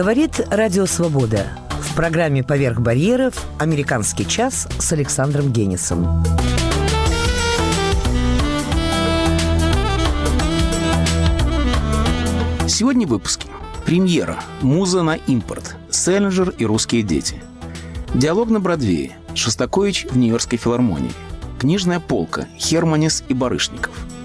Говорит 0.00 0.40
Радио 0.50 0.86
Свобода. 0.86 1.48
В 1.68 1.94
программе 1.94 2.42
«Поверх 2.42 2.80
барьеров» 2.80 3.34
«Американский 3.58 4.26
час» 4.26 4.66
с 4.78 4.92
Александром 4.94 5.52
Генисом. 5.52 6.24
Сегодня 12.66 13.06
в 13.06 13.10
выпуске. 13.10 13.48
Премьера. 13.84 14.42
Муза 14.62 15.02
на 15.02 15.16
импорт. 15.16 15.76
Селлинджер 15.90 16.54
и 16.56 16.64
русские 16.64 17.02
дети. 17.02 17.42
Диалог 18.14 18.48
на 18.48 18.58
Бродвее. 18.58 19.18
Шостакович 19.34 20.06
в 20.10 20.16
Нью-Йоркской 20.16 20.58
филармонии. 20.58 21.12
Книжная 21.58 22.00
полка. 22.00 22.48
Херманис 22.56 23.22
и 23.28 23.34
Барышников– 23.34 23.92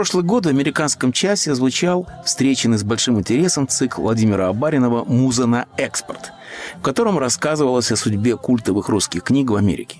прошлый 0.00 0.24
год 0.24 0.46
в 0.46 0.48
американском 0.48 1.12
часе 1.12 1.54
звучал 1.54 2.08
встреченный 2.24 2.78
с 2.78 2.82
большим 2.82 3.18
интересом 3.18 3.68
цикл 3.68 4.00
Владимира 4.00 4.48
Абаринова 4.48 5.04
«Муза 5.04 5.44
на 5.44 5.66
экспорт», 5.76 6.32
в 6.78 6.80
котором 6.80 7.18
рассказывалось 7.18 7.92
о 7.92 7.96
судьбе 7.96 8.38
культовых 8.38 8.88
русских 8.88 9.24
книг 9.24 9.50
в 9.50 9.56
Америке. 9.56 9.98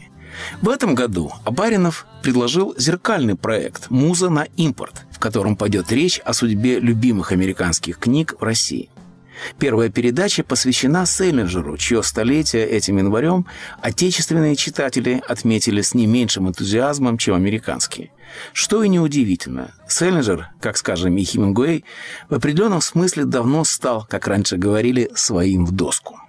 В 0.63 0.71
этом 0.71 0.95
году 0.95 1.33
Абаринов 1.45 2.07
предложил 2.23 2.75
зеркальный 2.79 3.35
проект 3.35 3.91
«Муза 3.91 4.31
на 4.31 4.45
импорт», 4.57 5.05
в 5.11 5.19
котором 5.19 5.55
пойдет 5.55 5.93
речь 5.93 6.19
о 6.25 6.33
судьбе 6.33 6.81
любимых 6.81 7.33
американских 7.33 7.99
книг 7.99 8.37
в 8.41 8.43
России. 8.43 8.89
Первая 9.59 9.91
передача 9.91 10.43
посвящена 10.43 11.05
Селлинджеру, 11.05 11.77
чье 11.77 12.03
столетие 12.03 12.67
этим 12.67 12.97
январем 12.97 13.45
отечественные 13.83 14.57
читатели 14.57 15.23
отметили 15.29 15.83
с 15.83 15.93
не 15.93 16.07
меньшим 16.07 16.49
энтузиазмом, 16.49 17.19
чем 17.19 17.35
американские. 17.35 18.11
Что 18.53 18.83
и 18.83 18.89
неудивительно, 18.89 19.73
Селлинджер, 19.89 20.51
как, 20.61 20.77
скажем, 20.77 21.17
и 21.17 21.25
Хемингуэй, 21.25 21.85
в 22.29 22.35
определенном 22.35 22.81
смысле 22.81 23.25
давно 23.25 23.65
стал, 23.65 24.07
как 24.09 24.27
раньше 24.27 24.57
говорили, 24.57 25.11
своим 25.15 25.67
в 25.67 25.73
доску. 25.73 26.20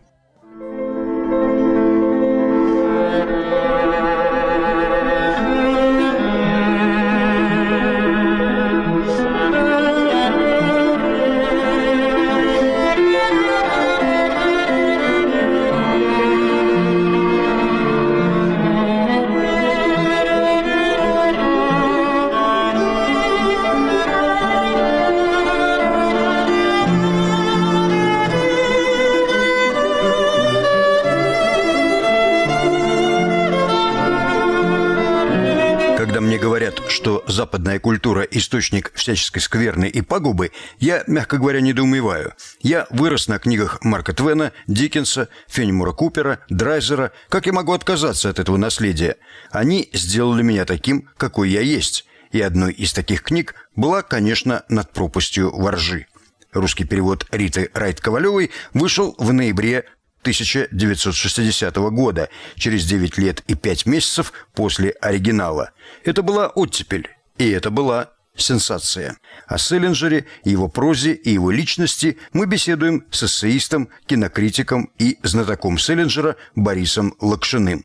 Западная 37.31 37.79
культура– 37.79 38.21
источник 38.31 38.91
всяческой 38.93 39.41
скверны 39.41 39.85
и 39.85 40.01
пагубы, 40.01 40.51
я, 40.79 41.03
мягко 41.07 41.37
говоря, 41.37 41.61
недоумеваю. 41.61 42.33
Я 42.61 42.87
вырос 42.89 43.27
на 43.27 43.39
книгах 43.39 43.83
Марка 43.83 44.13
Твена, 44.13 44.51
Диккенса, 44.67 45.29
Фенемура 45.47 45.91
Купера, 45.91 46.39
Драйзера. 46.49 47.11
Как 47.29 47.45
я 47.45 47.53
могу 47.53 47.73
отказаться 47.73 48.29
от 48.29 48.39
этого 48.39 48.57
наследия? 48.57 49.17
Они 49.51 49.89
сделали 49.93 50.43
меня 50.43 50.65
таким, 50.65 51.09
какой 51.17 51.49
я 51.49 51.61
есть. 51.61 52.05
И 52.31 52.41
одной 52.41 52.73
из 52.73 52.93
таких 52.93 53.23
книг 53.23 53.55
была, 53.75 54.03
конечно, 54.03 54.63
«Над 54.69 54.91
пропастью 54.91 55.51
воржи». 55.55 56.07
Русский 56.53 56.83
перевод 56.83 57.25
Риты 57.31 57.69
Райт-Ковалевой 57.73 58.51
вышел 58.73 59.15
в 59.17 59.31
ноябре 59.31 59.85
1960 60.21 61.75
года, 61.91 62.29
через 62.55 62.85
9 62.85 63.17
лет 63.17 63.41
и 63.47 63.55
5 63.55 63.85
месяцев 63.85 64.33
после 64.53 64.91
оригинала. 65.01 65.71
Это 66.03 66.21
была 66.21 66.47
оттепель, 66.47 67.09
и 67.41 67.51
это 67.51 67.71
была 67.71 68.09
сенсация. 68.35 69.17
О 69.47 69.57
Селлинджере, 69.57 70.25
его 70.43 70.67
прозе 70.67 71.13
и 71.13 71.31
его 71.31 71.49
личности 71.49 72.17
мы 72.33 72.45
беседуем 72.45 73.05
с 73.09 73.23
эссеистом, 73.23 73.89
кинокритиком 74.05 74.91
и 74.99 75.17
знатоком 75.23 75.77
Селлинджера 75.77 76.35
Борисом 76.55 77.13
Лакшиным. 77.19 77.83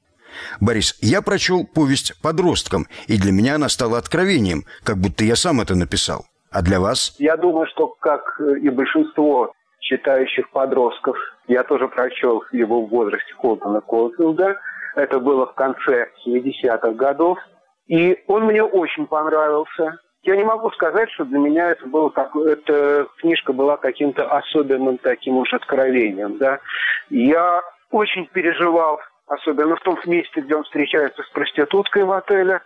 Борис, 0.60 0.98
я 1.00 1.22
прочел 1.22 1.66
повесть 1.66 2.20
подросткам, 2.20 2.86
и 3.08 3.16
для 3.16 3.32
меня 3.32 3.54
она 3.54 3.70
стала 3.70 3.96
откровением, 3.96 4.64
как 4.84 4.98
будто 4.98 5.24
я 5.24 5.34
сам 5.34 5.62
это 5.62 5.74
написал. 5.74 6.26
А 6.50 6.60
для 6.60 6.78
вас? 6.78 7.16
Я 7.18 7.38
думаю, 7.38 7.66
что, 7.72 7.86
как 7.86 8.38
и 8.62 8.68
большинство 8.68 9.54
читающих 9.80 10.50
подростков, 10.50 11.16
я 11.48 11.62
тоже 11.64 11.88
прочел 11.88 12.44
его 12.52 12.84
в 12.84 12.90
возрасте 12.90 13.32
Колтона 13.40 13.80
Колфилда. 13.80 14.56
Это 14.96 15.18
было 15.18 15.46
в 15.46 15.54
конце 15.54 16.08
70-х 16.26 16.90
годов. 16.92 17.38
И 17.86 18.18
он 18.26 18.44
мне 18.44 18.62
очень 18.62 19.06
понравился. 19.06 19.98
Я 20.22 20.36
не 20.36 20.44
могу 20.44 20.70
сказать, 20.72 21.10
что 21.12 21.24
для 21.24 21.38
меня 21.38 21.70
это 21.70 21.86
было 21.86 22.08
как 22.08 22.34
эта 22.34 23.06
книжка 23.18 23.52
была 23.52 23.76
каким-то 23.76 24.26
особенным 24.28 24.98
таким 24.98 25.36
уж 25.36 25.52
откровением, 25.52 26.38
да. 26.38 26.58
Я 27.10 27.62
очень 27.92 28.26
переживал, 28.26 29.00
особенно 29.28 29.76
в 29.76 29.80
том 29.80 29.98
месте, 30.06 30.40
где 30.40 30.56
он 30.56 30.64
встречается 30.64 31.22
с 31.22 31.28
проституткой 31.30 32.04
в 32.04 32.12
отеле. 32.12 32.60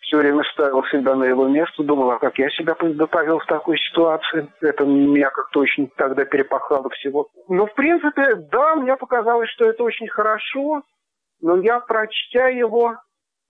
Все 0.00 0.18
время 0.18 0.42
ставил 0.52 0.84
себя 0.86 1.14
на 1.14 1.24
его 1.24 1.46
место, 1.46 1.82
думал, 1.82 2.10
а 2.10 2.18
как 2.18 2.36
я 2.38 2.50
себя 2.50 2.74
повел 2.74 3.38
в 3.38 3.46
такой 3.46 3.78
ситуации. 3.78 4.48
Это 4.60 4.84
меня 4.84 5.30
как-то 5.30 5.60
очень 5.60 5.88
тогда 5.96 6.24
перепахало 6.24 6.90
всего. 6.90 7.28
Но, 7.48 7.66
в 7.66 7.74
принципе, 7.74 8.34
да, 8.50 8.74
мне 8.74 8.96
показалось, 8.96 9.48
что 9.50 9.66
это 9.66 9.82
очень 9.82 10.08
хорошо. 10.08 10.82
Но 11.40 11.56
я, 11.58 11.80
прочтя 11.80 12.48
его, 12.48 12.96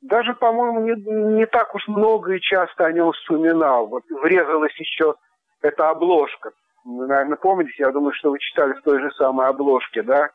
даже, 0.04 0.34
по-моему, 0.34 0.80
не, 0.80 1.36
не 1.36 1.46
так 1.46 1.74
уж 1.74 1.88
много 1.88 2.34
и 2.34 2.40
часто 2.40 2.84
о 2.84 2.92
нем 2.92 3.12
вспоминал. 3.12 3.86
Вот 3.86 4.02
врезалась 4.22 4.74
еще 4.78 5.14
эта 5.62 5.88
обложка. 5.88 6.50
Вы, 6.84 7.06
наверное, 7.06 7.36
помните, 7.36 7.72
я 7.78 7.90
думаю, 7.90 8.12
что 8.12 8.30
вы 8.30 8.38
читали 8.38 8.74
в 8.74 8.82
той 8.82 9.00
же 9.00 9.10
самой 9.12 9.46
обложке, 9.48 10.02
да? 10.02 10.28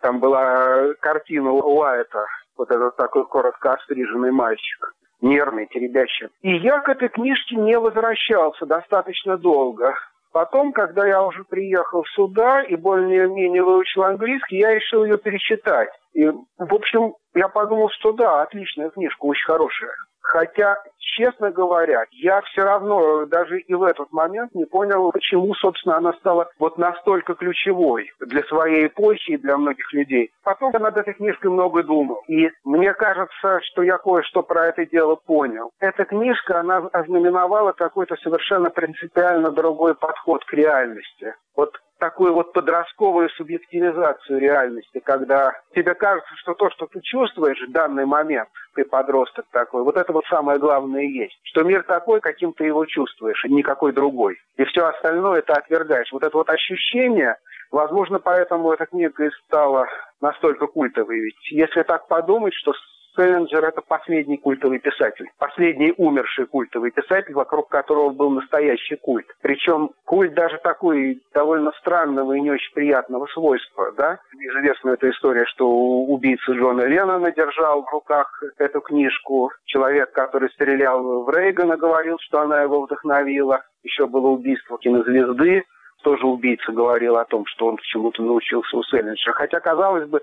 Там 0.00 0.20
была 0.20 0.94
картина 1.00 1.50
Уайта, 1.50 2.24
вот 2.56 2.70
этот 2.70 2.96
такой 2.96 3.26
коротко 3.26 3.72
остриженный 3.72 4.30
мальчик, 4.30 4.92
нервный, 5.20 5.66
теребящий. 5.66 6.28
И 6.42 6.56
я 6.58 6.80
к 6.80 6.88
этой 6.88 7.08
книжке 7.08 7.56
не 7.56 7.78
возвращался 7.78 8.66
достаточно 8.66 9.36
долго. 9.36 9.94
Потом, 10.32 10.72
когда 10.72 11.06
я 11.06 11.22
уже 11.22 11.44
приехал 11.44 12.04
сюда 12.14 12.62
и 12.62 12.76
более-менее 12.76 13.62
выучил 13.62 14.04
английский, 14.04 14.58
я 14.58 14.74
решил 14.74 15.04
ее 15.04 15.16
перечитать. 15.16 15.88
И, 16.12 16.26
в 16.28 16.74
общем, 16.74 17.14
я 17.36 17.48
подумал, 17.48 17.90
что 17.90 18.12
да, 18.12 18.42
отличная 18.42 18.90
книжка, 18.90 19.24
очень 19.24 19.44
хорошая. 19.44 19.92
Хотя, 20.20 20.76
честно 20.98 21.52
говоря, 21.52 22.04
я 22.10 22.40
все 22.42 22.62
равно 22.62 23.26
даже 23.26 23.60
и 23.60 23.74
в 23.74 23.84
этот 23.84 24.10
момент 24.10 24.52
не 24.54 24.64
понял, 24.64 25.12
почему, 25.12 25.54
собственно, 25.54 25.98
она 25.98 26.14
стала 26.14 26.48
вот 26.58 26.78
настолько 26.78 27.34
ключевой 27.34 28.10
для 28.18 28.42
своей 28.44 28.88
эпохи 28.88 29.32
и 29.32 29.36
для 29.36 29.56
многих 29.56 29.92
людей. 29.92 30.32
Потом 30.42 30.72
я 30.72 30.80
над 30.80 30.96
этой 30.96 31.14
книжкой 31.14 31.52
много 31.52 31.84
думал. 31.84 32.22
И 32.26 32.50
мне 32.64 32.92
кажется, 32.94 33.60
что 33.62 33.82
я 33.82 33.98
кое-что 33.98 34.42
про 34.42 34.66
это 34.66 34.84
дело 34.84 35.14
понял. 35.14 35.70
Эта 35.78 36.04
книжка, 36.04 36.58
она 36.58 36.78
ознаменовала 36.92 37.72
какой-то 37.72 38.16
совершенно 38.16 38.70
принципиально 38.70 39.52
другой 39.52 39.94
подход 39.94 40.44
к 40.44 40.52
реальности. 40.54 41.34
Вот 41.54 41.78
такую 41.98 42.34
вот 42.34 42.52
подростковую 42.52 43.28
субъективизацию 43.30 44.38
реальности, 44.38 45.00
когда 45.04 45.52
тебе 45.74 45.94
кажется, 45.94 46.34
что 46.36 46.54
то, 46.54 46.70
что 46.70 46.86
ты 46.86 47.00
чувствуешь 47.00 47.60
в 47.66 47.72
данный 47.72 48.06
момент, 48.06 48.48
ты 48.74 48.84
подросток 48.84 49.46
такой, 49.50 49.82
вот 49.82 49.96
это 49.96 50.12
вот 50.12 50.24
самое 50.26 50.58
главное 50.58 51.02
и 51.02 51.12
есть. 51.12 51.38
Что 51.44 51.64
мир 51.64 51.82
такой, 51.84 52.20
каким 52.20 52.52
ты 52.52 52.64
его 52.64 52.84
чувствуешь, 52.84 53.44
и 53.44 53.52
никакой 53.52 53.92
другой. 53.92 54.36
И 54.56 54.64
все 54.64 54.86
остальное 54.86 55.42
ты 55.42 55.52
отвергаешь. 55.52 56.12
Вот 56.12 56.22
это 56.22 56.36
вот 56.36 56.50
ощущение, 56.50 57.36
возможно, 57.70 58.18
поэтому 58.18 58.72
эта 58.72 58.86
книга 58.86 59.24
и 59.24 59.30
стала 59.46 59.86
настолько 60.20 60.66
культовой. 60.66 61.20
Ведь 61.20 61.50
если 61.50 61.82
так 61.82 62.06
подумать, 62.08 62.54
что 62.54 62.72
Селлинджер– 63.16 63.64
это 63.66 63.80
последний 63.80 64.36
культовый 64.36 64.78
писатель, 64.78 65.26
последний 65.38 65.94
умерший 65.96 66.46
культовый 66.46 66.90
писатель, 66.90 67.32
вокруг 67.32 67.68
которого 67.68 68.10
был 68.10 68.30
настоящий 68.30 68.96
культ. 68.96 69.26
Причем 69.42 69.90
культ 70.04 70.34
даже 70.34 70.58
такой 70.58 71.22
довольно 71.32 71.72
странного 71.80 72.34
и 72.34 72.40
не 72.40 72.50
очень 72.50 72.72
приятного 72.74 73.26
свойства. 73.26 73.92
Да? 73.96 74.18
Известна 74.38 74.90
эта 74.90 75.10
история, 75.10 75.46
что 75.46 75.68
убийца 75.68 76.52
Джона 76.52 76.82
Леннона 76.82 77.32
держал 77.32 77.82
в 77.82 77.90
руках 77.90 78.42
эту 78.58 78.80
книжку. 78.80 79.50
Человек, 79.64 80.12
который 80.12 80.50
стрелял 80.50 81.24
в 81.24 81.30
Рейгана, 81.30 81.76
говорил, 81.76 82.18
что 82.20 82.40
она 82.40 82.62
его 82.62 82.82
вдохновила. 82.82 83.62
Еще 83.82 84.06
было 84.06 84.28
убийство 84.28 84.78
кинозвезды 84.78 85.64
тоже 86.06 86.24
убийца 86.24 86.70
говорил 86.70 87.16
о 87.16 87.24
том, 87.24 87.44
что 87.46 87.66
он 87.66 87.78
чему-то 87.82 88.22
научился 88.22 88.76
у 88.76 88.82
Селлинджера. 88.84 89.32
Хотя, 89.32 89.58
казалось 89.58 90.08
бы, 90.08 90.20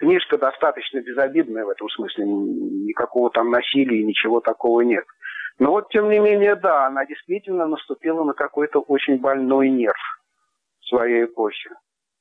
Книжка 0.00 0.38
достаточно 0.38 1.00
безобидная 1.02 1.66
в 1.66 1.68
этом 1.68 1.90
смысле. 1.90 2.24
Никакого 2.24 3.28
там 3.30 3.50
насилия, 3.50 4.02
ничего 4.02 4.40
такого 4.40 4.80
нет. 4.80 5.04
Но 5.58 5.72
вот, 5.72 5.90
тем 5.90 6.08
не 6.08 6.18
менее, 6.18 6.56
да, 6.56 6.86
она 6.86 7.04
действительно 7.04 7.66
наступила 7.66 8.24
на 8.24 8.32
какой-то 8.32 8.80
очень 8.80 9.18
больной 9.18 9.68
нерв 9.68 10.00
своей 10.80 11.26
эпохи. 11.26 11.68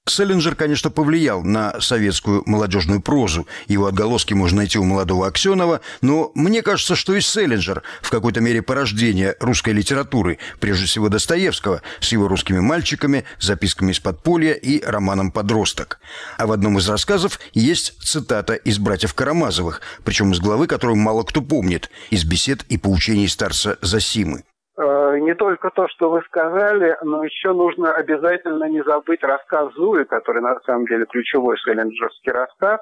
Селлинджер, 0.10 0.56
конечно, 0.56 0.90
повлиял 0.90 1.44
на 1.44 1.80
советскую 1.80 2.44
молодежную 2.46 3.02
прозу. 3.02 3.48
Его 3.68 3.88
отголоски 3.88 4.34
можно 4.34 4.58
найти 4.58 4.78
у 4.78 4.84
молодого 4.84 5.28
Аксенова, 5.28 5.82
но 6.02 6.32
мне 6.36 6.62
кажется, 6.62 6.96
что 6.96 7.16
и 7.16 7.22
Селлинджер 7.22 7.84
в 8.02 8.10
какой-то 8.10 8.42
мере 8.42 8.62
порождение 8.62 9.36
русской 9.40 9.74
литературы, 9.74 10.40
прежде 10.60 10.86
всего 10.86 11.10
Достоевского, 11.10 11.82
с 12.00 12.12
его 12.12 12.28
русскими 12.28 12.60
мальчиками, 12.60 13.26
записками 13.40 13.92
из 13.92 14.00
подполья 14.00 14.54
и 14.54 14.84
романом 14.84 15.32
«Подросток». 15.32 16.00
А 16.38 16.48
в 16.48 16.52
одном 16.52 16.78
из 16.78 16.90
рассказов 16.90 17.40
есть 17.54 17.96
цитата 18.02 18.56
из 18.56 18.80
«Братьев 18.80 19.14
Карамазовых», 19.14 19.82
причем 20.04 20.32
из 20.32 20.40
главы, 20.40 20.68
которую 20.68 20.98
мало 20.98 21.24
кто 21.24 21.42
помнит, 21.42 21.90
из 22.10 22.24
бесед 22.24 22.64
и 22.70 22.78
поучений 22.78 23.28
старца 23.28 23.78
Засимы. 23.82 24.44
Э, 24.80 25.18
не 25.20 25.36
только 25.36 25.72
то, 25.72 25.90
что 25.90 26.10
вы 26.10 26.22
сказали, 26.22 26.96
но 27.04 27.24
еще 27.26 27.52
нужно 27.52 27.92
обязательно 27.92 28.64
не 28.66 28.82
забыть 28.82 29.22
рассказ 29.24 29.74
Зуи, 29.74 30.06
который 30.06 30.42
на 30.42 30.58
самом 30.62 30.86
деле 30.86 31.06
ключевой 31.06 31.58
селлинджерский 31.58 32.32
рассказ, 32.32 32.80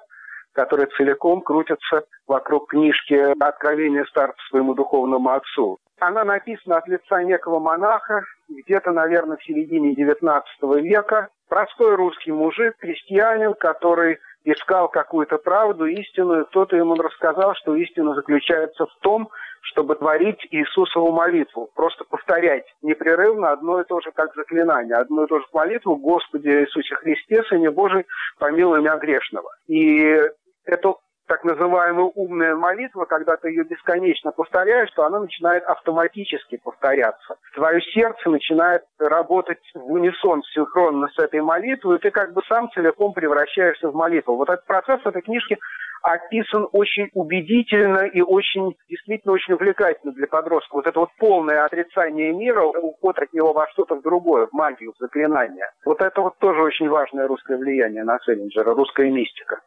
который 0.53 0.85
целиком 0.95 1.41
крутится 1.41 2.03
вокруг 2.27 2.69
книжки 2.69 3.33
«Откровение 3.44 4.05
старца 4.05 4.38
своему 4.49 4.75
духовному 4.75 5.27
отцу». 5.31 5.79
Она 5.99 6.23
написана 6.23 6.77
от 6.77 6.88
лица 6.88 7.23
некого 7.23 7.59
монаха, 7.59 8.21
где-то, 8.47 8.91
наверное, 8.91 9.38
в 9.38 9.43
середине 9.43 9.95
XIX 9.95 10.43
века. 10.79 11.29
Простой 11.50 11.95
русский 11.95 12.31
мужик, 12.31 12.75
крестьянин, 12.77 13.55
который 13.55 14.19
искал 14.43 14.88
какую-то 14.88 15.39
правду, 15.39 15.85
истину, 15.85 16.41
и 16.41 16.45
кто-то 16.45 16.75
ему 16.75 16.93
рассказал, 16.93 17.55
что 17.55 17.75
истина 17.75 18.13
заключается 18.13 18.85
в 18.85 18.95
том, 19.01 19.29
чтобы 19.71 19.95
творить 19.95 20.45
Иисусову 20.51 21.11
молитву, 21.11 21.69
просто 21.75 22.03
повторять 22.05 22.65
непрерывно 22.81 23.51
одно 23.51 23.81
и 23.81 23.85
то 23.85 23.99
же, 24.01 24.11
как 24.11 24.33
заклинание, 24.35 24.95
одно 24.95 25.23
и 25.23 25.27
то 25.27 25.39
же 25.39 25.45
молитву 25.53 25.95
«Господи 25.95 26.47
Иисусе 26.47 26.95
Христе, 26.95 27.43
Сыне 27.43 27.71
Божий, 27.71 28.05
помилуй 28.39 28.79
меня 28.79 28.97
грешного». 28.97 29.49
И 29.67 30.19
эту 30.65 30.99
так 31.27 31.43
называемая 31.43 32.09
умная 32.15 32.55
молитва, 32.55 33.05
когда 33.05 33.35
ты 33.35 33.49
ее 33.49 33.65
бесконечно 33.65 34.31
повторяешь, 34.31 34.89
то 34.91 35.05
она 35.05 35.19
начинает 35.19 35.63
автоматически 35.65 36.57
повторяться. 36.57 37.35
Твое 37.53 37.81
сердце 37.81 38.29
начинает 38.29 38.83
работать 38.97 39.59
в 39.73 39.91
унисон, 39.91 40.41
синхронно 40.43 41.09
с 41.09 41.19
этой 41.19 41.41
молитвой, 41.41 41.97
и 41.97 41.99
ты 41.99 42.11
как 42.11 42.33
бы 42.33 42.41
сам 42.47 42.71
целиком 42.71 43.13
превращаешься 43.13 43.89
в 43.89 43.95
молитву. 43.95 44.37
Вот 44.37 44.49
этот 44.49 44.65
процесс 44.65 45.01
в 45.01 45.07
этой 45.07 45.21
книжке 45.21 45.57
описан 46.01 46.67
очень 46.71 47.09
убедительно 47.13 48.05
и 48.05 48.21
очень, 48.21 48.75
действительно 48.89 49.33
очень 49.33 49.53
увлекательно 49.53 50.13
для 50.13 50.27
подростка. 50.27 50.75
Вот 50.75 50.88
это 50.88 50.99
вот 50.99 51.09
полное 51.17 51.65
отрицание 51.65 52.33
мира, 52.33 52.63
уход 52.63 53.17
от 53.19 53.33
него 53.33 53.53
во 53.53 53.67
что-то 53.73 54.01
другое, 54.01 54.47
в 54.47 54.53
магию, 54.53 54.94
в 54.94 54.97
заклинание. 54.99 55.65
Вот 55.85 56.01
это 56.01 56.21
вот 56.21 56.38
тоже 56.39 56.61
очень 56.61 56.89
важное 56.89 57.27
русское 57.27 57.57
влияние 57.57 58.03
на 58.03 58.17
Селлинджера, 58.19 58.73
русская 58.73 59.09
мистика. 59.09 59.59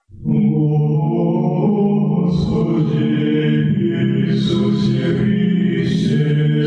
Иисусе 4.30 5.04
Христе, 5.18 6.64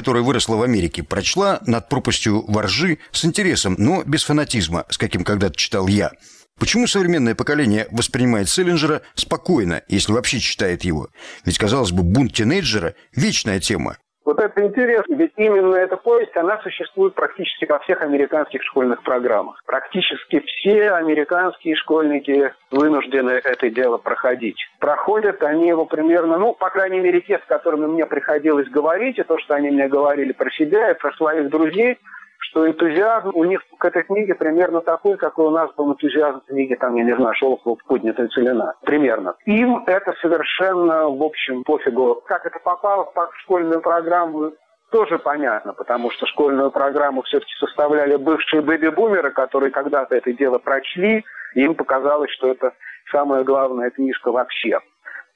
которая 0.00 0.22
выросла 0.22 0.56
в 0.56 0.62
Америке, 0.62 1.02
прочла 1.02 1.60
«Над 1.66 1.90
пропастью 1.90 2.42
воржи» 2.50 2.96
с 3.12 3.26
интересом, 3.26 3.74
но 3.76 4.02
без 4.02 4.24
фанатизма, 4.24 4.86
с 4.88 4.96
каким 4.96 5.24
когда-то 5.24 5.56
читал 5.56 5.88
я. 5.88 6.10
Почему 6.58 6.86
современное 6.86 7.34
поколение 7.34 7.86
воспринимает 7.90 8.48
Селлинджера 8.48 9.02
спокойно, 9.14 9.82
если 9.88 10.12
вообще 10.12 10.40
читает 10.40 10.84
его? 10.84 11.10
Ведь, 11.44 11.58
казалось 11.58 11.92
бы, 11.92 12.02
бунт 12.02 12.32
тинейджера– 12.32 12.94
вечная 13.14 13.60
тема. 13.60 13.98
Вот 14.24 14.38
это 14.38 14.64
интересно, 14.64 15.14
ведь 15.14 15.32
именно 15.36 15.74
эта 15.76 15.96
повесть, 15.96 16.36
она 16.36 16.58
существует 16.58 17.14
практически 17.14 17.64
во 17.64 17.78
всех 17.80 18.02
американских 18.02 18.62
школьных 18.62 19.02
программах. 19.02 19.62
Практически 19.64 20.40
все 20.40 20.90
американские 20.90 21.74
школьники 21.76 22.52
вынуждены 22.70 23.30
это 23.30 23.70
дело 23.70 23.96
проходить. 23.96 24.58
Проходят 24.78 25.42
они 25.42 25.68
его 25.68 25.86
примерно, 25.86 26.38
ну, 26.38 26.52
по 26.54 26.68
крайней 26.68 27.00
мере, 27.00 27.22
те, 27.22 27.38
с 27.38 27.44
которыми 27.48 27.86
мне 27.86 28.04
приходилось 28.04 28.68
говорить, 28.68 29.18
и 29.18 29.22
то, 29.22 29.38
что 29.38 29.54
они 29.54 29.70
мне 29.70 29.88
говорили 29.88 30.32
про 30.32 30.50
себя 30.50 30.90
и 30.90 30.98
про 30.98 31.12
своих 31.12 31.48
друзей– 31.48 31.98
что 32.50 32.66
энтузиазм 32.68 33.30
у 33.34 33.44
них 33.44 33.62
к 33.78 33.84
этой 33.84 34.02
книге 34.02 34.34
примерно 34.34 34.80
такой, 34.80 35.16
какой 35.16 35.46
у 35.46 35.50
нас 35.50 35.70
был 35.76 35.92
энтузиазм 35.92 36.40
книги, 36.46 36.74
там, 36.74 36.96
я 36.96 37.04
не 37.04 37.14
знаю, 37.14 37.34
Шолохова 37.34 37.76
«Поднятая 37.86 38.28
целина». 38.28 38.74
Примерно. 38.82 39.36
Им 39.46 39.84
это 39.86 40.14
совершенно, 40.20 41.08
в 41.08 41.22
общем, 41.22 41.62
пофигу. 41.62 42.22
Как 42.26 42.44
это 42.46 42.58
попало 42.58 43.10
в 43.14 43.30
школьную 43.42 43.80
программу, 43.80 44.52
тоже 44.90 45.18
понятно, 45.18 45.72
потому 45.72 46.10
что 46.10 46.26
школьную 46.26 46.72
программу 46.72 47.22
все-таки 47.22 47.52
составляли 47.60 48.16
бывшие 48.16 48.62
бэби-бумеры, 48.62 49.30
которые 49.30 49.70
когда-то 49.70 50.16
это 50.16 50.32
дело 50.32 50.58
прочли, 50.58 51.24
и 51.54 51.60
им 51.62 51.76
показалось, 51.76 52.30
что 52.32 52.48
это 52.48 52.72
самая 53.12 53.44
главная 53.44 53.90
книжка 53.90 54.32
вообще. 54.32 54.80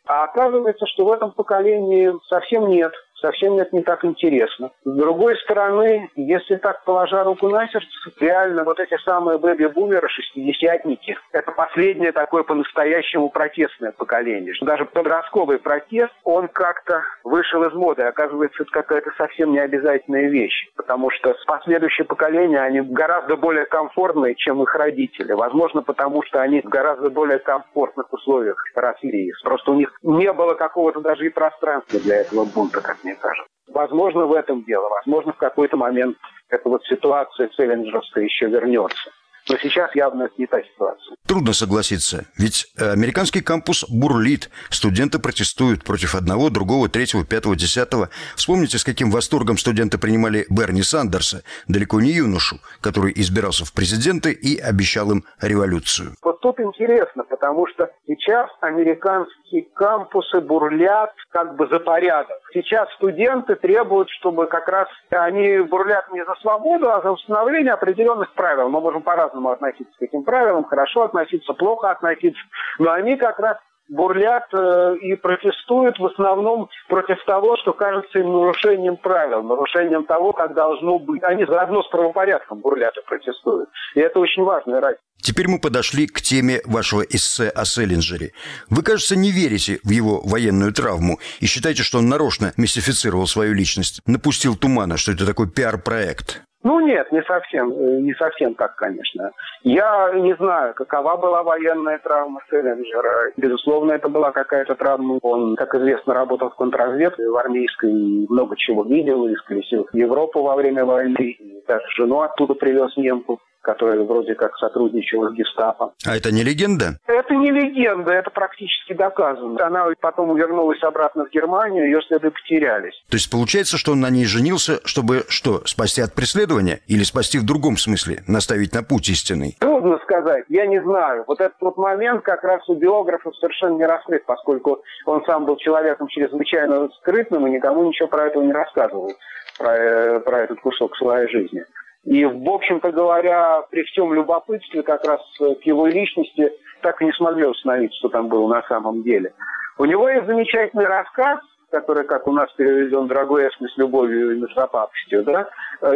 А 0.07 0.25
оказывается, 0.25 0.87
что 0.87 1.07
в 1.07 1.13
этом 1.13 1.33
поколении 1.33 2.13
совсем 2.29 2.69
нет 2.69 2.93
совсем 3.25 3.59
это 3.59 3.75
не 3.75 3.83
так 3.83 4.05
интересно. 4.05 4.71
С 4.85 4.97
другой 4.97 5.37
стороны, 5.39 6.11
если 6.15 6.57
так 6.57 6.85
положа 6.85 7.25
руку 7.25 7.49
на 7.49 7.67
сердце, 7.69 7.89
реально 8.21 8.65
вот 8.65 8.79
эти 8.79 8.97
самые 9.05 9.39
бэби-бумеры, 9.39 10.09
шестидесятники, 10.09 11.17
это 11.33 11.53
последнее 11.53 12.13
такое 12.13 12.43
по-настоящему 12.43 13.31
протестное 13.31 13.93
поколение. 13.93 14.53
Даже 14.63 14.85
подростковый 14.85 15.59
протест, 15.59 16.13
он 16.25 16.49
как-то 16.49 17.03
вышел 17.23 17.65
из 17.65 17.73
моды. 17.73 18.03
Оказывается, 18.03 18.63
это 18.63 18.71
какая-то 18.71 19.11
совсем 19.17 19.53
необязательная 19.53 20.29
вещь, 20.29 20.69
потому 20.77 21.11
что 21.11 21.35
последующие 21.47 22.05
поколения, 22.05 22.61
они 22.61 22.81
гораздо 22.81 23.37
более 23.37 23.67
комфортные, 23.67 24.35
чем 24.35 24.63
их 24.63 24.75
родители. 24.75 25.33
Возможно, 25.33 25.83
потому 25.83 26.23
что 26.25 26.43
они 26.43 26.61
в 26.61 26.69
гораздо 26.69 27.09
более 27.09 27.39
комфортных 27.39 28.13
условиях 28.13 28.63
росли. 28.75 29.33
Просто 29.43 29.71
у 29.71 29.75
них 29.75 29.93
не 30.03 30.33
было 30.33 30.55
какого-то 30.55 31.01
даже 31.01 31.27
и 31.27 31.31
пространства 31.31 31.99
для 32.01 32.17
этого 32.17 32.45
бунта, 32.45 32.81
как 32.83 32.99
мне 33.03 33.14
кажется. 33.15 33.49
Возможно, 33.69 34.27
в 34.27 34.33
этом 34.33 34.63
дело. 34.65 34.89
Возможно, 34.89 35.33
в 35.33 35.37
какой-то 35.37 35.77
момент 35.77 36.17
эта 36.49 36.69
вот 36.69 36.85
ситуация 36.85 37.49
Целлинджеровская 37.49 38.25
еще 38.25 38.47
вернется. 38.47 39.11
Но 39.49 39.57
сейчас 39.59 39.95
явно 39.95 40.29
не 40.39 40.47
та 40.47 40.63
ситуация. 40.63 41.17
Трудно 41.27 41.53
согласиться, 41.53 42.27
ведь 42.39 42.67
э, 42.79 42.93
американский 42.93 43.41
кампус 43.41 43.85
бурлит. 43.89 44.51
Студенты 44.71 45.19
протестуют 45.19 45.85
против 45.85 46.15
одного, 46.15 46.49
другого, 46.51 46.89
третьего, 46.89 47.25
пятого, 47.25 47.57
десятого. 47.57 48.09
Вспомните, 48.37 48.79
с 48.79 48.85
каким 48.85 49.11
восторгом 49.11 49.59
студенты 49.59 49.99
принимали 49.99 50.47
Берни 50.49 50.83
Сандерса, 50.83 51.43
далеко 51.69 52.01
не 52.01 52.11
юношу, 52.11 52.57
который 52.81 53.13
избирался 53.17 53.65
в 53.65 53.73
президенты 53.73 54.33
и 54.33 54.59
обещал 54.59 55.11
им 55.11 55.25
революцию. 55.41 56.15
Вот 56.23 56.41
тут 56.41 56.61
интересно, 56.61 57.25
потому 57.25 57.67
что 57.67 57.91
сейчас 58.07 58.51
американские 58.61 59.67
кампусы 59.75 60.41
бурлят 60.41 61.13
как 61.31 61.57
бы 61.57 61.67
за 61.69 61.81
порядок. 61.81 62.37
Сейчас 62.53 62.89
студенты 62.95 63.57
требуют, 63.57 64.09
чтобы 64.11 64.47
как 64.47 64.69
раз 64.69 64.89
они 65.11 65.59
бурлят 65.59 66.11
не 66.13 66.25
за 66.25 66.35
свободу, 66.41 66.91
а 66.91 67.03
за 67.03 67.11
установление 67.11 67.73
определенных 67.73 68.33
правил. 68.35 68.69
Мы 68.69 68.81
можем 68.81 69.03
по-разному 69.03 69.34
относиться 69.49 69.93
к 69.99 70.03
этим 70.03 70.25
правилам, 70.25 70.65
хорошо 70.65 71.03
относиться, 71.03 71.53
плохо 71.55 71.91
относиться, 71.91 72.41
но 72.79 72.93
они 72.93 73.17
как 73.17 73.39
раз 73.39 73.59
бурлят 73.89 74.45
э, 74.53 74.97
и 75.01 75.15
протестуют 75.17 75.99
в 75.99 76.07
основном 76.07 76.69
против 76.89 77.23
того, 77.27 77.57
что 77.59 77.73
кажется 77.73 78.19
им 78.19 78.33
нарушением 78.33 78.97
правил, 78.97 79.43
нарушением 79.43 80.05
того, 80.05 80.33
как 80.33 80.55
должно 80.55 80.99
быть. 80.99 81.23
Они 81.23 81.45
заодно 81.45 81.83
с 81.83 81.89
правопорядком 81.89 82.61
бурлят 82.61 82.97
и 82.97 83.07
протестуют. 83.07 83.69
И 83.95 84.01
это 84.01 84.19
очень 84.19 84.43
важная 84.43 84.81
разница. 84.81 85.03
Теперь 85.19 85.49
мы 85.49 85.59
подошли 85.59 86.07
к 86.07 86.21
теме 86.21 86.61
вашего 86.67 87.03
эссе 87.03 87.49
о 87.49 87.65
Селлинджере. 87.65 88.33
Вы, 88.69 88.83
кажется, 88.83 89.17
не 89.17 89.31
верите 89.31 89.81
в 89.83 89.91
его 89.91 90.21
военную 90.23 90.73
травму 90.73 91.19
и 91.41 91.47
считаете, 91.47 91.83
что 91.83 91.99
он 91.99 92.09
нарочно 92.09 92.53
мистифицировал 92.59 93.27
свою 93.27 93.55
личность, 93.55 94.01
напустил 94.07 94.55
тумана, 94.57 94.97
что 94.99 95.13
это 95.13 95.27
такой 95.27 95.51
пиар-проект. 95.51 96.43
Ну 96.65 96.81
нет, 96.81 97.13
не 97.13 97.23
совсем, 97.23 97.71
э, 97.73 98.01
не 98.01 98.15
совсем 98.15 98.55
так, 98.55 98.75
конечно. 98.77 99.33
Я 99.63 100.13
не 100.15 100.35
знаю, 100.37 100.73
какова 100.73 101.17
была 101.19 101.43
военная 101.43 101.99
травма 101.99 102.41
Селлинджера. 102.49 103.33
Безусловно, 103.37 103.93
это 103.93 104.09
была 104.09 104.33
какая-то 104.33 104.75
травма. 104.75 105.19
Он, 105.21 105.57
как 105.57 105.75
известно, 105.75 106.15
работал 106.15 106.49
в 106.49 106.57
контрразведке, 106.57 107.29
в 107.29 107.37
армейской, 107.37 107.93
много 108.31 108.57
чего 108.57 108.83
видел, 108.83 109.27
исколесил 109.29 109.87
Европу 109.93 110.43
во 110.43 110.57
время 110.57 110.87
войны, 110.87 111.37
и 111.39 111.63
даже 111.69 111.85
жену 111.97 112.23
оттуда 112.23 112.55
привез 112.55 112.97
немку 112.97 113.41
который 113.65 114.05
вроде 114.05 114.35
как 114.35 114.57
сотрудничал 114.59 115.29
с 115.29 115.33
гестапо. 115.33 115.95
А 116.07 116.17
это 116.17 116.31
не 116.31 116.45
легенда? 116.45 116.99
Это 117.07 117.35
не 117.35 117.51
легенда, 117.51 118.13
это 118.13 118.31
практически 118.31 118.93
доказано. 118.93 119.65
Она 119.65 119.87
потом 120.01 120.37
вернулась 120.37 120.83
обратно 120.83 121.25
в 121.25 121.31
Германию, 121.31 121.87
ее 121.87 122.01
следы 122.03 122.31
потерялись. 122.31 122.95
То 123.09 123.17
есть 123.17 123.31
получается, 123.31 123.77
что 123.79 123.93
он 123.93 124.01
на 124.01 124.11
ней 124.11 124.27
женился, 124.27 124.81
чтобы 124.85 125.25
что, 125.29 125.63
спасти 125.65 126.03
от 126.03 126.15
преследования? 126.15 126.81
Или 126.87 127.03
спасти 127.03 127.39
в 127.39 127.47
другом 127.47 127.77
смысле, 127.77 128.23
наставить 128.29 128.75
на 128.75 128.83
путь 128.83 129.09
истинный? 129.09 129.57
Трудно 129.59 129.99
сказать, 130.05 130.45
я 130.49 130.67
не 130.67 130.81
знаю. 130.83 131.25
Вот 131.27 131.41
этот 131.41 131.57
вот 131.61 131.77
момент 131.79 132.23
как 132.23 132.45
раз 132.45 132.69
у 132.69 132.75
биографов 132.75 133.35
совершенно 133.37 133.77
не 133.77 133.87
раскрыт, 133.87 134.25
поскольку 134.27 134.83
он 135.07 135.25
сам 135.25 135.47
был 135.47 135.57
человеком 135.57 136.09
чрезвычайно 136.09 136.89
скрытным 137.01 137.47
и 137.47 137.51
никому 137.51 137.89
ничего 137.89 138.09
про 138.09 138.27
это 138.27 138.39
не 138.41 138.53
рассказывал, 138.53 139.13
про, 139.59 139.75
э, 139.75 140.21
про 140.21 140.41
этот 140.41 140.61
кусок 140.61 140.97
своей 140.97 141.29
жизни. 141.29 141.65
И, 142.05 142.25
в 142.25 142.51
общем-то 142.51 142.93
говоря, 142.93 143.63
при 143.71 143.83
всем 143.85 144.13
любопытстве 144.13 144.83
как 144.83 145.05
раз 145.07 145.21
к 145.39 145.63
его 145.63 145.87
личности 145.87 146.53
так 146.83 147.01
и 147.01 147.07
не 147.07 147.13
смогли 147.13 147.47
установить, 147.47 147.95
что 147.95 148.09
там 148.09 148.29
было 148.29 148.47
на 148.47 148.63
самом 148.63 149.03
деле. 149.03 149.33
У 149.79 149.87
него 149.87 150.09
есть 150.09 150.27
замечательный 150.27 150.87
рассказ, 150.87 151.41
который, 151.71 152.05
как 152.05 152.29
у 152.29 152.33
нас 152.33 152.53
переведен, 152.53 153.07
«Дорогой 153.09 153.49
Эсми 153.49 153.67
с 153.69 153.77
любовью 153.79 154.37
и 154.37 154.41
междопапостью», 154.41 155.25
да, 155.25 155.49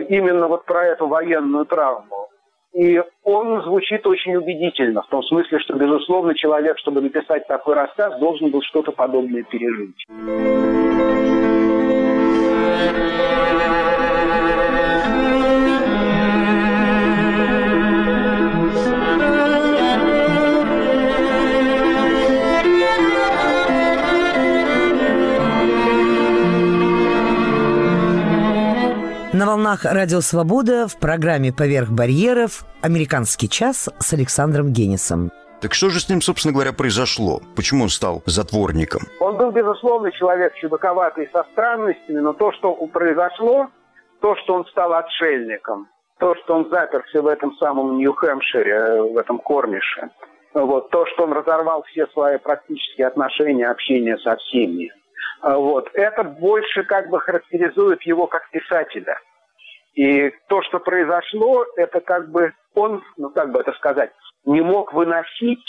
именно 0.09 0.49
вот 0.49 0.65
про 0.65 0.87
эту 0.87 1.07
военную 1.07 1.67
травму. 1.67 2.29
И 2.73 3.03
он 3.23 3.62
звучит 3.62 4.07
очень 4.07 4.37
убедительно, 4.37 5.03
в 5.03 5.09
том 5.09 5.23
смысле, 5.23 5.59
что, 5.61 5.75
безусловно, 5.75 6.35
человек, 6.35 6.79
чтобы 6.79 7.00
написать 7.00 7.47
такой 7.47 7.75
рассказ, 7.75 8.19
должен 8.19 8.50
был 8.50 8.62
что-то 8.62 8.93
подобное 8.93 9.43
пережить. 9.43 10.07
Волнах 29.68 29.84
Радио 29.84 30.20
Свобода 30.20 30.88
в 30.88 30.98
программе 30.98 31.52
«Поверх 31.52 31.90
барьеров» 31.90 32.64
«Американский 32.80 33.50
час» 33.50 33.90
с 33.98 34.12
Александром 34.14 34.72
Генисом. 34.72 35.30
Так 35.60 35.75
что 35.75 35.90
же 35.90 36.00
с 36.00 36.08
ним, 36.08 36.22
собственно 36.22 36.54
говоря, 36.54 36.72
произошло? 36.72 37.42
Почему 37.54 37.82
он 37.82 37.90
стал 37.90 38.22
затворником? 38.25 39.02
Он 39.20 39.37
был, 39.37 39.50
безусловно, 39.50 40.10
человек 40.12 40.54
чудаковатый 40.54 41.28
со 41.34 41.44
странностями, 41.52 42.18
но 42.20 42.32
то, 42.32 42.50
что 42.52 42.72
произошло, 42.87 43.66
то, 44.22 44.37
что 44.37 44.54
он 44.54 44.64
стал 44.66 44.94
отшельником, 44.94 45.88
то, 46.18 46.34
что 46.37 46.54
он 46.54 46.70
заперся 46.70 47.20
в 47.20 47.26
этом 47.26 47.54
самом 47.56 47.98
Нью-Хэмпшире, 47.98 49.02
в 49.12 49.18
этом 49.18 49.38
Корнише, 49.38 50.08
вот, 50.54 50.88
то, 50.88 51.04
что 51.12 51.25
он 51.25 51.32
разорвал 51.34 51.82
все 51.90 52.06
свои 52.14 52.38
практические 52.38 53.08
отношения, 53.08 53.68
общение 53.68 54.16
со 54.18 54.37
всеми, 54.37 54.90
вот, 55.42 55.90
это 55.92 56.25
больше 56.25 56.84
как 56.84 57.10
бы 57.10 57.20
характеризует 57.20 58.00
его 58.04 58.26
как 58.26 58.48
писателя. 58.50 59.18
И 59.99 60.33
то, 60.49 60.62
что 60.62 60.78
произошло, 60.78 61.64
это 61.76 62.00
как 62.00 62.31
бы 62.31 62.52
он, 62.76 63.02
ну 63.17 63.31
как 63.31 63.50
бы 63.50 63.59
это 63.59 63.73
сказать, 63.73 64.12
не 64.45 64.61
мог 64.61 64.93
выносить, 64.93 65.64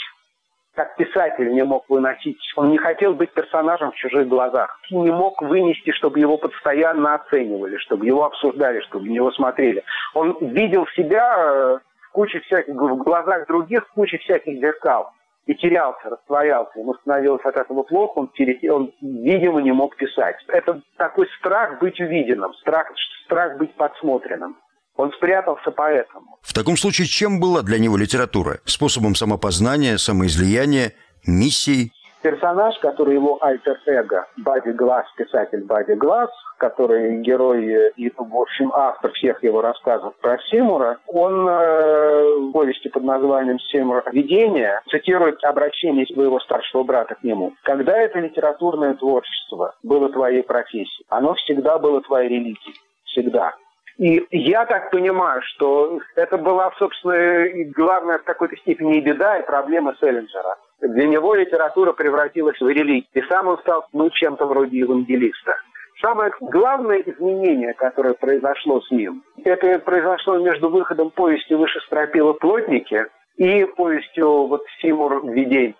как 0.76 0.94
писатель 0.94 1.52
не 1.52 1.64
мог 1.64 1.90
выносить, 1.90 2.38
он 2.54 2.70
не 2.70 2.78
хотел 2.78 3.14
быть 3.14 3.32
персонажем 3.32 3.90
в 3.90 3.96
чужих 3.96 4.28
глазах. 4.28 4.78
Не 4.88 5.10
мог 5.10 5.42
вынести, 5.42 5.90
чтобы 5.90 6.20
его 6.20 6.38
постоянно 6.38 7.16
оценивали, 7.16 7.76
чтобы 7.78 8.06
его 8.06 8.24
обсуждали, 8.24 8.80
чтобы 8.82 9.06
на 9.06 9.10
него 9.10 9.32
смотрели. 9.32 9.82
Он 10.14 10.36
видел 10.40 10.86
себя 10.94 11.34
э, 11.36 11.78
в 12.02 12.12
куче 12.12 12.38
всяких, 12.38 12.72
в 12.72 12.98
глазах 12.98 13.48
других, 13.48 13.84
в 13.88 13.92
куче 13.94 14.18
всяких 14.18 14.60
зеркал 14.60 15.10
и 15.46 15.54
терялся, 15.54 16.08
растворялся. 16.08 16.78
Ему 16.78 16.94
становилось 16.94 17.44
от 17.44 17.56
этого 17.56 17.82
плохо, 17.82 18.18
он, 18.18 18.28
пере... 18.28 18.72
он, 18.72 18.92
видимо, 19.00 19.60
не 19.62 19.72
мог 19.72 19.96
писать. 19.96 20.36
Это 20.48 20.80
такой 20.96 21.26
страх 21.38 21.80
быть 21.80 21.98
увиденным, 22.00 22.52
страх, 22.54 22.86
страх 23.24 23.58
быть 23.58 23.74
подсмотренным. 23.74 24.56
Он 24.96 25.12
спрятался 25.12 25.70
поэтому. 25.70 26.38
В 26.42 26.52
таком 26.52 26.76
случае, 26.76 27.06
чем 27.06 27.40
была 27.40 27.62
для 27.62 27.78
него 27.78 27.96
литература? 27.96 28.58
Способом 28.64 29.14
самопознания, 29.14 29.96
самоизлияния, 29.96 30.92
миссией? 31.26 31.92
Персонаж, 32.22 32.78
который 32.78 33.14
его 33.14 33.38
альтер-эго, 33.42 34.26
Бади 34.38 34.70
Глаз, 34.70 35.06
писатель 35.16 35.64
Бади 35.64 35.92
Глаз, 35.92 36.30
который 36.58 37.20
герой 37.22 37.92
и, 37.96 38.10
в 38.16 38.36
общем, 38.36 38.70
автор 38.74 39.12
всех 39.12 39.42
его 39.42 39.62
рассказов 39.62 40.14
про 40.20 40.38
Симура, 40.50 40.98
он 41.06 41.48
э, 41.48 42.34
в 42.38 42.52
повести 42.52 42.88
под 42.88 43.04
названием 43.04 43.58
«Симур. 43.58 44.02
Видение» 44.12 44.80
цитирует 44.90 45.42
обращение 45.44 46.06
своего 46.06 46.38
старшего 46.40 46.82
брата 46.82 47.14
к 47.14 47.22
нему. 47.22 47.54
«Когда 47.62 47.96
это 47.96 48.18
литературное 48.18 48.94
творчество 48.94 49.74
было 49.82 50.10
твоей 50.10 50.42
профессией, 50.42 51.06
оно 51.08 51.34
всегда 51.34 51.78
было 51.78 52.02
твоей 52.02 52.28
религией. 52.28 52.74
Всегда. 53.04 53.54
И 53.98 54.26
я 54.30 54.64
так 54.66 54.90
понимаю, 54.90 55.42
что 55.42 55.98
это 56.16 56.38
была, 56.38 56.72
собственно, 56.78 57.70
главная 57.74 58.18
в 58.18 58.24
какой-то 58.24 58.56
степени 58.56 58.96
и 58.96 59.00
беда, 59.00 59.38
и 59.38 59.46
проблема 59.46 59.94
Селлинджера. 60.00 60.56
Для 60.80 61.06
него 61.06 61.34
литература 61.34 61.92
превратилась 61.92 62.58
в 62.60 62.68
религию, 62.68 63.04
и 63.12 63.22
сам 63.22 63.48
он 63.48 63.58
стал 63.58 63.86
ну, 63.92 64.08
чем-то 64.10 64.46
вроде 64.46 64.78
евангелиста. 64.78 65.54
Самое 66.00 66.32
главное 66.40 66.98
изменение, 67.00 67.74
которое 67.74 68.14
произошло 68.14 68.80
с 68.80 68.90
ним, 68.90 69.22
это 69.44 69.78
произошло 69.80 70.38
между 70.38 70.70
выходом 70.70 71.10
повести 71.10 71.52
«Выше 71.52 71.80
стропила 71.80 72.32
плотники» 72.32 73.06
и 73.36 73.64
повестью 73.64 74.46
вот 74.46 74.62
«Симур 74.80 75.30
видения». 75.30 75.74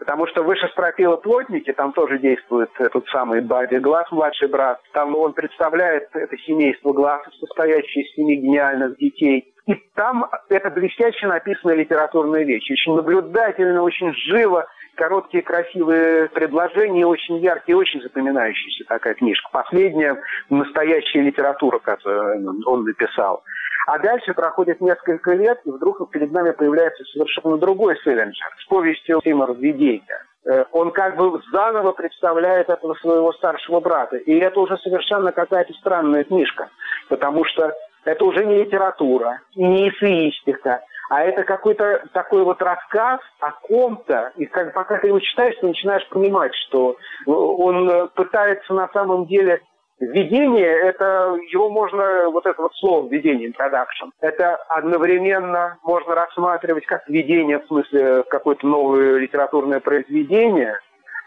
Потому 0.00 0.26
что 0.26 0.42
выше 0.42 0.68
стропила 0.72 1.16
плотники, 1.16 1.72
там 1.72 1.92
тоже 1.92 2.18
действует 2.18 2.70
этот 2.80 3.06
самый 3.06 3.40
Бади 3.40 3.76
Глаз, 3.76 4.10
младший 4.10 4.48
брат. 4.48 4.80
Там 4.92 5.14
он 5.14 5.32
представляет 5.32 6.08
это 6.12 6.36
семейство 6.38 6.92
Глазов, 6.92 7.32
состоящее 7.36 8.04
из 8.04 8.14
семи 8.14 8.36
гениальных 8.36 8.98
детей. 8.98 9.53
И 9.66 9.74
там 9.94 10.26
это 10.50 10.70
блестяще 10.70 11.26
написанная 11.26 11.76
литературная 11.76 12.44
вещь. 12.44 12.70
Очень 12.70 12.96
наблюдательно, 12.96 13.82
очень 13.82 14.12
живо, 14.14 14.66
короткие 14.94 15.42
красивые 15.42 16.28
предложения, 16.28 17.06
очень 17.06 17.38
яркие, 17.38 17.76
очень 17.76 18.02
запоминающаяся 18.02 18.84
такая 18.86 19.14
книжка. 19.14 19.48
Последняя 19.52 20.20
настоящая 20.50 21.22
литература, 21.22 21.78
которую 21.78 22.62
он 22.66 22.84
написал. 22.84 23.42
А 23.86 23.98
дальше 23.98 24.32
проходит 24.32 24.80
несколько 24.80 25.32
лет, 25.32 25.60
и 25.64 25.70
вдруг 25.70 26.10
перед 26.10 26.32
нами 26.32 26.52
появляется 26.52 27.04
совершенно 27.04 27.58
другой 27.58 27.96
Селлинджер 28.02 28.54
с 28.58 28.66
повестью 28.66 29.20
Тима 29.22 29.46
«Разведение». 29.46 30.24
Э, 30.46 30.64
он 30.72 30.90
как 30.90 31.16
бы 31.16 31.40
заново 31.52 31.92
представляет 31.92 32.68
этого 32.68 32.94
своего 32.94 33.32
старшего 33.32 33.80
брата. 33.80 34.16
И 34.16 34.38
это 34.38 34.60
уже 34.60 34.76
совершенно 34.78 35.32
какая-то 35.32 35.72
странная 35.74 36.24
книжка, 36.24 36.70
потому 37.08 37.44
что 37.44 37.74
это 38.04 38.24
уже 38.24 38.44
не 38.44 38.64
литература, 38.64 39.40
не 39.54 39.88
эссеистика, 39.88 40.82
а 41.10 41.22
это 41.22 41.44
какой-то 41.44 42.04
такой 42.12 42.44
вот 42.44 42.62
рассказ 42.62 43.20
о 43.40 43.50
ком-то, 43.50 44.32
и 44.36 44.46
как, 44.46 44.72
пока 44.72 44.98
ты 44.98 45.08
его 45.08 45.20
читаешь, 45.20 45.56
ты 45.60 45.66
начинаешь 45.66 46.08
понимать, 46.08 46.52
что 46.66 46.96
он 47.26 48.08
пытается 48.14 48.72
на 48.74 48.88
самом 48.88 49.26
деле 49.26 49.60
Введение, 50.00 50.66
это 50.66 51.36
его 51.52 51.70
можно, 51.70 52.28
вот 52.30 52.46
это 52.46 52.60
вот 52.60 52.74
слово 52.74 53.08
введение, 53.08 53.48
introduction, 53.48 54.10
это 54.20 54.56
одновременно 54.68 55.78
можно 55.84 56.16
рассматривать 56.16 56.84
как 56.84 57.08
введение, 57.08 57.60
в 57.60 57.66
смысле 57.66 58.24
какое-то 58.24 58.66
новое 58.66 59.18
литературное 59.18 59.78
произведение, 59.78 60.80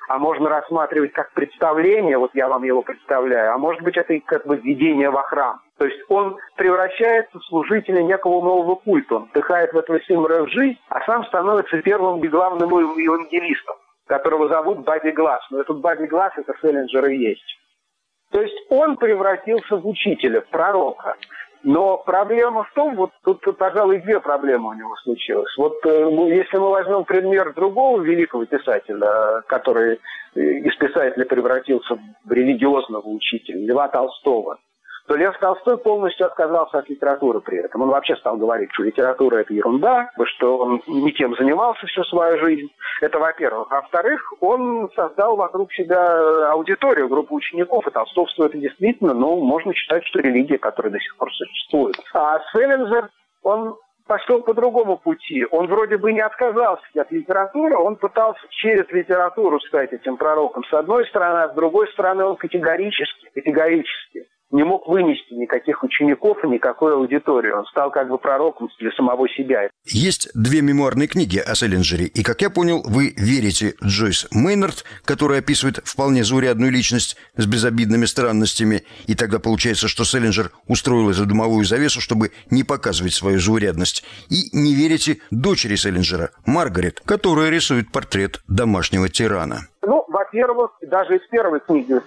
а 0.09 0.19
можно 0.19 0.49
рассматривать 0.49 1.13
как 1.13 1.31
представление, 1.31 2.17
вот 2.17 2.31
я 2.33 2.49
вам 2.49 2.63
его 2.63 2.81
представляю, 2.81 3.53
а 3.53 3.57
может 3.57 3.81
быть 3.83 3.95
это 3.95 4.19
как 4.25 4.45
бы 4.45 4.57
введение 4.57 5.09
во 5.11 5.23
храм. 5.23 5.61
То 5.77 5.85
есть 5.85 5.99
он 6.09 6.37
превращается 6.55 7.37
в 7.37 7.45
служителя 7.45 8.01
некого 8.01 8.41
нового 8.41 8.75
культа, 8.75 9.17
он 9.17 9.25
вдыхает 9.25 9.71
в 9.73 9.77
этого 9.77 9.99
Симра 10.01 10.43
в 10.43 10.49
жизнь, 10.49 10.77
а 10.89 11.01
сам 11.05 11.23
становится 11.25 11.81
первым 11.81 12.23
и 12.23 12.27
главным 12.27 12.69
евангелистом, 12.97 13.75
которого 14.07 14.49
зовут 14.49 14.79
Бади 14.79 15.11
Глаз. 15.11 15.41
Но 15.51 15.61
этот 15.61 15.79
Бади 15.79 16.05
Глаз 16.05 16.33
это 16.35 16.53
Селлинджер 16.61 17.05
и 17.05 17.17
есть. 17.17 17.57
То 18.31 18.41
есть 18.41 18.55
он 18.69 18.97
превратился 18.97 19.77
в 19.77 19.87
учителя, 19.87 20.41
в 20.41 20.47
пророка. 20.47 21.15
Но 21.63 21.97
проблема 21.97 22.63
в 22.63 22.73
том, 22.73 22.95
вот 22.95 23.11
тут, 23.23 23.41
пожалуй, 23.57 23.99
две 23.99 24.19
проблемы 24.19 24.69
у 24.69 24.73
него 24.73 24.95
случилось. 24.97 25.53
Вот 25.57 25.75
э, 25.85 25.89
если 26.29 26.57
мы 26.57 26.69
возьмем 26.69 27.03
пример 27.03 27.53
другого 27.53 28.01
великого 28.01 28.45
писателя, 28.45 29.41
который 29.47 29.99
э, 30.35 30.39
из 30.39 30.75
писателя 30.75 31.25
превратился 31.25 31.97
в 32.23 32.31
религиозного 32.31 33.07
учителя, 33.07 33.65
Льва 33.65 33.87
Толстого, 33.89 34.59
то 35.07 35.15
Лев 35.15 35.37
Толстой 35.39 35.77
полностью 35.77 36.27
отказался 36.27 36.79
от 36.79 36.89
литературы 36.89 37.39
при 37.39 37.59
этом. 37.59 37.81
Он 37.81 37.89
вообще 37.89 38.15
стал 38.17 38.35
говорить, 38.35 38.69
что 38.73 38.83
литература– 38.83 39.37
это 39.37 39.53
ерунда, 39.53 40.11
что 40.25 40.57
он 40.57 40.81
не 40.85 41.13
тем 41.13 41.33
занимался 41.35 41.85
всю 41.87 42.03
свою 42.03 42.37
жизнь. 42.39 42.67
Это 43.01 43.17
во-первых. 43.17 43.67
А 43.71 43.75
во-вторых, 43.75 44.33
он 44.41 44.89
создал 44.95 45.37
вокруг 45.37 45.71
себя 45.73 46.49
аудиторию, 46.51 47.07
группу 47.07 47.35
учеников, 47.35 47.87
и 47.87 47.91
толстовство 47.91 48.45
это 48.45 48.57
действительно, 48.57 49.13
ну, 49.13 49.37
можно 49.37 49.73
считать, 49.73 50.05
что 50.05 50.19
религия, 50.19 50.57
которая 50.57 50.91
до 50.91 50.99
сих 50.99 51.15
пор 51.15 51.31
существует. 51.33 51.95
А 52.13 52.39
Селлинджер, 52.51 53.09
он 53.43 53.77
пошел 54.07 54.41
по 54.41 54.53
другому 54.53 54.97
пути. 54.97 55.45
Он 55.51 55.67
вроде 55.67 55.97
бы 55.97 56.11
не 56.11 56.21
отказался 56.21 56.83
от 56.95 57.11
литературы, 57.13 57.77
он 57.77 57.95
пытался 57.95 58.41
через 58.49 58.89
литературу 58.91 59.59
стать 59.61 59.93
этим 59.93 60.17
пророком. 60.17 60.65
С 60.65 60.73
одной 60.73 61.05
стороны, 61.07 61.43
а 61.43 61.49
с 61.49 61.53
другой 61.53 61.87
стороны, 61.93 62.25
он 62.25 62.35
категорически, 62.35 63.29
категорически 63.33 64.27
не 64.51 64.63
мог 64.63 64.87
вынести 64.87 65.33
никаких 65.33 65.83
учеников 65.83 66.37
и 66.43 66.47
никакой 66.47 66.93
аудитории. 66.93 67.51
Он 67.51 67.65
стал 67.65 67.91
как 67.91 68.07
бы 68.07 68.17
пророком 68.17 68.69
для 68.79 68.91
самого 68.91 69.27
себя. 69.29 69.69
Есть 69.85 70.29
две 70.33 70.61
мемуарные 70.61 71.07
книги 71.07 71.37
о 71.37 71.53
Селлинджере. 71.55 72.05
И, 72.05 72.23
как 72.23 72.41
я 72.41 72.49
понял, 72.49 72.81
вы 72.85 73.13
верите 73.17 73.75
Джойс 73.83 74.27
Мейнард, 74.31 74.85
которая 75.03 75.39
описывает 75.39 75.81
вполне 75.83 76.23
заурядную 76.23 76.71
личность 76.71 77.17
с 77.35 77.45
безобидными 77.45 78.05
странностями. 78.05 78.83
И 79.05 79.15
тогда 79.15 79.39
получается, 79.39 79.87
что 79.87 80.05
Селлинджер 80.05 80.51
устроил 80.67 81.09
эту 81.09 81.25
дымовую 81.25 81.65
завесу, 81.65 81.99
чтобы 81.99 82.31
не 82.49 82.63
показывать 82.63 83.13
свою 83.13 83.39
заурядность. 83.39 84.03
И 84.29 84.55
не 84.55 84.73
верите 84.73 85.19
дочери 85.31 85.75
Селлинджера, 85.75 86.31
Маргарет, 86.45 87.01
которая 87.05 87.49
рисует 87.49 87.91
портрет 87.91 88.41
домашнего 88.47 89.09
тирана. 89.09 89.67
Ну, 89.81 90.03
во-первых, 90.37 90.71
даже 90.81 91.17
из 91.17 91.27
первой 91.29 91.59
книги 91.59 91.99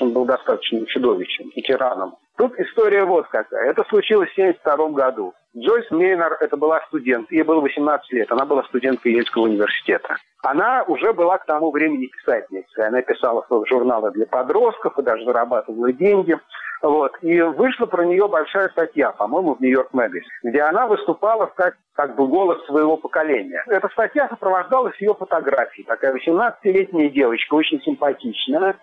он 0.00 0.12
был 0.12 0.24
достаточно 0.24 0.84
чудовищем 0.86 1.48
и 1.54 1.62
тираном. 1.62 2.16
Тут 2.36 2.58
история 2.58 3.04
вот 3.04 3.28
какая. 3.28 3.70
Это 3.70 3.84
случилось 3.84 4.30
в 4.30 4.32
1972 4.32 4.88
году. 4.88 5.32
Джойс 5.56 5.90
Мейнер, 5.90 6.38
это 6.40 6.56
была 6.56 6.80
студент, 6.88 7.30
ей 7.30 7.42
было 7.42 7.60
18 7.60 8.12
лет, 8.12 8.32
она 8.32 8.46
была 8.46 8.62
студенткой 8.64 9.12
Ельского 9.12 9.42
университета. 9.42 10.16
Она 10.42 10.82
уже 10.84 11.12
была 11.12 11.38
к 11.38 11.44
тому 11.44 11.70
времени 11.70 12.06
писательницей. 12.06 12.86
Она 12.86 13.00
писала 13.02 13.46
журналы 13.68 14.10
для 14.10 14.26
подростков 14.26 14.98
и 14.98 15.02
даже 15.02 15.24
зарабатывала 15.24 15.92
деньги. 15.92 16.36
Вот. 16.82 17.12
И 17.22 17.40
вышла 17.40 17.86
про 17.86 18.04
нее 18.04 18.26
большая 18.28 18.68
статья, 18.70 19.12
по-моему, 19.12 19.54
в 19.54 19.60
Нью-Йорк 19.60 19.92
Мэгазин, 19.92 20.28
где 20.42 20.62
она 20.62 20.88
выступала 20.88 21.46
как, 21.46 21.76
как 21.94 22.16
бы 22.16 22.26
голос 22.26 22.64
своего 22.66 22.96
поколения. 22.96 23.62
Эта 23.68 23.88
статья 23.90 24.28
сопровождалась 24.28 25.00
ее 25.00 25.14
фотографией. 25.14 25.86
Такая 25.86 26.12
18-летняя 26.12 27.08
девочка, 27.08 27.54
очень 27.54 27.80
симпатичная, 27.82 28.76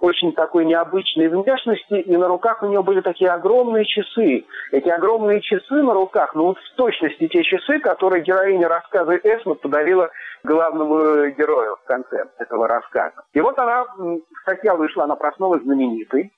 очень 0.00 0.32
такой 0.32 0.64
необычной 0.64 1.28
внешности, 1.28 2.00
и 2.00 2.16
на 2.16 2.26
руках 2.26 2.62
у 2.62 2.66
нее 2.66 2.82
были 2.82 3.02
такие 3.02 3.30
огромные 3.30 3.84
часы. 3.84 4.44
Эти 4.72 4.88
огромные 4.88 5.40
часы 5.42 5.74
на 5.74 5.92
руках, 5.92 6.34
ну 6.34 6.46
вот 6.46 6.58
в 6.58 6.74
точности 6.76 7.28
те 7.28 7.42
часы, 7.44 7.78
которые 7.80 8.24
героиня 8.24 8.66
рассказа 8.68 9.14
Эсмот 9.16 9.60
подарила 9.60 10.10
главному 10.42 11.28
герою 11.30 11.76
в 11.76 11.86
конце 11.86 12.24
этого 12.38 12.66
рассказа. 12.66 13.22
И 13.34 13.40
вот 13.40 13.56
она, 13.58 13.84
статья 14.42 14.74
вышла, 14.74 15.04
она 15.04 15.14
проснулась 15.14 15.62
знаменитой, 15.62 16.32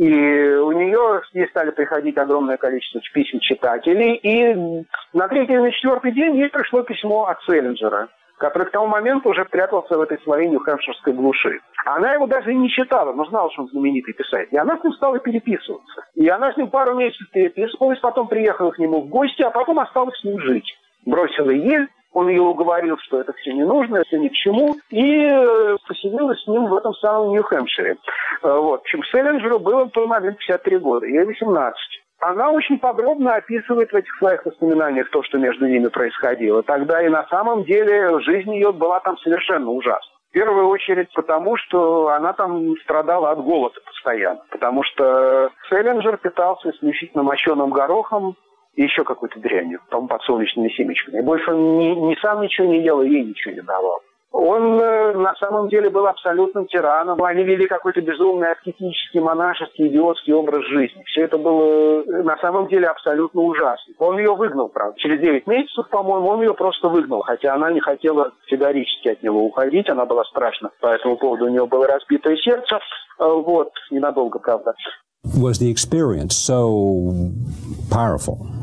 и 0.00 0.54
у 0.54 0.72
нее 0.72 1.20
ей 1.34 1.46
стали 1.48 1.72
приходить 1.72 2.16
огромное 2.16 2.56
количество 2.56 3.02
писем 3.12 3.38
читателей. 3.40 4.14
И 4.14 4.86
на 5.12 5.28
третий 5.28 5.52
или 5.52 5.60
на 5.60 5.72
четвертый 5.72 6.12
день 6.12 6.36
ей 6.36 6.48
пришло 6.48 6.82
письмо 6.82 7.26
от 7.26 7.38
Селлинджера 7.42 8.08
который 8.38 8.68
к 8.68 8.70
тому 8.70 8.86
моменту 8.86 9.28
уже 9.28 9.44
прятался 9.44 9.98
в 9.98 10.00
этой 10.00 10.18
своей 10.22 10.48
нью-хэмпширской 10.48 11.12
глуши. 11.12 11.60
Она 11.84 12.14
его 12.14 12.26
даже 12.26 12.54
не 12.54 12.70
читала, 12.70 13.12
но 13.12 13.26
знала, 13.26 13.52
что 13.52 13.64
он 13.64 13.68
знаменитый 13.68 14.14
писатель. 14.14 14.48
И 14.50 14.56
она 14.56 14.78
с 14.78 14.82
ним 14.82 14.94
стала 14.94 15.18
переписываться. 15.18 16.06
И 16.14 16.26
она 16.26 16.50
с 16.50 16.56
ним 16.56 16.70
пару 16.70 16.94
месяцев 16.94 17.28
переписывалась, 17.32 17.98
потом 17.98 18.28
приехала 18.28 18.70
к 18.70 18.78
нему 18.78 19.02
в 19.02 19.08
гости, 19.10 19.42
а 19.42 19.50
потом 19.50 19.80
осталась 19.80 20.18
с 20.18 20.24
ним 20.24 20.40
жить. 20.40 20.74
Бросила 21.04 21.50
ель, 21.50 21.88
он 22.12 22.28
ее 22.28 22.42
уговорил, 22.42 22.96
что 22.98 23.20
это 23.20 23.32
все 23.34 23.52
не 23.52 23.64
нужно, 23.64 24.02
все 24.04 24.18
ни 24.18 24.28
к 24.28 24.32
чему, 24.32 24.76
и 24.90 25.24
э, 25.24 25.76
поселилась 25.86 26.42
с 26.42 26.46
ним 26.46 26.66
в 26.66 26.76
этом 26.76 26.92
самом 26.94 27.30
Нью-Хэмпшире. 27.30 27.96
Э, 28.42 28.58
вот. 28.58 28.80
Общем, 28.80 29.02
Селлинджеру 29.04 29.60
было 29.60 29.84
в 29.84 29.90
тот 29.90 30.08
момент 30.08 30.38
53 30.38 30.78
года, 30.78 31.06
ей 31.06 31.24
18. 31.24 31.76
Она 32.20 32.50
очень 32.50 32.78
подробно 32.78 33.34
описывает 33.34 33.92
в 33.92 33.96
этих 33.96 34.14
своих 34.18 34.44
воспоминаниях 34.44 35.08
то, 35.10 35.22
что 35.22 35.38
между 35.38 35.66
ними 35.66 35.88
происходило. 35.88 36.62
Тогда 36.62 37.02
и 37.02 37.08
на 37.08 37.26
самом 37.28 37.64
деле 37.64 38.20
жизнь 38.20 38.52
ее 38.54 38.72
была 38.72 39.00
там 39.00 39.16
совершенно 39.18 39.70
ужасна. 39.70 40.12
В 40.28 40.32
первую 40.32 40.68
очередь 40.68 41.08
потому, 41.14 41.56
что 41.56 42.08
она 42.08 42.32
там 42.34 42.76
страдала 42.82 43.30
от 43.30 43.42
голода 43.42 43.80
постоянно. 43.84 44.40
Потому 44.50 44.84
что 44.84 45.50
Селлинджер 45.68 46.18
питался 46.18 46.70
исключительно 46.70 47.22
мощеным 47.22 47.70
горохом 47.70 48.36
и 48.74 48.82
еще 48.82 49.04
какой-то 49.04 49.38
дрянью, 49.40 49.80
там 49.90 50.08
подсолнечными 50.08 50.68
семечками. 50.70 51.20
Больше 51.20 51.52
он 51.52 51.78
ни, 51.78 51.88
ни 51.88 52.14
сам 52.20 52.40
ничего 52.40 52.66
не 52.68 52.82
ел, 52.82 53.02
и 53.02 53.08
ей 53.08 53.24
ничего 53.24 53.54
не 53.54 53.62
давал. 53.62 54.00
Он 54.32 54.80
э, 54.80 55.12
на 55.14 55.34
самом 55.36 55.68
деле 55.68 55.90
был 55.90 56.06
абсолютным 56.06 56.66
тираном. 56.66 57.22
Они 57.22 57.42
вели 57.42 57.66
какой-то 57.66 58.00
безумный 58.00 58.52
аскетический, 58.52 59.18
монашеский, 59.18 59.88
идиотский 59.88 60.32
образ 60.32 60.64
жизни. 60.66 61.02
Все 61.06 61.22
это 61.22 61.36
было 61.36 62.02
э, 62.02 62.22
на 62.22 62.36
самом 62.38 62.68
деле 62.68 62.86
абсолютно 62.86 63.40
ужасно. 63.42 63.94
Он 63.98 64.18
ее 64.18 64.34
выгнал, 64.36 64.68
правда. 64.68 64.96
Через 64.98 65.20
9 65.20 65.48
месяцев, 65.48 65.88
по-моему, 65.90 66.28
он 66.28 66.42
ее 66.42 66.54
просто 66.54 66.88
выгнал. 66.88 67.22
Хотя 67.22 67.54
она 67.54 67.72
не 67.72 67.80
хотела 67.80 68.32
категорически 68.44 69.08
от 69.08 69.22
него 69.22 69.44
уходить. 69.44 69.88
Она 69.88 70.06
была 70.06 70.22
страшна. 70.24 70.70
По 70.80 70.88
этому 70.88 71.16
поводу 71.16 71.46
у 71.46 71.48
нее 71.48 71.66
было 71.66 71.88
разбитое 71.88 72.36
сердце. 72.36 72.78
Э, 73.18 73.24
вот, 73.24 73.72
ненадолго, 73.90 74.38
правда. 74.38 74.74
Was 75.24 75.58
the 75.58 75.70
experience 75.70 76.34
so 76.34 77.12
powerful 77.90 78.59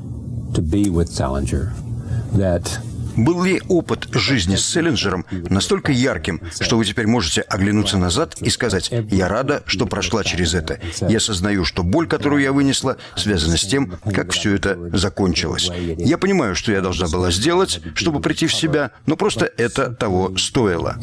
был 3.17 3.43
ли 3.43 3.61
опыт 3.67 4.07
жизни 4.13 4.55
с 4.55 4.65
Селлинджером 4.65 5.25
настолько 5.49 5.91
ярким, 5.91 6.41
что 6.59 6.77
вы 6.77 6.85
теперь 6.85 7.07
можете 7.07 7.41
оглянуться 7.41 7.97
назад 7.97 8.35
и 8.41 8.49
сказать 8.49 8.91
«Я 9.11 9.27
рада, 9.27 9.63
что 9.65 9.85
прошла 9.85 10.23
через 10.23 10.53
это. 10.53 10.79
Я 11.01 11.17
осознаю, 11.17 11.65
что 11.65 11.83
боль, 11.83 12.07
которую 12.07 12.41
я 12.41 12.53
вынесла, 12.53 12.97
связана 13.15 13.57
с 13.57 13.65
тем, 13.65 13.93
как 14.13 14.31
все 14.31 14.55
это 14.55 14.77
закончилось. 14.93 15.69
Я 15.97 16.17
понимаю, 16.17 16.55
что 16.55 16.71
я 16.71 16.81
должна 16.81 17.07
была 17.07 17.31
сделать, 17.31 17.81
чтобы 17.95 18.21
прийти 18.21 18.47
в 18.47 18.53
себя, 18.53 18.91
но 19.05 19.17
просто 19.17 19.51
это 19.57 19.91
того 19.91 20.37
стоило». 20.37 20.95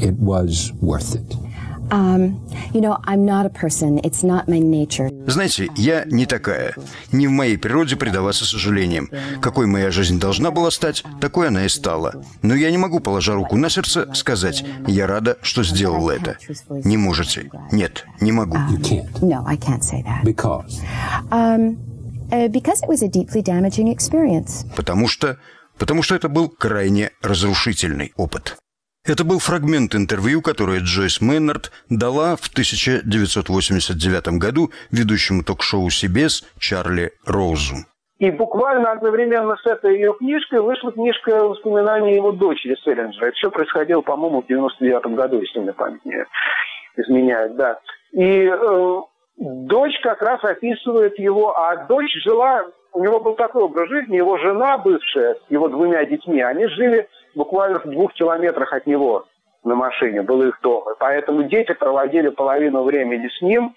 Знаете, 5.27 5.69
я 5.77 6.05
не 6.05 6.27
такая. 6.27 6.75
Не 7.13 7.27
в 7.27 7.31
моей 7.31 7.57
природе 7.57 7.97
предаваться 7.97 8.45
сожалениям. 8.45 9.11
Какой 9.41 9.67
моя 9.67 9.91
жизнь 9.91 10.19
должна 10.19 10.51
была 10.51 10.71
стать, 10.71 11.05
такой 11.21 11.49
она 11.49 11.65
и 11.65 11.69
стала. 11.69 12.23
Но 12.43 12.55
я 12.55 12.71
не 12.71 12.79
могу, 12.79 13.01
положа 13.01 13.35
руку 13.35 13.57
на 13.57 13.69
сердце, 13.69 14.13
сказать, 14.15 14.65
я 14.87 15.07
рада, 15.07 15.39
что 15.43 15.63
сделала 15.63 16.11
это. 16.11 16.37
Не 16.85 16.97
можете. 16.97 17.51
Нет, 17.73 18.05
не 18.21 18.33
могу. 18.33 18.57
Um, 21.31 21.77
uh, 22.31 22.49
Потому 24.77 25.09
что 25.09 25.39
потому 25.79 26.03
что 26.03 26.15
это 26.15 26.29
был 26.29 26.49
крайне 26.49 27.11
разрушительный 27.23 28.13
опыт. 28.17 28.57
Это 29.07 29.23
был 29.23 29.39
фрагмент 29.39 29.95
интервью, 29.95 30.41
которое 30.41 30.81
Джойс 30.81 31.21
Мейнард 31.21 31.71
дала 31.91 32.37
в 32.37 32.49
1989 32.49 34.39
году 34.39 34.71
ведущему 34.91 35.45
ток-шоу 35.45 35.89
CBS 35.89 36.43
Чарли 36.59 37.13
Роузу. 37.27 37.85
И 38.19 38.31
буквально 38.31 38.93
одновременно 38.93 39.57
с 39.57 39.67
этой 39.67 39.97
ее 39.97 40.15
книжкой 40.15 40.63
вышла 40.63 40.91
книжка 40.91 41.45
воспоминаний 41.47 42.15
его 42.15 42.33
дочери 42.33 42.77
Селлинджера. 42.83 43.27
Это 43.27 43.37
все 43.37 43.51
происходило, 43.51 44.01
по-моему, 44.01 44.41
в 44.41 44.47
99 44.47 45.07
году, 45.15 45.39
если 45.39 45.59
мне 45.59 45.75
память 45.75 46.03
не 46.07 46.25
изменяет, 46.97 47.57
да. 47.57 47.79
И 48.13 48.49
э, 48.51 49.01
дочь 49.37 50.01
как 50.03 50.23
раз 50.23 50.43
описывает 50.45 51.19
его, 51.19 51.55
а 51.59 51.77
дочь 51.85 52.15
жила, 52.25 52.65
у 52.95 53.05
него 53.05 53.21
был 53.21 53.35
такой 53.35 53.65
образ 53.65 53.87
жизни, 53.91 54.17
его 54.17 54.39
жена 54.39 54.79
бывшая 54.79 55.37
его 55.51 55.69
двумя 55.69 56.07
детьми, 56.07 56.41
они 56.41 56.67
жили 56.69 57.07
буквально 57.35 57.81
в 57.81 57.87
двух 57.87 58.13
километрах 58.15 58.73
от 58.73 58.87
него 58.87 59.27
на 59.65 59.75
машине, 59.75 60.23
был 60.23 60.43
их 60.43 60.59
дом. 60.63 60.85
Поэтому 60.99 61.45
дети 61.45 61.73
проводили 61.73 62.29
половину 62.29 62.83
времени 62.83 63.29
с 63.29 63.41
ним, 63.43 63.75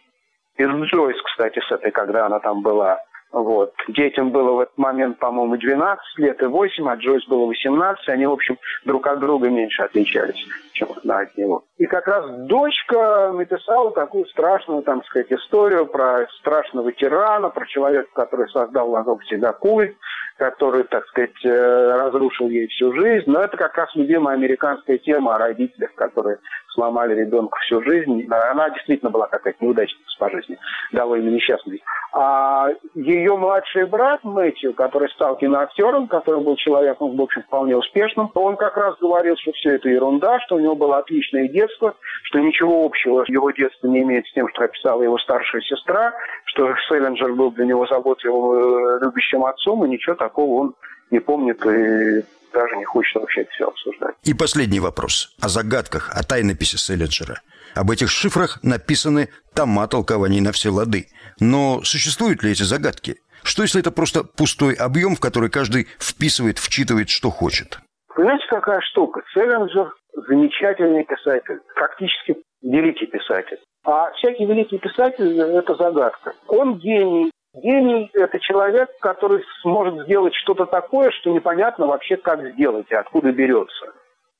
из 0.57 0.67
Джойс, 0.67 1.21
кстати, 1.21 1.59
с 1.59 1.71
этой, 1.71 1.91
когда 1.91 2.25
она 2.25 2.39
там 2.39 2.61
была. 2.61 2.99
Вот. 3.31 3.73
Детям 3.89 4.31
было 4.31 4.51
в 4.53 4.59
этот 4.61 4.77
момент, 4.77 5.19
по-моему, 5.19 5.57
12 5.57 6.01
лет 6.17 6.41
и 6.41 6.45
8, 6.45 6.89
а 6.89 6.95
Джойс 6.95 7.25
было 7.27 7.45
18. 7.45 8.09
Они, 8.09 8.25
в 8.25 8.31
общем, 8.31 8.57
друг 8.85 9.05
от 9.05 9.19
друга 9.19 9.49
меньше 9.49 9.83
отличались, 9.83 10.43
чем 10.77 10.89
одна 10.95 11.19
от 11.19 11.35
него. 11.37 11.63
И 11.77 11.85
как 11.85 12.07
раз 12.07 12.25
дочка 12.47 13.31
написала 13.33 13.91
такую 13.91 14.25
страшную, 14.27 14.83
там 14.83 15.03
сказать, 15.05 15.31
историю 15.31 15.87
про 15.87 16.27
страшного 16.39 16.91
тирана, 16.91 17.49
про 17.49 17.65
человека, 17.65 18.09
который 18.13 18.47
создал 18.49 18.89
вокруг 18.89 19.23
себя 19.25 19.53
культ, 19.53 19.95
который, 20.37 20.83
так 20.83 21.05
сказать, 21.07 21.43
э, 21.43 21.91
разрушил 21.99 22.47
ей 22.49 22.67
всю 22.67 22.93
жизнь. 22.93 23.29
Но 23.29 23.41
это 23.41 23.57
как 23.57 23.75
раз 23.75 23.89
любимая 23.95 24.35
американская 24.35 24.97
тема 24.99 25.35
о 25.35 25.39
родителях, 25.39 25.93
которые 25.95 26.37
сломали 26.77 27.15
ребенка 27.15 27.57
всю 27.61 27.81
жизнь. 27.81 28.27
Она 28.29 28.69
действительно 28.69 29.09
была 29.09 29.27
какая-то 29.27 29.65
неудачница 29.65 30.03
по 30.19 30.29
жизни, 30.29 30.57
довольно 30.91 31.29
несчастной. 31.29 31.81
А 32.13 32.69
ее 32.93 33.35
младший 33.35 33.85
брат 33.85 34.23
Мэтью, 34.23 34.73
который 34.73 35.09
стал 35.09 35.35
киноактером, 35.37 36.07
который 36.07 36.43
был 36.43 36.55
человеком, 36.55 37.15
в 37.15 37.21
общем, 37.21 37.43
вполне 37.43 37.75
успешным, 37.75 38.31
он 38.33 38.55
как 38.55 38.77
раз 38.77 38.95
говорил, 38.99 39.35
что 39.37 39.51
все 39.53 39.75
это 39.75 39.89
ерунда, 39.89 40.39
что 40.41 40.55
у 40.55 40.59
него 40.67 40.75
было 40.75 40.99
отличное 40.99 41.47
детство, 41.47 41.95
что 42.23 42.39
ничего 42.39 42.85
общего 42.85 43.23
его 43.27 43.51
детство 43.51 43.87
не 43.87 44.01
имеет 44.01 44.25
с 44.27 44.33
тем, 44.33 44.47
что 44.49 44.63
описала 44.63 45.01
его 45.01 45.17
старшая 45.17 45.61
сестра, 45.61 46.13
что 46.45 46.73
Селлинджер 46.87 47.33
был 47.33 47.51
для 47.51 47.65
него 47.65 47.85
заботливым, 47.87 48.51
э, 48.51 49.05
любящим 49.05 49.45
отцом, 49.45 49.85
и 49.85 49.89
ничего 49.89 50.15
такого 50.15 50.61
он 50.61 50.75
не 51.11 51.19
помнит 51.19 51.65
и 51.65 52.23
даже 52.53 52.75
не 52.77 52.85
хочет 52.85 53.15
вообще 53.15 53.41
это 53.41 53.51
все 53.51 53.67
обсуждать. 53.67 54.15
И 54.23 54.33
последний 54.33 54.79
вопрос 54.79 55.35
о 55.41 55.49
загадках, 55.49 56.11
о 56.15 56.23
тайнописи 56.23 56.77
Селлинджера. 56.77 57.41
Об 57.75 57.91
этих 57.91 58.09
шифрах 58.09 58.59
написаны 58.63 59.29
тома 59.53 59.87
толкований 59.87 60.41
на 60.41 60.51
все 60.51 60.69
лады. 60.69 61.07
Но 61.39 61.81
существуют 61.83 62.43
ли 62.43 62.51
эти 62.51 62.63
загадки? 62.63 63.17
Что 63.43 63.61
если 63.61 63.81
это 63.81 63.91
просто 63.91 64.23
пустой 64.23 64.73
объем, 64.73 65.15
в 65.15 65.19
который 65.19 65.49
каждый 65.49 65.87
вписывает, 65.99 66.57
вчитывает, 66.57 67.09
что 67.09 67.29
хочет? 67.29 67.79
Понимаете, 68.15 68.45
какая 68.49 68.81
штука? 68.81 69.21
Селлинджер 69.33 69.93
замечательный 70.27 71.03
писатель, 71.03 71.59
практически 71.75 72.37
великий 72.61 73.05
писатель. 73.05 73.59
А 73.85 74.11
всякий 74.11 74.45
великий 74.45 74.77
писатель– 74.77 75.39
это 75.41 75.75
загадка. 75.75 76.33
Он 76.47 76.77
гений, 76.77 77.31
Гений– 77.53 78.11
это 78.13 78.39
человек, 78.39 78.89
который 78.99 79.43
сможет 79.61 80.03
сделать 80.05 80.35
что-то 80.35 80.65
такое, 80.65 81.09
что 81.11 81.31
непонятно 81.31 81.87
вообще, 81.87 82.15
как 82.17 82.39
сделать 82.53 82.85
и 82.91 82.95
откуда 82.95 83.31
берется. 83.31 83.93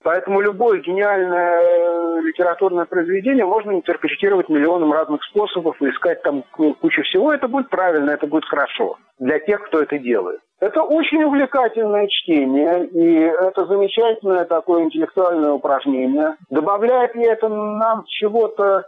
Поэтому 0.04 0.42
любое 0.42 0.80
гениальное 0.80 1.60
э, 1.60 2.22
литературное 2.22 2.86
произведение 2.86 3.46
можно 3.46 3.72
интерпретировать 3.72 4.48
миллионом 4.48 4.94
разных 4.94 5.24
способов 5.24 5.82
и 5.82 5.90
искать 5.90 6.22
там 6.22 6.44
кучу 6.52 7.02
всего. 7.04 7.34
Это 7.34 7.48
будет 7.48 7.70
правильно, 7.70 8.12
это 8.12 8.28
будет 8.28 8.46
хорошо 8.46 8.98
для 9.20 9.40
тех, 9.40 9.64
кто 9.64 9.82
это 9.82 9.98
делает. 9.98 10.40
Это 10.60 10.82
очень 10.82 11.24
увлекательное 11.24 12.08
чтение, 12.08 12.88
и 12.88 13.20
это 13.22 13.66
замечательное 13.66 14.46
такое 14.46 14.84
интеллектуальное 14.84 15.52
упражнение. 15.52 16.36
Добавляет 16.50 17.14
ли 17.16 17.26
это 17.26 17.48
нам 17.48 18.06
чего-то 18.08 18.86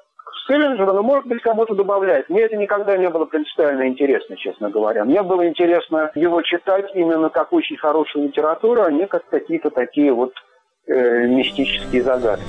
Селлинджера, 0.48 0.94
но, 0.94 1.04
может 1.04 1.28
быть, 1.28 1.42
кому-то 1.42 1.76
добавляет. 1.76 2.30
Мне 2.30 2.42
это 2.42 2.56
никогда 2.56 2.98
не 2.98 3.10
было 3.10 3.26
принципиально 3.26 3.88
интересно, 3.88 4.36
честно 4.36 4.70
говоря. 4.70 5.06
Мне 5.06 5.22
было 5.22 5.48
интересно 5.48 6.12
его 6.16 6.42
читать 6.42 6.90
именно 6.96 7.30
как 7.30 7.54
очень 7.54 7.78
хорошую 7.78 8.26
литературу, 8.26 8.82
а 8.84 8.92
не 8.92 9.06
как 9.06 9.28
какие-то 9.30 9.70
такие 9.70 10.12
вот 10.12 10.34
э, 10.90 11.28
мистические 11.28 12.04
загадки. 12.04 12.46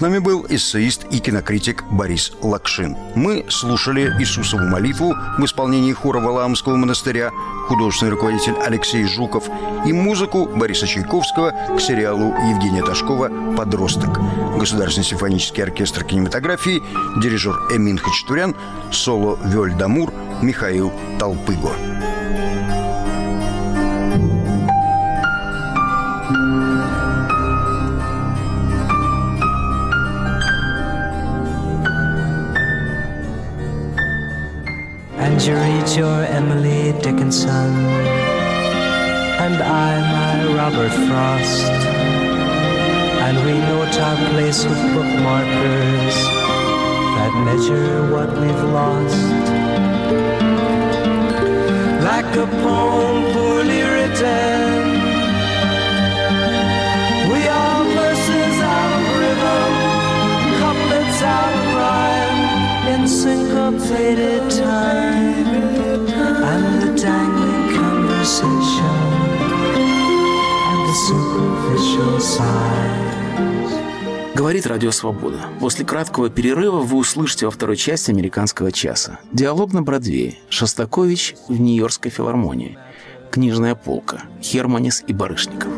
С 0.00 0.02
нами 0.02 0.18
был 0.18 0.46
эссеист 0.48 1.04
и 1.10 1.18
кинокритик 1.18 1.84
Борис 1.90 2.32
Лакшин. 2.40 2.96
Мы 3.14 3.44
слушали 3.50 4.10
Иисусову 4.18 4.66
молитву 4.66 5.14
в 5.36 5.44
исполнении 5.44 5.92
хора 5.92 6.20
Валаамского 6.20 6.76
монастыря, 6.76 7.30
художественный 7.68 8.12
руководитель 8.12 8.54
Алексей 8.64 9.04
Жуков 9.04 9.50
и 9.84 9.92
музыку 9.92 10.46
Бориса 10.46 10.86
Чайковского 10.86 11.50
к 11.76 11.80
сериалу 11.82 12.28
Евгения 12.48 12.82
Ташкова 12.82 13.54
«Подросток». 13.54 14.18
Государственный 14.58 15.04
симфонический 15.04 15.62
оркестр 15.62 16.02
кинематографии, 16.04 16.82
дирижер 17.20 17.60
Эмин 17.70 17.98
Хачатурян, 17.98 18.56
соло 18.90 19.38
Вёль 19.44 19.74
Дамур, 19.74 20.14
Михаил 20.40 20.90
Толпыго. 21.18 21.76
And 35.40 35.48
you 35.48 35.54
read 35.56 35.88
your 35.96 36.24
Emily 36.24 36.92
Dickinson, 37.00 37.72
and 39.40 39.56
I 39.56 39.90
my 40.12 40.54
Robert 40.54 40.92
Frost. 41.08 41.64
And 43.24 43.38
we 43.46 43.54
note 43.54 43.98
our 44.00 44.16
place 44.32 44.66
with 44.66 44.76
bookmarkers 44.92 46.16
that 47.16 47.32
measure 47.46 48.12
what 48.12 48.28
we've 48.38 48.64
lost. 48.76 49.32
Like 52.04 52.36
a 52.36 52.46
poem 52.60 53.32
poorly 53.32 53.80
written, 53.80 54.79
in 62.90 63.06
syncopated 63.06 64.42
time 64.50 65.46
and 66.52 66.82
the 66.82 66.90
dangling 67.00 67.66
conversation 67.78 68.96
and 70.70 70.80
the 70.88 70.96
superficial 71.08 72.20
sighs. 72.20 72.70
Говорит 74.34 74.66
Радио 74.66 74.90
Свобода. 74.90 75.38
После 75.60 75.84
краткого 75.84 76.30
перерыва 76.30 76.80
вы 76.80 76.98
услышите 76.98 77.46
во 77.46 77.52
второй 77.52 77.76
части 77.76 78.10
«Американского 78.10 78.72
часа». 78.72 79.20
Диалог 79.32 79.72
на 79.72 79.82
Бродвее. 79.82 80.38
Шостакович 80.48 81.36
в 81.48 81.60
Нью-Йоркской 81.60 82.10
филармонии. 82.10 82.78
Книжная 83.30 83.74
полка. 83.74 84.22
Херманис 84.42 85.04
и 85.06 85.12
Барышников. 85.12 85.70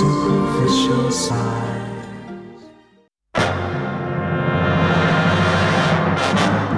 Superficial 0.00 1.08
sighs. 1.10 1.57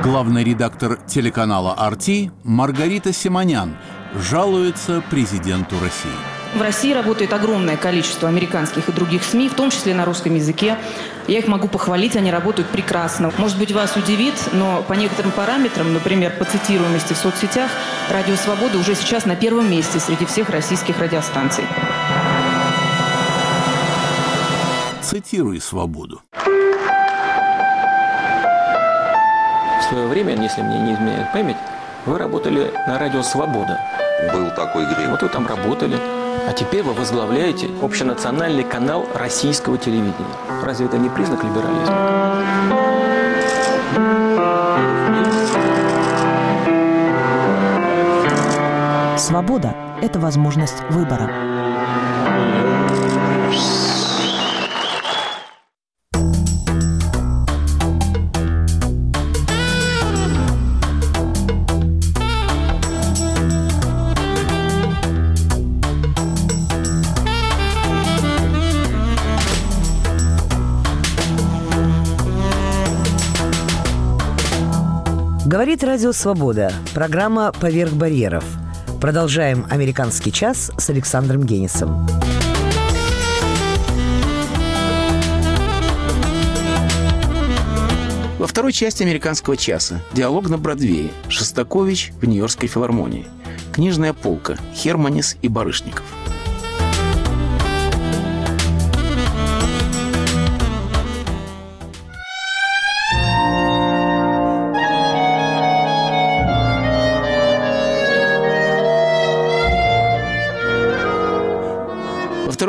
Главный 0.03 0.43
редактор 0.43 0.99
телеканала 1.07 1.75
«Арти» 1.75 2.33
Маргарита 2.43 3.13
Симонян 3.13 3.77
жалуется 4.15 5.03
президенту 5.11 5.79
России. 5.79 6.11
В 6.55 6.63
России 6.63 6.95
работает 6.95 7.35
огромное 7.35 7.77
количество 7.77 8.27
американских 8.27 8.89
и 8.89 8.93
других 8.93 9.23
СМИ, 9.23 9.51
в 9.51 9.55
том 9.55 9.69
числе 9.69 9.95
на 9.95 10.07
русском 10.07 10.35
языке. 10.35 10.79
Я 11.29 11.41
их 11.41 11.49
могу 11.49 11.69
похвалить, 11.69 12.17
они 12.17 12.31
работают 12.31 12.71
прекрасно. 12.71 13.31
Может 13.37 13.59
быть, 13.59 13.73
вас 13.73 13.95
удивит, 13.95 14.35
но 14.53 14.83
по 14.89 14.95
некоторым 14.95 15.33
параметрам, 15.33 15.93
например, 15.93 16.33
по 16.39 16.47
цитируемости 16.47 17.13
в 17.13 17.19
соцсетях, 17.19 17.71
Радио 18.09 18.37
Свобода 18.37 18.79
уже 18.79 18.95
сейчас 18.95 19.27
на 19.27 19.37
первом 19.37 19.71
месте 19.71 20.01
среди 20.01 20.25
всех 20.25 20.49
российских 20.49 20.99
радиостанций. 20.99 21.65
Цитируй 25.03 25.61
«Свободу». 25.61 26.23
Свое 29.91 30.07
время, 30.07 30.41
если 30.41 30.63
мне 30.63 30.79
не 30.79 30.95
изменяет 30.95 31.33
память, 31.33 31.57
вы 32.07 32.17
работали 32.17 32.73
на 32.87 32.99
радио 32.99 33.23
«Свобода». 33.23 33.79
Был 34.33 34.51
такой 34.51 34.85
грех. 34.85 35.11
Вот 35.11 35.23
вы 35.23 35.29
там 35.29 35.47
работали. 35.47 35.97
А 36.49 36.53
теперь 36.53 36.83
вы 36.83 36.93
возглавляете 36.93 37.69
общенациональный 37.83 38.63
канал 38.63 39.07
российского 39.15 39.79
телевидения. 39.79 40.15
Разве 40.63 40.87
это 40.87 40.97
не 40.97 41.09
признак 41.09 41.43
либерализма? 41.43 42.39
Свобода– 49.19 49.75
это 50.03 50.21
возможность 50.21 50.83
выбора. 50.91 51.50
Говорит 75.71 75.85
Радио 75.85 76.11
Свобода. 76.11 76.73
Программа 76.95 77.53
«Поверх 77.53 77.93
барьеров». 77.93 78.43
Продолжаем 79.01 79.69
«Американский 79.71 80.33
час» 80.33 80.73
с 80.77 80.91
Александром 80.91 81.45
Генисом. 81.45 82.09
Во 88.41 88.49
второй 88.49 88.73
части 88.73 89.05
«Американского 89.05 89.57
часа» 89.57 90.03
диалог 90.13 90.49
на 90.49 90.59
Бродвее 90.59 91.11
Шостакович 91.29 92.15
в 92.21 92.25
Нью-Йоркской 92.25 92.69
филармонии. 92.69 93.29
Книжная 93.73 94.13
полка 94.13 94.57
Херманис 94.75 95.37
и 95.41 95.47
Барышников. 95.47 96.03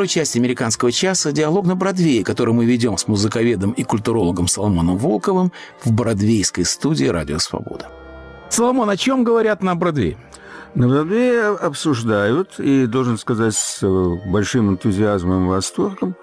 Второй 0.02 0.08
части 0.08 0.38
«Американского 0.38 0.90
часа» 0.90 1.30
диалог 1.30 1.64
на 1.64 1.76
Бродвее, 1.76 2.24
который 2.24 2.52
мы 2.52 2.64
ведем 2.64 2.98
с 2.98 3.06
музыковедом 3.06 3.70
и 3.70 3.84
культурологом 3.84 4.48
Соломоном 4.48 4.98
Волковым 4.98 5.52
в 5.84 5.92
бродвейской 5.92 6.64
студии 6.64 7.04
«Радио 7.04 7.38
Свобода». 7.38 7.86
Соломон, 8.48 8.90
о 8.90 8.96
чем 8.96 9.22
говорят 9.22 9.62
на 9.62 9.76
Бродвее? 9.76 10.16
На 10.74 10.88
Бродвее 10.88 11.50
обсуждают, 11.50 12.58
и, 12.58 12.86
должен 12.86 13.16
сказать, 13.16 13.54
с 13.54 13.78
э, 13.84 14.28
большим 14.28 14.70
энтузиазмом 14.70 15.44
и 15.44 15.48
восторгом, 15.50 16.16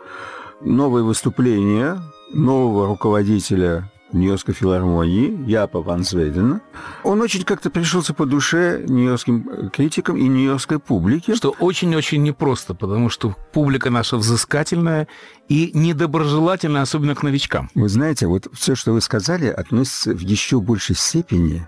новые 0.59 1.05
выступления 1.05 2.01
нового 2.33 2.85
руководителя 2.85 3.89
Нью-Йоркской 4.11 4.53
филармонии 4.53 5.49
Япа 5.49 5.81
Ван 5.81 6.03
Свейдена. 6.03 6.61
Он 7.03 7.21
очень 7.21 7.43
как-то 7.43 7.69
пришелся 7.69 8.13
по 8.13 8.25
душе 8.25 8.83
нью-йоркским 8.87 9.69
критикам 9.71 10.17
и 10.17 10.27
нью-йоркской 10.27 10.79
публике. 10.79 11.35
Что 11.35 11.55
очень-очень 11.59 12.23
непросто, 12.23 12.73
потому 12.73 13.09
что 13.09 13.35
публика 13.53 13.89
наша 13.89 14.17
взыскательная 14.17 15.07
и 15.47 15.71
недоброжелательная, 15.73 16.81
особенно 16.81 17.15
к 17.15 17.23
новичкам. 17.23 17.69
Вы 17.75 17.89
знаете, 17.89 18.27
вот 18.27 18.47
все, 18.53 18.75
что 18.75 18.93
вы 18.93 19.01
сказали, 19.01 19.47
относится 19.47 20.13
в 20.13 20.19
еще 20.19 20.59
большей 20.59 20.95
степени 20.95 21.67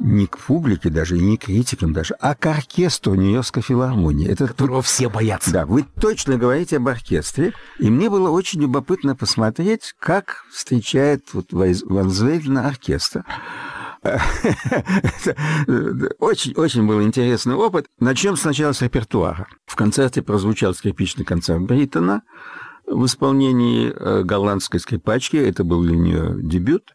не 0.00 0.26
к 0.26 0.38
публике 0.38 0.90
даже, 0.90 1.16
и 1.18 1.20
не 1.20 1.36
к 1.36 1.44
критикам 1.44 1.92
даже, 1.92 2.14
а 2.20 2.34
к 2.34 2.46
оркестру 2.46 3.14
Нью-Йоркской 3.14 3.62
филармонии. 3.62 4.26
Это 4.28 4.48
Которого 4.48 4.82
все 4.82 5.08
боятся. 5.08 5.52
Да, 5.52 5.66
вы 5.66 5.84
точно 6.00 6.36
говорите 6.38 6.78
об 6.78 6.88
оркестре. 6.88 7.52
И 7.78 7.90
мне 7.90 8.08
было 8.10 8.30
очень 8.30 8.62
любопытно 8.62 9.14
посмотреть, 9.14 9.94
как 9.98 10.44
встречает 10.50 11.26
вот 11.34 11.52
Ван 11.52 12.10
Звейдена 12.10 12.66
оркестр. 12.66 13.24
Очень-очень 16.18 16.86
был 16.86 17.02
интересный 17.02 17.54
опыт. 17.54 17.86
Начнем 17.98 18.36
сначала 18.36 18.72
с 18.72 18.80
репертуара. 18.80 19.46
В 19.66 19.76
концерте 19.76 20.22
прозвучал 20.22 20.72
скрипичный 20.72 21.26
концерт 21.26 21.60
Бриттона 21.60 22.22
в 22.86 23.04
исполнении 23.04 23.92
э, 23.94 24.22
голландской 24.22 24.80
скрипачки. 24.80 25.36
Это 25.36 25.64
был 25.64 25.82
для 25.82 25.96
нее 25.96 26.34
дебют. 26.42 26.94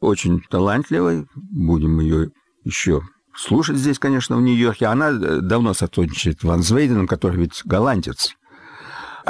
Очень 0.00 0.42
талантливой. 0.48 1.26
Будем 1.34 2.00
ее 2.00 2.30
еще 2.64 3.02
слушать 3.36 3.76
здесь, 3.76 3.98
конечно, 3.98 4.36
в 4.36 4.42
Нью-Йорке. 4.42 4.86
Она 4.86 5.10
э, 5.10 5.40
давно 5.40 5.74
сотрудничает 5.74 6.40
с 6.40 6.44
Ван 6.44 6.62
Звейденом, 6.62 7.06
который 7.06 7.36
ведь 7.36 7.62
голландец. 7.64 8.34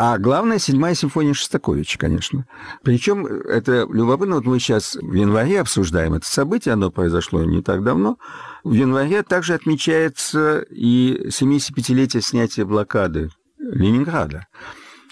А 0.01 0.17
главное, 0.17 0.59
седьмая 0.59 0.95
симфония 0.95 1.35
Шостаковича, 1.35 1.99
конечно. 1.99 2.47
Причем 2.85 3.27
это 3.27 3.85
любопытно, 3.91 4.37
вот 4.37 4.45
мы 4.45 4.61
сейчас 4.61 4.95
в 4.95 5.13
январе 5.13 5.61
обсуждаем 5.61 6.15
это 6.15 6.25
событие, 6.25 6.75
оно 6.75 6.93
произошло 6.93 7.43
не 7.43 7.63
так 7.63 7.83
давно. 7.83 8.17
В 8.63 8.73
январе 8.73 9.25
также 9.25 9.55
отмечается 9.55 10.61
и 10.71 11.27
75-летие 11.27 12.21
снятия 12.21 12.65
блокады 12.65 13.31
Ленинграда. 13.59 14.47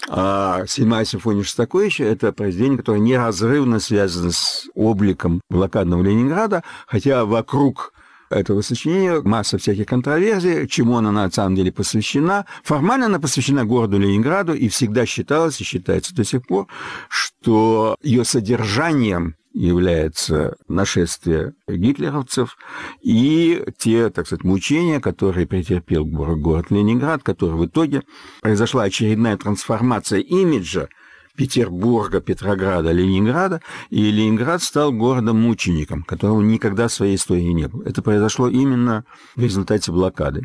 А 0.09 0.65
седьмая 0.67 1.05
симфония 1.05 1.43
Шостаковича– 1.43 2.03
это 2.05 2.31
произведение, 2.31 2.77
которое 2.77 2.99
неразрывно 2.99 3.79
связано 3.79 4.31
с 4.31 4.67
обликом 4.75 5.41
блокадного 5.49 6.03
Ленинграда, 6.03 6.63
хотя 6.87 7.25
вокруг 7.25 7.93
этого 8.29 8.61
сочинения 8.61 9.21
масса 9.21 9.57
всяких 9.57 9.85
контроверсий, 9.85 10.67
чему 10.67 10.97
она 10.97 11.11
на 11.11 11.31
самом 11.31 11.55
деле 11.55 11.71
посвящена. 11.71 12.45
Формально 12.63 13.05
она 13.07 13.19
посвящена 13.19 13.65
городу 13.65 13.97
Ленинграду, 13.97 14.53
и 14.53 14.67
всегда 14.69 15.05
считалось, 15.05 15.59
и 15.61 15.63
считается 15.63 16.13
до 16.13 16.23
сих 16.23 16.45
пор, 16.45 16.67
что 17.09 17.95
ее 18.01 18.25
содержанием 18.25 19.35
является 19.57 20.55
нашествие 20.67 21.53
гитлеровцев 21.67 22.57
и 23.01 23.63
те, 23.79 24.11
так 24.11 24.27
сказать, 24.27 24.43
мучения, 24.43 24.99
которые 24.99 25.47
претерпел 25.47 26.05
город 26.05 26.67
Ленинград, 26.69 27.23
который 27.23 27.55
в 27.55 27.65
итоге 27.65 28.03
произошла 28.41 28.83
очередная 28.83 29.35
трансформация 29.35 30.19
имиджа 30.19 30.89
Петербурга, 31.35 32.21
Петрограда, 32.21 32.91
Ленинграда, 32.91 33.61
и 33.89 34.11
Ленинград 34.11 34.61
стал 34.61 34.91
городом-мучеником, 34.91 36.03
которого 36.03 36.41
никогда 36.41 36.87
в 36.87 36.93
своей 36.93 37.15
истории 37.15 37.51
не 37.51 37.67
было. 37.67 37.83
Это 37.83 38.03
произошло 38.03 38.49
именно 38.49 39.05
в 39.35 39.41
результате 39.41 39.91
блокады. 39.91 40.43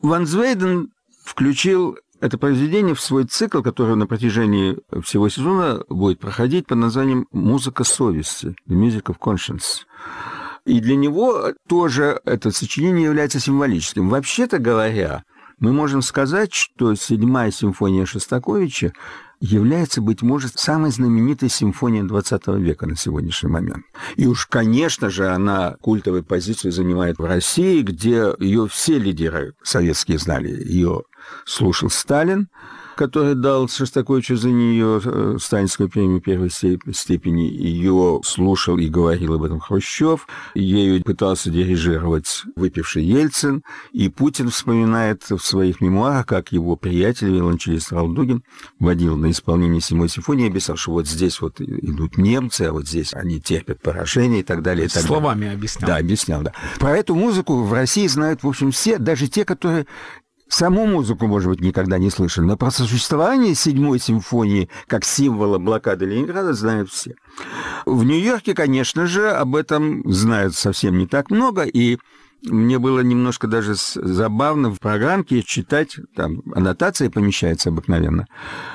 Ван 0.00 0.26
Звейден 0.26 0.90
включил 1.24 1.96
это 2.22 2.38
произведение 2.38 2.94
в 2.94 3.00
свой 3.00 3.24
цикл, 3.24 3.62
который 3.62 3.96
на 3.96 4.06
протяжении 4.06 4.78
всего 5.02 5.28
сезона 5.28 5.82
будет 5.88 6.20
проходить 6.20 6.68
под 6.68 6.78
названием 6.78 7.26
«Музыка 7.32 7.82
совести»– 7.82 8.54
«The 8.68 8.76
Music 8.76 9.02
of 9.06 9.18
Conscience». 9.18 9.82
И 10.64 10.78
для 10.78 10.94
него 10.94 11.52
тоже 11.68 12.20
это 12.24 12.52
сочинение 12.52 13.06
является 13.06 13.40
символическим. 13.40 14.08
Вообще-то 14.08 14.60
говоря, 14.60 15.24
мы 15.58 15.72
можем 15.72 16.00
сказать, 16.00 16.54
что 16.54 16.94
седьмая 16.94 17.50
симфония 17.50 18.06
Шостаковича 18.06 18.92
является, 19.42 20.00
быть 20.00 20.22
может, 20.22 20.58
самой 20.58 20.92
знаменитой 20.92 21.48
симфонией 21.48 22.04
XX 22.04 22.60
века 22.60 22.86
на 22.86 22.96
сегодняшний 22.96 23.50
момент. 23.50 23.84
И 24.14 24.26
уж, 24.26 24.46
конечно 24.46 25.10
же, 25.10 25.28
она 25.28 25.76
культовую 25.80 26.22
позицию 26.22 26.70
занимает 26.70 27.18
в 27.18 27.24
России, 27.24 27.82
где 27.82 28.34
ее 28.38 28.68
все 28.68 28.98
лидеры 28.98 29.54
советские 29.64 30.18
знали. 30.18 30.48
Ее 30.48 31.02
слушал 31.44 31.90
Сталин, 31.90 32.48
который 32.96 33.34
дал 33.34 33.68
Шостаковичу 33.68 34.36
за 34.36 34.50
нее 34.50 35.00
э, 35.04 35.36
Сталинскую 35.40 35.88
премию 35.88 36.20
первой 36.20 36.50
степени. 36.50 37.42
Ее 37.42 38.20
слушал 38.24 38.78
и 38.78 38.88
говорил 38.88 39.34
об 39.34 39.44
этом 39.44 39.60
Хрущев. 39.60 40.26
Ею 40.54 41.02
пытался 41.02 41.50
дирижировать 41.50 42.44
выпивший 42.56 43.04
Ельцин. 43.04 43.62
И 43.92 44.08
Путин 44.08 44.50
вспоминает 44.50 45.22
в 45.28 45.38
своих 45.38 45.80
мемуарах, 45.80 46.26
как 46.26 46.52
его 46.52 46.76
приятель 46.76 47.30
виолончелист 47.30 47.92
Ралдугин 47.92 48.42
водил 48.78 49.16
на 49.16 49.30
исполнение 49.30 49.80
седьмой 49.80 50.08
симфонии, 50.08 50.48
объяснял, 50.48 50.76
что 50.76 50.92
вот 50.92 51.06
здесь 51.06 51.40
вот 51.40 51.60
идут 51.60 52.16
немцы, 52.18 52.62
а 52.62 52.72
вот 52.72 52.86
здесь 52.86 53.14
они 53.14 53.40
терпят 53.40 53.80
поражение 53.80 54.40
и 54.40 54.44
так 54.44 54.62
далее. 54.62 54.86
И 54.86 54.88
так 54.88 55.02
Словами 55.02 55.40
далее. 55.40 55.54
объяснял. 55.56 55.88
Да, 55.88 55.96
объяснял, 55.96 56.42
да. 56.42 56.52
Про 56.78 56.96
эту 56.96 57.14
музыку 57.14 57.62
в 57.62 57.72
России 57.72 58.06
знают, 58.06 58.42
в 58.42 58.48
общем, 58.48 58.70
все, 58.70 58.98
даже 58.98 59.28
те, 59.28 59.44
которые 59.44 59.86
Саму 60.52 60.84
музыку, 60.84 61.26
может 61.28 61.48
быть, 61.48 61.62
никогда 61.62 61.96
не 61.96 62.10
слышали, 62.10 62.44
но 62.44 62.58
про 62.58 62.70
существование 62.70 63.54
седьмой 63.54 63.98
симфонии 63.98 64.68
как 64.86 65.02
символа 65.02 65.56
блокады 65.56 66.04
Ленинграда 66.04 66.52
знают 66.52 66.90
все. 66.90 67.14
В 67.86 68.04
Нью-Йорке, 68.04 68.52
конечно 68.52 69.06
же, 69.06 69.30
об 69.30 69.56
этом 69.56 70.02
знают 70.12 70.54
совсем 70.54 70.98
не 70.98 71.06
так 71.06 71.30
много, 71.30 71.62
и 71.62 71.96
мне 72.42 72.78
было 72.78 73.00
немножко 73.00 73.46
даже 73.46 73.76
забавно 73.94 74.68
в 74.68 74.78
программке 74.78 75.42
читать, 75.42 75.96
там 76.14 76.42
аннотация 76.54 77.08
помещается 77.08 77.70
обыкновенно, 77.70 78.26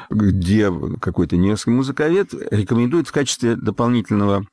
где 0.09 0.73
какой-то 0.99 1.37
нью-йоркский 1.37 1.73
музыковед 1.73 2.33
рекомендует 2.49 3.07
в 3.07 3.11
качестве 3.11 3.55
дополнительного 3.55 4.47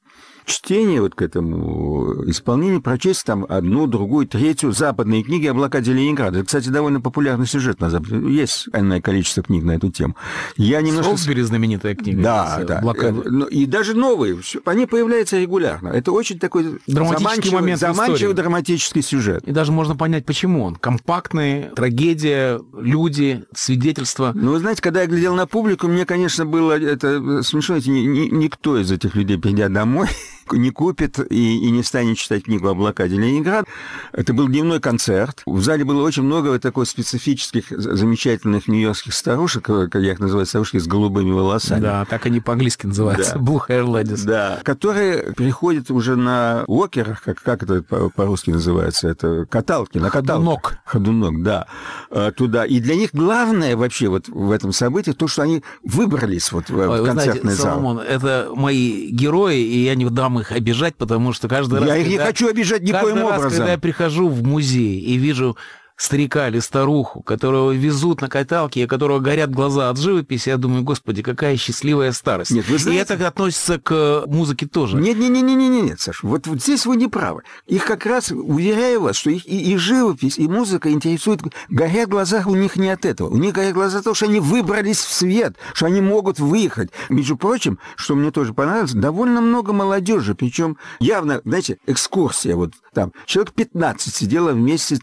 чтение 0.44 1.00
вот 1.00 1.14
к 1.14 1.22
этому 1.22 2.24
исполнению 2.26 2.82
прочесть 2.82 3.24
там 3.24 3.46
одну, 3.48 3.86
другую, 3.86 4.26
третью 4.26 4.72
западные 4.72 5.22
книги 5.22 5.46
«Облака 5.46 5.80
Ленинграда». 5.80 6.38
Это, 6.38 6.46
кстати, 6.46 6.68
довольно 6.68 7.00
популярный 7.00 7.46
сюжет 7.46 7.80
на 7.80 7.90
Западе. 7.90 8.16
Есть 8.28 8.68
энное 8.72 9.00
количество 9.00 9.42
книг 9.42 9.64
на 9.64 9.72
эту 9.72 9.90
тему. 9.90 10.16
Я 10.56 10.80
немножко... 10.80 11.10
Солсбери 11.10 11.42
знаменитая 11.42 11.94
книга. 11.94 12.22
Да, 12.22 12.60
да. 12.66 12.78
«Облака». 12.78 13.08
Э, 13.08 13.12
ну, 13.12 13.46
И 13.46 13.66
даже 13.66 13.94
новые. 13.94 14.38
Они 14.64 14.86
появляются 14.86 15.38
регулярно. 15.38 15.88
Это 15.88 16.12
очень 16.12 16.38
такой 16.38 16.80
Драматический 16.86 17.24
заманчивый, 17.24 17.60
момент 17.60 17.80
заманчивый 17.80 18.34
драматический 18.34 19.02
сюжет. 19.02 19.42
И 19.46 19.52
даже 19.52 19.72
можно 19.72 19.96
понять, 19.96 20.26
почему 20.26 20.64
он. 20.64 20.76
Компактный, 20.76 21.70
трагедия, 21.74 22.60
люди, 22.72 23.44
свидетельства. 23.54 24.32
Ну, 24.34 24.52
вы 24.52 24.58
знаете, 24.58 24.82
когда 24.82 25.02
я 25.02 25.06
глядел 25.06 25.34
на 25.34 25.46
публику, 25.46 25.86
мне, 25.88 26.04
конечно, 26.04 26.44
было 26.44 26.78
это 26.78 27.42
смешно. 27.42 27.76
Ни- 27.76 28.06
ни- 28.06 28.28
никто 28.34 28.78
из 28.78 28.90
этих 28.90 29.14
людей, 29.14 29.38
придя 29.38 29.68
домой, 29.68 30.08
не 30.52 30.70
купит 30.70 31.18
и, 31.30 31.58
и 31.66 31.70
не 31.70 31.82
станет 31.82 32.18
читать 32.18 32.44
книгу 32.44 32.68
о 32.68 32.74
блокаде 32.74 33.16
Ленинграда. 33.16 33.66
Это 34.12 34.32
был 34.32 34.48
дневной 34.48 34.80
концерт. 34.80 35.42
В 35.46 35.62
зале 35.62 35.84
было 35.84 36.02
очень 36.02 36.22
много 36.22 36.48
вот 36.48 36.62
такой 36.62 36.86
специфических, 36.86 37.66
замечательных 37.70 38.68
нью-йоркских 38.68 39.14
старушек, 39.14 39.68
э, 39.70 39.88
как 39.88 40.02
я 40.02 40.12
их 40.12 40.20
называю, 40.20 40.46
старушки 40.46 40.78
с 40.78 40.86
голубыми 40.86 41.30
волосами. 41.32 41.80
Да, 41.80 42.04
так 42.04 42.26
они 42.26 42.40
по-английски 42.40 42.86
называются. 42.86 43.34
Да. 43.34 43.40
Blue 43.40 43.60
Hair 43.68 43.86
Ladies. 43.86 44.24
Да, 44.24 44.60
которые 44.62 45.32
переходят 45.34 45.90
уже 45.90 46.16
на 46.16 46.64
окерах, 46.66 47.22
как, 47.22 47.40
как 47.42 47.62
это 47.62 47.82
по- 47.82 48.10
по-русски 48.10 48.50
называется, 48.50 49.08
это 49.08 49.46
каталки, 49.46 49.98
на 49.98 50.10
каталках. 50.10 50.34
Ходунок. 50.34 50.78
Ходунок, 50.84 51.42
да, 51.42 51.66
э, 52.10 52.32
туда. 52.36 52.64
И 52.64 52.80
для 52.80 52.96
них 52.96 53.10
главное 53.12 53.76
вообще 53.76 54.08
вот 54.08 54.28
в 54.28 54.50
этом 54.50 54.72
событии 54.72 55.12
то, 55.12 55.28
что 55.28 55.42
они 55.42 55.62
выбрались 55.82 56.52
вот 56.52 56.68
в, 56.70 56.76
Ой, 56.78 56.86
в 56.86 57.02
вы 57.02 57.10
знаете, 57.10 57.32
концертный 57.32 57.54
зал. 57.54 57.66
Соломон, 57.72 57.98
это 57.98 58.50
мои 58.54 59.10
герои, 59.10 59.60
и 59.60 59.84
я 59.84 59.94
не 59.94 60.04
дам 60.08 60.33
их 60.40 60.52
обижать, 60.52 60.96
потому 60.96 61.32
что 61.32 61.48
каждый 61.48 61.80
раз... 61.80 61.88
Я 61.88 61.96
их 61.96 62.06
не 62.06 62.12
когда- 62.16 62.26
хочу 62.26 62.48
обижать 62.48 62.82
никоим 62.82 63.02
каждый 63.16 63.22
раз, 63.22 63.38
образом. 63.38 63.50
когда 63.58 63.72
я 63.72 63.78
прихожу 63.78 64.28
в 64.28 64.42
музей 64.42 65.00
и 65.00 65.16
вижу 65.16 65.56
старика 65.96 66.48
или 66.48 66.58
старуху, 66.58 67.22
которого 67.22 67.72
везут 67.72 68.20
на 68.20 68.28
каталке, 68.28 68.80
и 68.80 68.84
у 68.84 68.88
которого 68.88 69.20
горят 69.20 69.50
глаза 69.50 69.90
от 69.90 69.98
живописи, 69.98 70.48
я 70.48 70.56
думаю, 70.56 70.82
господи, 70.82 71.22
какая 71.22 71.56
счастливая 71.56 72.12
старость. 72.12 72.50
Нет, 72.50 72.68
вы 72.68 72.78
знаете- 72.78 72.98
И 72.98 73.14
это 73.14 73.26
относится 73.28 73.78
к 73.78 74.24
музыке 74.26 74.66
тоже. 74.66 74.96
Нет, 74.96 75.16
нет, 75.18 75.30
нет, 75.30 75.44
нет, 75.44 75.58
нет, 75.58 75.84
нет, 75.84 76.00
Саш, 76.00 76.22
вот, 76.22 76.46
вот 76.46 76.60
здесь 76.62 76.86
вы 76.86 76.96
не 76.96 77.06
правы. 77.08 77.42
Их 77.66 77.84
как 77.84 78.06
раз, 78.06 78.30
уверяю 78.32 79.02
вас, 79.02 79.16
что 79.16 79.30
их 79.30 79.46
и, 79.46 79.72
и 79.72 79.76
живопись, 79.76 80.38
и 80.38 80.48
музыка 80.48 80.90
интересует, 80.90 81.42
горят 81.68 82.08
глаза 82.08 82.42
у 82.46 82.54
них 82.54 82.76
не 82.76 82.88
от 82.90 83.04
этого. 83.04 83.28
У 83.28 83.36
них 83.36 83.52
горят 83.54 83.74
глаза 83.74 83.98
от 83.98 84.04
того, 84.04 84.14
что 84.14 84.26
они 84.26 84.40
выбрались 84.40 84.98
в 84.98 85.12
свет, 85.12 85.56
что 85.72 85.86
они 85.86 86.00
могут 86.00 86.38
выехать. 86.38 86.90
Между 87.08 87.36
прочим, 87.36 87.78
что 87.96 88.14
мне 88.14 88.30
тоже 88.30 88.52
понравилось, 88.52 88.92
довольно 88.92 89.40
много 89.40 89.72
молодежи, 89.72 90.34
причем 90.34 90.76
явно, 91.00 91.40
знаете, 91.44 91.78
экскурсия 91.86 92.56
вот 92.56 92.72
там. 92.92 93.12
Человек 93.26 93.52
15 93.54 94.14
сидело 94.14 94.52
вместе 94.52 94.96
с 94.96 95.00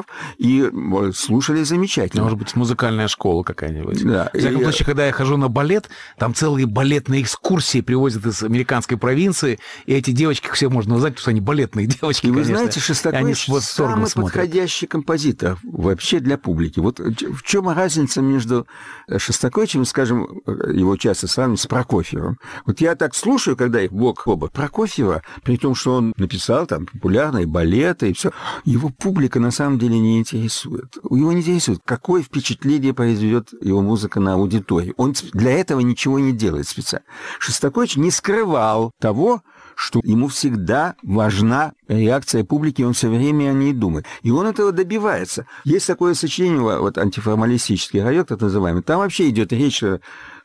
тинейджеров 0.00 0.06
и 0.38 1.12
слушали 1.14 1.62
замечательно. 1.62 2.22
Может 2.24 2.38
быть, 2.38 2.56
музыкальная 2.56 3.08
школа 3.08 3.42
какая-нибудь. 3.42 4.04
Да, 4.04 4.30
В 4.32 4.38
всяком 4.38 4.60
и- 4.60 4.64
случае, 4.64 4.86
когда 4.86 5.06
я 5.06 5.12
хожу 5.12 5.36
на 5.36 5.48
балет, 5.48 5.88
там 6.18 6.34
целые 6.34 6.66
балетные 6.66 7.22
экскурсии 7.22 7.80
привозят 7.80 8.26
из 8.26 8.42
американской 8.42 8.96
провинции, 8.96 9.58
и 9.86 9.94
эти 9.94 10.10
девочки 10.10 10.48
все 10.52 10.68
можно 10.68 10.94
узнать, 10.96 11.12
потому 11.14 11.22
что 11.22 11.30
они 11.30 11.40
балетные 11.40 11.86
девочки, 12.00 12.26
И 12.26 12.30
вы 12.30 12.42
конечно. 12.42 12.56
знаете, 12.58 12.80
восторгом 13.48 13.94
самый 13.96 14.08
смотрят. 14.08 14.32
подходящий 14.34 14.86
композитор 14.86 15.58
вообще 15.62 16.20
для 16.20 16.38
публики. 16.38 16.80
Вот 16.80 16.98
в 17.00 17.42
чем 17.42 17.68
разница 17.68 18.22
между 18.22 18.66
Шостаковичем, 19.14 19.84
скажем, 19.84 20.40
его 20.46 20.96
часто 20.96 21.26
сравнивают 21.28 21.60
с 21.60 21.66
Прокофьевым. 21.66 22.38
Вот 22.66 22.80
я 22.80 22.94
так 22.94 23.14
слушаю, 23.14 23.56
когда 23.56 23.82
их 23.82 23.92
бок 23.92 24.22
оба 24.26 24.48
Прокофьева, 24.48 25.22
при 25.42 25.56
том, 25.56 25.74
что 25.74 25.94
он 25.96 26.12
написал 26.16 26.66
там 26.66 26.86
популярные 26.86 27.46
балеты 27.46 28.10
и 28.10 28.12
все, 28.12 28.30
его 28.64 28.90
публика 28.90 29.40
на 29.40 29.50
самом 29.50 29.78
деле 29.78 29.89
не 29.98 30.18
интересует. 30.18 30.96
Его 31.10 31.32
не 31.32 31.40
интересует, 31.40 31.80
какое 31.84 32.22
впечатление 32.22 32.94
произведет 32.94 33.52
его 33.60 33.82
музыка 33.82 34.20
на 34.20 34.34
аудиторию. 34.34 34.94
Он 34.96 35.14
для 35.32 35.52
этого 35.52 35.80
ничего 35.80 36.18
не 36.18 36.32
делает 36.32 36.68
специально. 36.68 37.06
Шостакович 37.38 37.96
не 37.96 38.10
скрывал 38.10 38.92
того, 38.98 39.42
что 39.74 40.00
ему 40.04 40.28
всегда 40.28 40.94
важна 41.02 41.72
реакция 41.88 42.44
публики, 42.44 42.82
он 42.82 42.92
все 42.92 43.08
время 43.08 43.50
о 43.50 43.54
ней 43.54 43.72
думает. 43.72 44.04
И 44.22 44.30
он 44.30 44.46
этого 44.46 44.72
добивается. 44.72 45.46
Есть 45.64 45.86
такое 45.86 46.12
сочинение, 46.12 46.60
вот 46.60 46.98
антиформалистический 46.98 48.02
район, 48.02 48.26
так 48.26 48.40
называемый, 48.40 48.82
там 48.82 48.98
вообще 48.98 49.30
идет 49.30 49.54
речь 49.54 49.82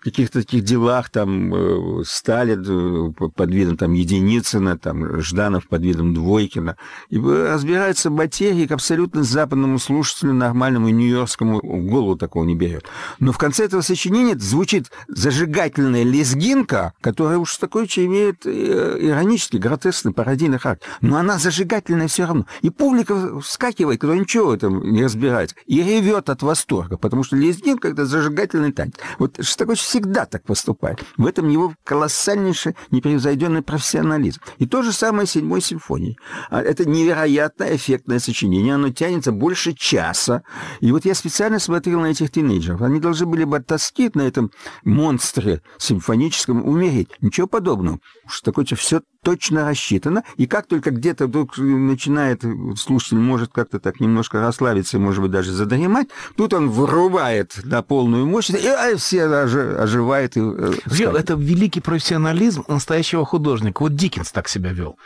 каких-то 0.05 0.41
таких 0.41 0.63
делах, 0.63 1.09
там 1.09 1.53
э, 1.53 2.03
Сталин 2.05 3.11
э, 3.17 3.27
под 3.27 3.49
видом 3.49 3.75
там 3.75 3.93
Единицына, 3.93 4.77
там 4.77 5.19
Жданов 5.19 5.67
под 5.67 5.81
видом 5.81 6.13
Двойкина. 6.13 6.77
И 7.09 7.17
э, 7.17 7.53
разбирается 7.53 8.11
материи 8.11 8.67
к 8.67 8.71
абсолютно 8.71 9.23
западному 9.23 9.79
слушателю, 9.79 10.33
нормальному 10.33 10.89
нью-йоркскому 10.89 11.59
голову 11.59 12.15
такого 12.17 12.43
не 12.43 12.55
берет. 12.55 12.85
Но 13.19 13.31
в 13.31 13.39
конце 13.39 13.65
этого 13.65 13.81
сочинения 13.81 14.37
звучит 14.37 14.91
зажигательная 15.07 16.03
лезгинка, 16.03 16.93
которая 17.01 17.39
уж 17.39 17.57
такой 17.57 17.85
имеет 17.85 18.45
э, 18.45 18.97
иронический, 18.99 19.57
гротескный, 19.57 20.13
пародийный 20.13 20.59
характер. 20.59 20.87
Но 21.01 21.17
она 21.17 21.39
зажигательная 21.39 22.07
все 22.07 22.25
равно. 22.25 22.45
И 22.61 22.69
публика 22.69 23.39
вскакивает, 23.39 23.99
кто 23.99 24.13
ничего 24.13 24.47
в 24.47 24.51
этом 24.51 24.91
не 24.91 25.03
разбирается, 25.03 25.55
и 25.65 25.81
ревет 25.81 26.29
от 26.29 26.43
восторга, 26.43 26.97
потому 26.97 27.23
что 27.23 27.35
лезгинка— 27.35 27.87
это 27.89 28.05
зажигательный 28.05 28.71
танец. 28.71 28.93
Вот 29.17 29.37
Шостакович 29.37 29.81
всегда 29.95 30.25
так 30.25 30.43
поступает. 30.43 30.99
В 31.15 31.25
этом 31.25 31.47
его 31.47 31.73
колоссальнейший, 31.85 32.75
непревзойденный 32.91 33.61
профессионализм. 33.61 34.41
И 34.57 34.65
то 34.65 34.81
же 34.81 34.91
самое 34.91 35.25
с 35.25 35.31
седьмой 35.31 35.61
симфонией. 35.61 36.17
А 36.49 36.61
Это 36.61 36.83
невероятно 36.87 37.63
эффектное 37.73 38.19
сочинение, 38.19 38.75
оно 38.75 38.89
тянется 38.89 39.31
больше 39.31 39.73
часа. 39.73 40.43
И 40.81 40.91
вот 40.91 41.05
я 41.05 41.15
специально 41.15 41.59
смотрел 41.59 42.01
на 42.01 42.07
этих 42.07 42.29
тинейджеров. 42.29 42.81
Они 42.81 42.99
должны 42.99 43.25
были 43.25 43.45
бы 43.45 43.55
от 43.57 43.67
тоски 43.67 44.11
на 44.13 44.23
этом 44.23 44.51
монстре 44.83 45.61
симфоническом 45.77 46.67
умереть. 46.67 47.07
Ничего 47.21 47.47
подобного. 47.47 47.99
Шостаковича 48.27 48.75
все 48.75 49.01
точно 49.25 49.67
рассчитано, 49.67 50.23
и 50.37 50.45
как 50.45 50.67
только 50.67 50.91
где-то 50.91 51.25
вдруг 51.25 51.57
начинает 51.57 52.43
слушатель 52.77 53.17
может 53.17 53.51
как-то 53.51 53.79
так 53.79 53.99
немножко 53.99 54.39
расслабиться 54.39 54.97
и, 54.97 54.99
может 54.99 55.23
быть, 55.23 55.31
даже 55.31 55.51
задремать, 55.51 56.09
тут 56.37 56.53
он 56.53 56.69
вырубает 56.69 57.59
на 57.63 57.81
полную 57.81 58.27
мощность, 58.27 58.63
и 58.63 58.67
а, 58.67 58.95
все 58.97 59.23
ожи- 59.23 59.75
оживает. 59.77 60.37
И, 60.37 60.39
э, 60.39 60.43
Вообще, 60.43 60.81
вскакивает. 60.85 61.23
это 61.23 61.33
великий 61.33 61.81
профессионализм 61.81 62.63
настоящего 62.67 63.25
художника. 63.25 63.81
Вот 63.81 63.95
Диккенс 63.95 64.31
так 64.31 64.47
себя 64.47 64.71
вел. 64.71 64.97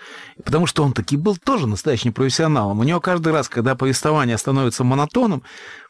Потому 0.44 0.68
что 0.68 0.84
он 0.84 0.92
таки 0.92 1.16
был 1.16 1.38
тоже 1.38 1.66
настоящим 1.66 2.12
профессионалом. 2.12 2.80
У 2.80 2.84
него 2.84 3.00
каждый 3.00 3.32
раз, 3.32 3.48
когда 3.48 3.76
повествование 3.76 4.38
становится 4.38 4.84
монотоном, 4.84 5.44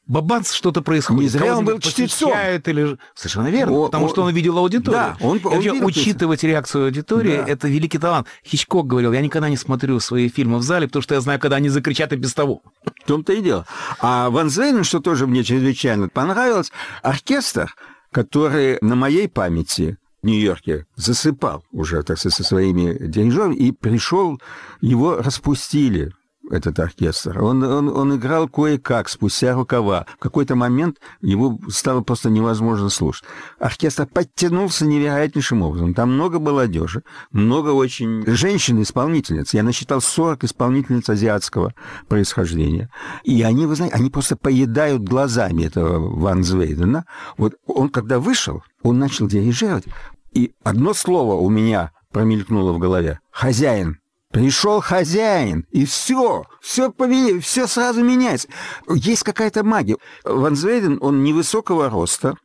бабац, 0.09 0.51
что-то 0.51 0.81
происходит. 0.81 1.21
Не 1.21 1.27
зря 1.29 1.57
он 1.57 1.63
был 1.63 1.79
чтецом. 1.79 2.33
Или... 2.33 2.97
Совершенно 3.15 3.47
верно, 3.49 3.77
О, 3.77 3.85
потому 3.85 4.07
о, 4.07 4.09
что 4.09 4.23
он 4.23 4.33
видел 4.33 4.57
аудиторию. 4.57 4.91
да, 4.91 5.17
он- 5.21 5.37
он 5.37 5.39
вообще 5.39 5.71
видел, 5.71 5.85
учитывать 5.85 6.43
реакцию 6.43 6.85
аудитории 6.85 7.37
Да. 7.37 7.45
это 7.47 7.67
великий 7.69 7.99
талант. 7.99 8.27
Хичкок 8.45 8.87
говорил, 8.87 9.13
я 9.13 9.21
никогда 9.21 9.47
не 9.49 9.55
смотрю 9.57 9.99
свои 10.01 10.27
фильмы 10.27 10.57
в 10.57 10.63
зале, 10.63 10.87
потому 10.87 11.03
что 11.03 11.15
я 11.15 11.21
знаю, 11.21 11.39
когда 11.39 11.55
они 11.57 11.69
закричат 11.69 12.11
и 12.11 12.17
без 12.17 12.33
того. 12.33 12.61
В 13.03 13.07
том-то 13.07 13.31
и 13.33 13.41
дело. 13.41 13.65
А 14.01 14.29
Ван 14.29 14.49
Зейн, 14.49 14.83
что 14.83 14.99
тоже 14.99 15.27
мне 15.27 15.43
чрезвычайно 15.43 16.09
понравилось, 16.09 16.71
оркестр, 17.03 17.73
который 18.11 18.79
на 18.81 18.95
моей 18.95 19.27
памяти 19.29 19.97
в 20.21 20.25
Нью-Йорке 20.25 20.85
засыпал 20.95 21.63
уже, 21.71 22.01
так 22.03 22.17
сказать, 22.17 22.35
со 22.35 22.43
своими 22.43 22.97
дирижерами, 23.07 23.55
и 23.55 23.71
пришел, 23.71 24.41
его 24.81 25.17
распустили, 25.17 26.11
этот 26.49 26.79
оркестр. 26.79 27.41
Он, 27.41 27.63
он, 27.63 27.89
он 27.89 28.15
играл 28.15 28.47
кое-как, 28.47 29.09
спустя 29.09 29.53
рукава. 29.53 30.05
В 30.17 30.19
какой-то 30.19 30.55
момент 30.55 30.97
его 31.21 31.59
стало 31.69 32.01
просто 32.01 32.29
невозможно 32.29 32.89
слушать. 32.89 33.25
Оркестр 33.59 34.07
подтянулся 34.07 34.85
невероятнейшим 34.85 35.61
образом. 35.61 35.93
Там 35.93 36.13
много 36.13 36.39
молодежи, 36.39 37.03
много 37.31 37.69
очень 37.69 38.25
женщин-исполнительниц. 38.25 39.53
Я 39.53 39.63
насчитал 39.63 40.01
40 40.01 40.45
исполнительниц 40.45 41.09
азиатского 41.09 41.73
происхождения. 42.07 42.89
И 43.23 43.41
они, 43.43 43.65
вы 43.65 43.75
знаете, 43.75 43.95
они 43.95 44.09
просто 44.09 44.35
поедают 44.35 45.03
глазами 45.03 45.63
этого 45.63 45.99
Ван 46.19 46.43
Звейдена. 46.43 47.05
Вот 47.37 47.55
он, 47.65 47.89
когда 47.89 48.19
вышел, 48.19 48.63
он 48.81 48.99
начал 48.99 49.27
дирижировать, 49.27 49.85
и 50.31 50.53
одно 50.63 50.93
слово 50.93 51.35
у 51.35 51.49
меня 51.49 51.91
промелькнуло 52.11 52.73
в 52.73 52.79
голове. 52.79 53.19
«Хозяин». 53.31 53.98
Пришел 54.31 54.79
хозяин, 54.79 55.65
и 55.71 55.85
все, 55.85 56.43
все 56.61 56.91
поменяется, 56.91 57.41
все 57.41 57.67
сразу 57.67 58.03
меняется. 58.03 58.47
Есть 58.87 59.23
какая-то 59.23 59.63
магия. 59.63 59.97
Ван 60.23 60.55
Звейден, 60.55 60.99
он 61.01 61.23
невысокого 61.23 61.89
роста, 61.89 62.35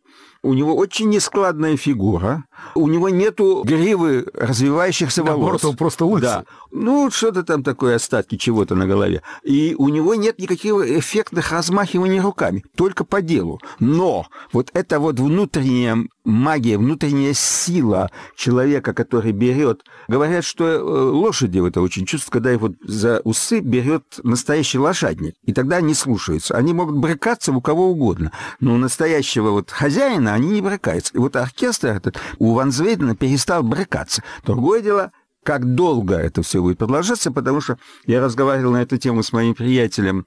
у 0.45 0.53
него 0.53 0.77
очень 0.77 1.09
нескладная 1.09 1.77
фигура, 1.77 2.45
у 2.75 2.87
него 2.87 3.09
нету 3.09 3.63
гривы 3.65 4.27
развивающихся 4.35 5.25
Наоборот, 5.25 5.63
волос. 5.63 5.65
он 5.65 5.77
просто 5.77 6.05
лысый. 6.05 6.29
Да. 6.29 6.45
Ну, 6.71 7.11
что-то 7.11 7.43
там 7.43 7.63
такое, 7.63 7.97
остатки 7.97 8.37
чего-то 8.37 8.75
на 8.75 8.87
голове. 8.87 9.23
И 9.43 9.75
у 9.79 9.89
него 9.89 10.15
нет 10.15 10.39
никаких 10.39 10.75
эффектных 10.75 11.51
размахиваний 11.51 12.21
руками, 12.21 12.63
только 12.77 13.05
по 13.05 13.23
делу. 13.23 13.59
Но 13.79 14.27
вот 14.53 14.71
эта 14.75 15.01
вот 15.01 15.19
внутренняя 15.19 16.07
магия, 16.25 16.79
внутренняя 16.79 17.35
сила 17.35 18.11
человека, 18.37 18.93
который 18.95 19.33
берет... 19.33 19.85
Говорят, 20.09 20.45
что 20.45 20.65
э, 20.67 20.81
лошади 20.81 21.67
это 21.67 21.81
очень 21.81 22.07
чувствуют, 22.07 22.33
когда 22.33 22.59
вот 22.59 22.73
за 22.83 23.21
усы 23.25 23.61
берет 23.61 24.05
настоящий 24.23 24.79
лошадник. 24.79 25.35
И 25.45 25.53
тогда 25.53 25.77
они 25.77 25.95
слушаются. 25.95 26.57
Они 26.57 26.73
могут 26.73 26.97
брыкаться 26.97 27.53
у 27.53 27.61
кого 27.61 27.91
угодно. 27.91 28.33
Но 28.61 28.75
у 28.75 28.79
настоящего 28.79 29.51
вот 29.51 29.71
хозяина 29.71 30.35
они 30.35 30.49
не 30.49 30.63
брыкаются. 30.63 31.13
И 31.15 31.19
вот 31.19 31.37
оркестр 31.37 31.89
этот 31.89 32.19
у 32.39 32.55
Ван 32.55 32.73
Звейдена 32.73 33.15
перестал 33.15 33.63
брыкаться. 33.63 34.23
Другое 34.45 34.81
дело, 34.81 35.13
как 35.45 35.75
долго 35.75 36.17
это 36.17 36.43
все 36.43 36.61
будет 36.61 36.79
продолжаться, 36.79 37.31
потому 37.31 37.61
что 37.61 37.79
я 38.07 38.21
разговаривал 38.21 38.73
на 38.73 38.83
эту 38.83 38.97
тему 38.97 39.23
с 39.23 39.33
моим 39.33 39.55
приятелем 39.55 40.27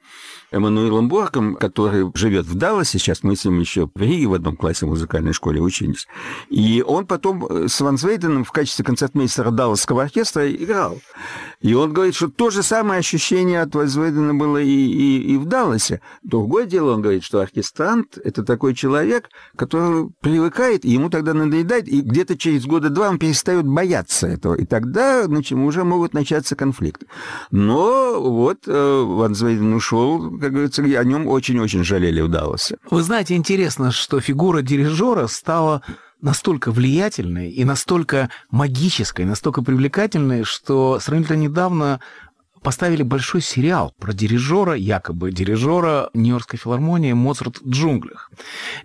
Эммануилом 0.52 1.10
Борком, 1.10 1.56
который 1.56 2.10
живет 2.16 2.46
в 2.46 2.56
Далласе, 2.56 3.00
сейчас 3.00 3.24
мы 3.24 3.36
с 3.36 3.44
ним 3.44 3.60
еще 3.60 3.90
в 3.94 4.00
Риге 4.00 4.28
в 4.28 4.34
одном 4.34 4.56
классе 4.56 4.86
в 4.86 4.90
музыкальной 4.90 5.34
школе 5.34 5.60
учились. 5.60 6.08
И 6.50 6.84
он 6.86 7.06
потом 7.06 7.46
э, 7.46 7.68
с 7.68 7.82
Ван 7.82 7.98
Звейденом 7.98 8.46
в 8.46 8.52
качестве 8.52 8.86
концертмейстера 8.86 9.52
Далласского 9.52 10.04
оркестра 10.04 10.50
играл. 10.50 11.00
И 11.60 11.74
он 11.74 11.92
говорит, 11.92 12.16
что 12.16 12.30
то 12.30 12.50
же 12.50 12.64
самое 12.64 13.00
ощущение 13.00 13.62
от 13.62 13.76
Ван 13.76 13.88
Звейдена 13.88 14.34
было 14.36 14.58
и, 14.58 14.70
и, 14.70 15.34
и 15.34 15.38
в 15.38 15.46
Далласе. 15.46 16.02
Другое 16.24 16.66
дело, 16.66 16.94
он 16.94 17.02
говорит, 17.02 17.24
что 17.24 17.42
оркестрант— 17.42 18.18
это 18.24 18.44
такой 18.44 18.74
человек, 18.74 19.30
который 19.58 20.10
привыкает, 20.22 20.86
и 20.86 20.92
ему 20.92 21.10
тогда 21.10 21.34
надоедает, 21.34 21.88
и 21.88 22.02
где-то 22.02 22.38
через 22.38 22.66
года 22.66 22.90
два 22.90 23.10
он 23.10 23.20
перестает 23.20 23.68
бояться 23.68 24.28
этого. 24.28 24.54
И 24.54 24.66
тогда 24.66 25.26
значит, 25.26 25.58
уже 25.58 25.84
могут 25.84 26.14
начаться 26.14 26.56
конфликты. 26.56 27.08
Но 27.52 28.22
вот 28.22 28.60
э, 28.68 29.04
Ван 29.04 29.36
Звейден 29.36 29.74
ушел, 29.74 30.37
как 30.40 30.52
говорится, 30.52 30.82
о 30.84 31.04
нем 31.04 31.28
очень-очень 31.28 31.84
жалели 31.84 32.22
в 32.22 32.30
Далласе. 32.30 32.78
Вы 32.90 33.02
знаете, 33.04 33.36
интересно, 33.36 33.92
что 33.92 34.20
фигура 34.20 34.62
дирижера 34.62 35.28
стала 35.28 35.82
настолько 36.22 36.72
влиятельной 36.72 37.52
и 37.52 37.64
настолько 37.64 38.30
магической, 38.50 39.26
настолько 39.26 39.62
привлекательной, 39.62 40.44
что 40.44 41.00
сравнительно 41.00 41.38
недавно 41.38 42.00
поставили 42.62 43.04
большой 43.04 43.42
сериал 43.42 43.94
про 44.00 44.14
дирижера, 44.14 44.74
якобы 44.74 45.32
дирижера 45.32 46.10
Нью-Йоркской 46.14 46.60
филармонии 46.60 47.14
«Моцарт 47.14 47.60
в 47.62 47.70
джунглях». 47.70 48.32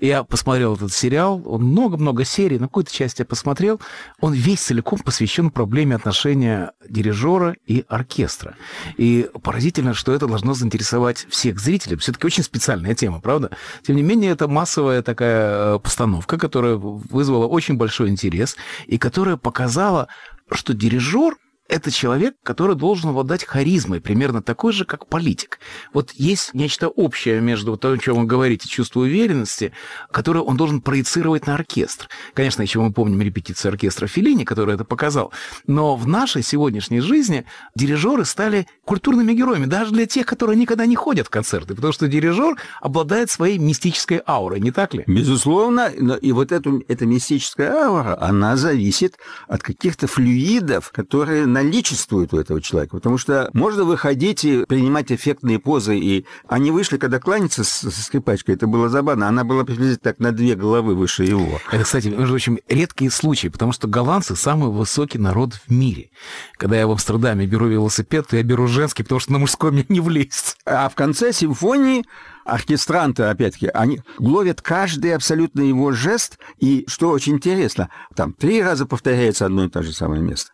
Я 0.01 0.25
посмотрел 0.25 0.77
этот 0.77 0.93
сериал, 0.93 1.43
он 1.45 1.63
много-много 1.65 2.25
серий, 2.25 2.59
на 2.59 2.67
какой-то 2.67 2.93
части 2.93 3.23
я 3.23 3.27
посмотрел, 3.27 3.81
он 4.21 4.33
весь 4.33 4.61
целиком 4.61 4.99
посвящен 4.99 5.51
проблеме 5.51 5.97
отношения 5.97 6.73
дирижера 6.89 7.57
и 7.67 7.85
оркестра. 7.89 8.55
И 8.97 9.29
поразительно, 9.43 9.95
что 9.95 10.13
это 10.13 10.27
должно 10.27 10.55
заинтересовать 10.55 11.27
всех 11.29 11.61
зрителей. 11.61 11.97
Все-таки 11.97 12.27
очень 12.27 12.43
специальная 12.43 12.95
тема, 12.95 13.21
правда? 13.21 13.51
Тем 13.83 13.97
не 13.97 14.03
менее, 14.03 14.33
это 14.33 14.49
массовая 14.49 15.03
такая 15.03 15.77
э, 15.77 15.79
постановка, 15.79 16.39
которая 16.39 16.77
вызвала 16.77 17.47
очень 17.47 17.77
большой 17.77 18.09
интерес 18.09 18.57
и 18.87 18.99
которая 18.99 19.37
показала, 19.37 20.09
что 20.51 20.75
дирижер 20.75 21.37
это 21.73 21.91
человек, 21.91 22.35
который 22.43 22.77
должен 22.77 23.11
обладать 23.11 23.45
харизмой, 23.45 24.03
примерно 24.03 24.43
такой 24.43 24.75
же, 24.75 24.85
как 24.85 25.07
политик. 25.07 25.59
Вот 25.95 26.13
есть 26.13 26.53
нечто 26.53 26.89
общее 26.89 27.41
между 27.41 27.79
том, 27.79 27.95
о 27.95 27.99
чем 27.99 28.17
вы 28.21 28.25
говорите, 28.27 28.69
чувство 28.69 29.01
уверенности, 29.01 29.73
которое 30.11 30.41
он 30.41 30.59
должен 30.59 30.83
проецировать 30.83 31.47
на 31.47 31.55
оркестр. 31.55 32.09
Конечно, 32.35 32.61
еще 32.61 32.79
мы 32.81 32.93
помним 32.93 33.23
репетицию 33.23 33.71
оркестра 33.71 34.07
Филини, 34.07 34.45
который 34.45 34.75
это 34.75 34.85
показал. 34.85 35.33
Но 35.67 35.97
в 35.97 36.07
нашей 36.07 36.43
сегодняшней 36.43 37.01
жизни 37.01 37.47
дирижеры 37.75 38.27
стали 38.27 38.67
культурными 38.85 39.33
героями, 39.33 39.65
даже 39.65 39.93
для 39.93 40.05
тех, 40.05 40.27
которые 40.27 40.59
никогда 40.59 40.85
не 40.85 40.95
ходят 40.95 41.29
в 41.29 41.31
концерты, 41.31 41.75
потому 41.75 41.95
что 41.95 42.07
дирижер 42.07 42.57
обладает 42.83 43.31
своей 43.31 43.57
мистической 43.57 44.21
аурой, 44.27 44.61
не 44.61 44.73
так 44.73 44.93
ли? 44.93 45.05
Безусловно, 45.07 45.87
и 45.87 46.33
вот 46.33 46.53
эту, 46.53 46.85
эта 46.87 47.07
мистическая 47.07 47.73
аура, 47.73 48.19
она 48.21 48.57
зависит 48.57 49.17
от 49.49 49.63
каких-то 49.63 50.07
флюидов, 50.07 50.91
которые 50.93 51.47
наличествуют 51.63 52.33
у 52.35 52.39
этого 52.39 52.61
человека. 52.61 52.97
Потому 52.97 53.19
что 53.19 53.51
можно 53.53 53.85
выходить 53.85 54.45
и 54.45 54.65
принимать 54.67 55.13
эффектные 55.13 55.59
позы. 55.59 55.99
И 55.99 56.27
они 56.49 56.71
вышли, 56.71 56.97
когда 56.97 57.19
кланяться 57.19 57.65
с, 57.65 57.83
с 57.83 58.05
скрипачкой, 58.05 58.55
это 58.55 58.67
было 58.67 58.89
забавно. 58.89 59.29
Она 59.29 59.45
была 59.45 59.65
приблизительно 59.65 60.03
так 60.03 60.19
на 60.19 60.33
две 60.33 60.55
головы 60.55 60.95
выше 60.95 61.25
его. 61.25 61.61
Это, 61.71 61.85
кстати, 61.85 62.09
между 62.09 62.29
прочим, 62.29 62.59
редкие 62.69 63.11
случаи, 63.11 63.49
потому 63.49 63.73
что 63.73 63.89
голландцы 63.89 64.37
самый 64.37 64.71
высокий 64.71 65.19
народ 65.19 65.55
в 65.55 65.71
мире. 65.71 66.11
Когда 66.57 66.77
я 66.77 66.87
в 66.87 66.93
Амстердаме 66.93 67.47
беру 67.47 67.67
велосипед, 67.67 68.27
то 68.29 68.37
я 68.37 68.43
беру 68.43 68.67
женский, 68.67 69.03
потому 69.03 69.21
что 69.21 69.33
на 69.33 69.39
мужской 69.39 69.71
мне 69.71 69.85
не 69.89 70.01
влезть. 70.01 70.57
А 70.65 70.89
в 70.89 70.95
конце 70.95 71.33
симфонии 71.33 72.05
оркестранты, 72.45 73.25
опять-таки, 73.25 73.69
они 73.69 74.01
ловят 74.19 74.63
каждый 74.63 75.15
абсолютно 75.15 75.61
его 75.61 75.93
жест, 75.93 76.39
и, 76.59 76.85
что 76.89 77.11
очень 77.11 77.35
интересно, 77.35 77.89
там 78.15 78.33
три 78.33 78.63
раза 78.63 78.87
повторяется 78.87 79.47
одно 79.47 79.65
и 79.65 79.69
то 79.69 79.83
же 79.83 79.93
самое 79.93 80.23
место. 80.23 80.51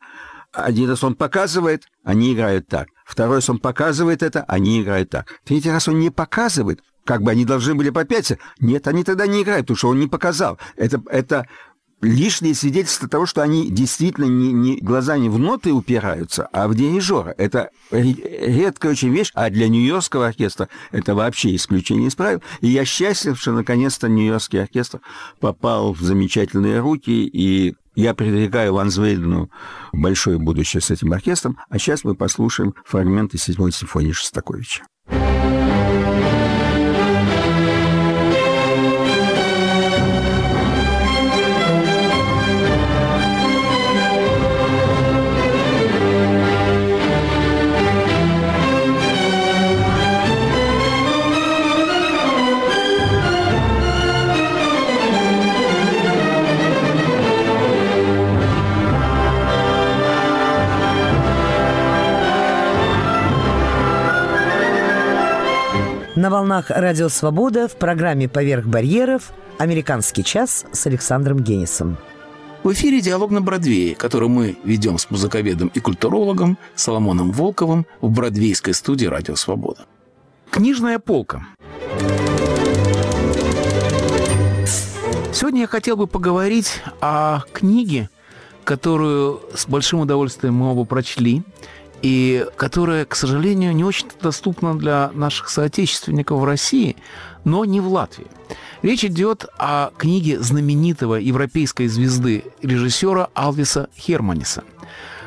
Один 0.52 0.88
раз 0.88 1.04
он 1.04 1.14
показывает, 1.14 1.84
они 2.04 2.32
играют 2.32 2.68
так. 2.68 2.88
Второй 3.04 3.36
раз 3.36 3.50
он 3.50 3.58
показывает 3.58 4.22
это, 4.22 4.44
они 4.48 4.82
играют 4.82 5.10
так. 5.10 5.40
Третий 5.44 5.70
раз 5.70 5.88
он 5.88 5.98
не 5.98 6.10
показывает, 6.10 6.82
как 7.04 7.22
бы 7.22 7.30
они 7.30 7.44
должны 7.44 7.74
были 7.74 7.90
попяться. 7.90 8.38
Нет, 8.60 8.88
они 8.88 9.04
тогда 9.04 9.26
не 9.26 9.42
играют, 9.42 9.66
потому 9.66 9.76
что 9.76 9.88
он 9.88 10.00
не 10.00 10.06
показал. 10.06 10.58
Это, 10.76 11.02
это 11.10 11.46
лишнее 12.00 12.54
свидетельство 12.54 13.08
того, 13.08 13.26
что 13.26 13.42
они 13.42 13.70
действительно 13.70 14.26
не, 14.26 14.52
не 14.52 14.76
глазами 14.76 15.28
в 15.28 15.38
ноты 15.38 15.72
упираются, 15.72 16.48
а 16.52 16.68
в 16.68 16.74
дирижера. 16.74 17.34
Это 17.36 17.70
редкая 17.90 18.92
очень 18.92 19.10
вещь, 19.10 19.30
а 19.34 19.50
для 19.50 19.68
Нью-Йоркского 19.68 20.28
оркестра 20.28 20.68
это 20.92 21.14
вообще 21.14 21.56
исключение 21.56 22.08
из 22.08 22.14
правил. 22.14 22.42
И 22.60 22.68
я 22.68 22.84
счастлив, 22.84 23.38
что 23.38 23.52
наконец-то 23.52 24.08
Нью-Йоркский 24.08 24.62
оркестр 24.62 25.00
попал 25.40 25.92
в 25.92 26.00
замечательные 26.00 26.80
руки, 26.80 27.24
и 27.26 27.74
я 27.98 28.14
предрекаю 28.14 28.74
Ван 28.74 28.90
Звейдену 28.90 29.50
большое 29.92 30.38
будущее 30.38 30.80
с 30.80 30.90
этим 30.92 31.12
оркестром. 31.12 31.58
А 31.68 31.78
сейчас 31.78 32.04
мы 32.04 32.14
послушаем 32.14 32.74
фрагменты 32.84 33.38
седьмой 33.38 33.72
симфонии 33.72 34.12
Шостаковича. 34.12 34.84
Волнах 66.48 66.70
Радио 66.70 67.10
Свобода 67.10 67.68
в 67.68 67.76
программе 67.76 68.26
«Поверх 68.26 68.64
барьеров» 68.64 69.32
«Американский 69.58 70.24
час» 70.24 70.64
с 70.72 70.86
Александром 70.86 71.40
Генисом. 71.40 71.98
В 72.62 72.72
эфире 72.72 73.02
«Диалог 73.02 73.30
на 73.30 73.42
Бродвее», 73.42 73.94
который 73.94 74.30
мы 74.30 74.56
ведем 74.64 74.96
с 74.96 75.10
музыковедом 75.10 75.70
и 75.74 75.80
культурологом 75.80 76.56
Соломоном 76.74 77.32
Волковым 77.32 77.84
в 78.00 78.10
бродвейской 78.10 78.72
студии 78.72 79.04
«Радио 79.04 79.34
Свобода». 79.34 79.84
Книжная 80.50 80.98
полка. 80.98 81.46
Сегодня 85.34 85.60
я 85.60 85.66
хотел 85.66 85.98
бы 85.98 86.06
поговорить 86.06 86.80
о 87.02 87.42
книге, 87.52 88.08
которую 88.64 89.42
с 89.54 89.66
большим 89.66 90.00
удовольствием 90.00 90.54
мы 90.54 90.70
оба 90.72 90.86
прочли, 90.86 91.42
и 92.02 92.46
которая, 92.56 93.04
к 93.04 93.14
сожалению, 93.14 93.74
не 93.74 93.84
очень 93.84 94.06
доступна 94.20 94.78
для 94.78 95.10
наших 95.14 95.48
соотечественников 95.48 96.40
в 96.40 96.44
России, 96.44 96.96
но 97.44 97.64
не 97.64 97.80
в 97.80 97.88
Латвии. 97.88 98.26
Речь 98.82 99.04
идет 99.04 99.46
о 99.58 99.90
книге 99.96 100.40
знаменитого 100.40 101.16
европейской 101.16 101.88
звезды 101.88 102.44
режиссера 102.62 103.28
Алвиса 103.34 103.88
Херманиса. 103.96 104.62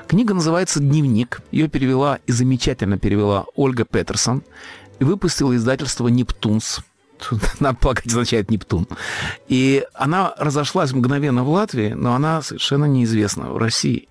Книга 0.08 0.34
называется 0.34 0.80
«Дневник». 0.80 1.42
Ее 1.52 1.68
перевела 1.68 2.20
и 2.28 2.32
замечательно 2.32 2.98
перевела 2.98 3.46
Ольга 3.56 3.86
Петерсон. 3.86 4.44
И 5.00 5.04
выпустила 5.04 5.56
издательство 5.56 6.08
«Нептунс». 6.08 6.82
Тут, 7.18 7.42
надо 7.60 7.78
полагать, 7.78 8.08
означает 8.08 8.50
Нептун. 8.50 8.88
И 9.48 9.86
она 9.94 10.34
разошлась 10.38 10.92
мгновенно 10.92 11.44
в 11.44 11.50
Латвии, 11.50 11.94
но 11.94 12.14
она 12.14 12.42
совершенно 12.42 12.86
неизвестна 12.86 13.52
в 13.52 13.58
России. 13.58 14.10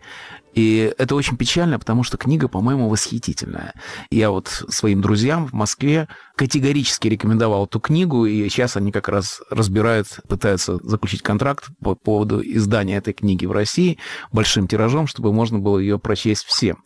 И 0.54 0.92
это 0.98 1.14
очень 1.14 1.36
печально, 1.36 1.78
потому 1.78 2.02
что 2.02 2.16
книга, 2.16 2.48
по-моему, 2.48 2.88
восхитительная. 2.88 3.74
Я 4.10 4.30
вот 4.30 4.48
своим 4.68 5.00
друзьям 5.00 5.46
в 5.46 5.52
Москве 5.52 6.08
категорически 6.36 7.08
рекомендовал 7.08 7.66
эту 7.66 7.80
книгу, 7.80 8.26
и 8.26 8.48
сейчас 8.48 8.76
они 8.76 8.92
как 8.92 9.08
раз 9.08 9.40
разбирают, 9.50 10.20
пытаются 10.28 10.78
заключить 10.82 11.22
контракт 11.22 11.68
по 11.82 11.94
поводу 11.94 12.40
издания 12.42 12.96
этой 12.96 13.12
книги 13.12 13.46
в 13.46 13.52
России 13.52 13.98
большим 14.32 14.66
тиражом, 14.66 15.06
чтобы 15.06 15.32
можно 15.32 15.58
было 15.58 15.78
ее 15.78 15.98
прочесть 15.98 16.44
всем. 16.46 16.82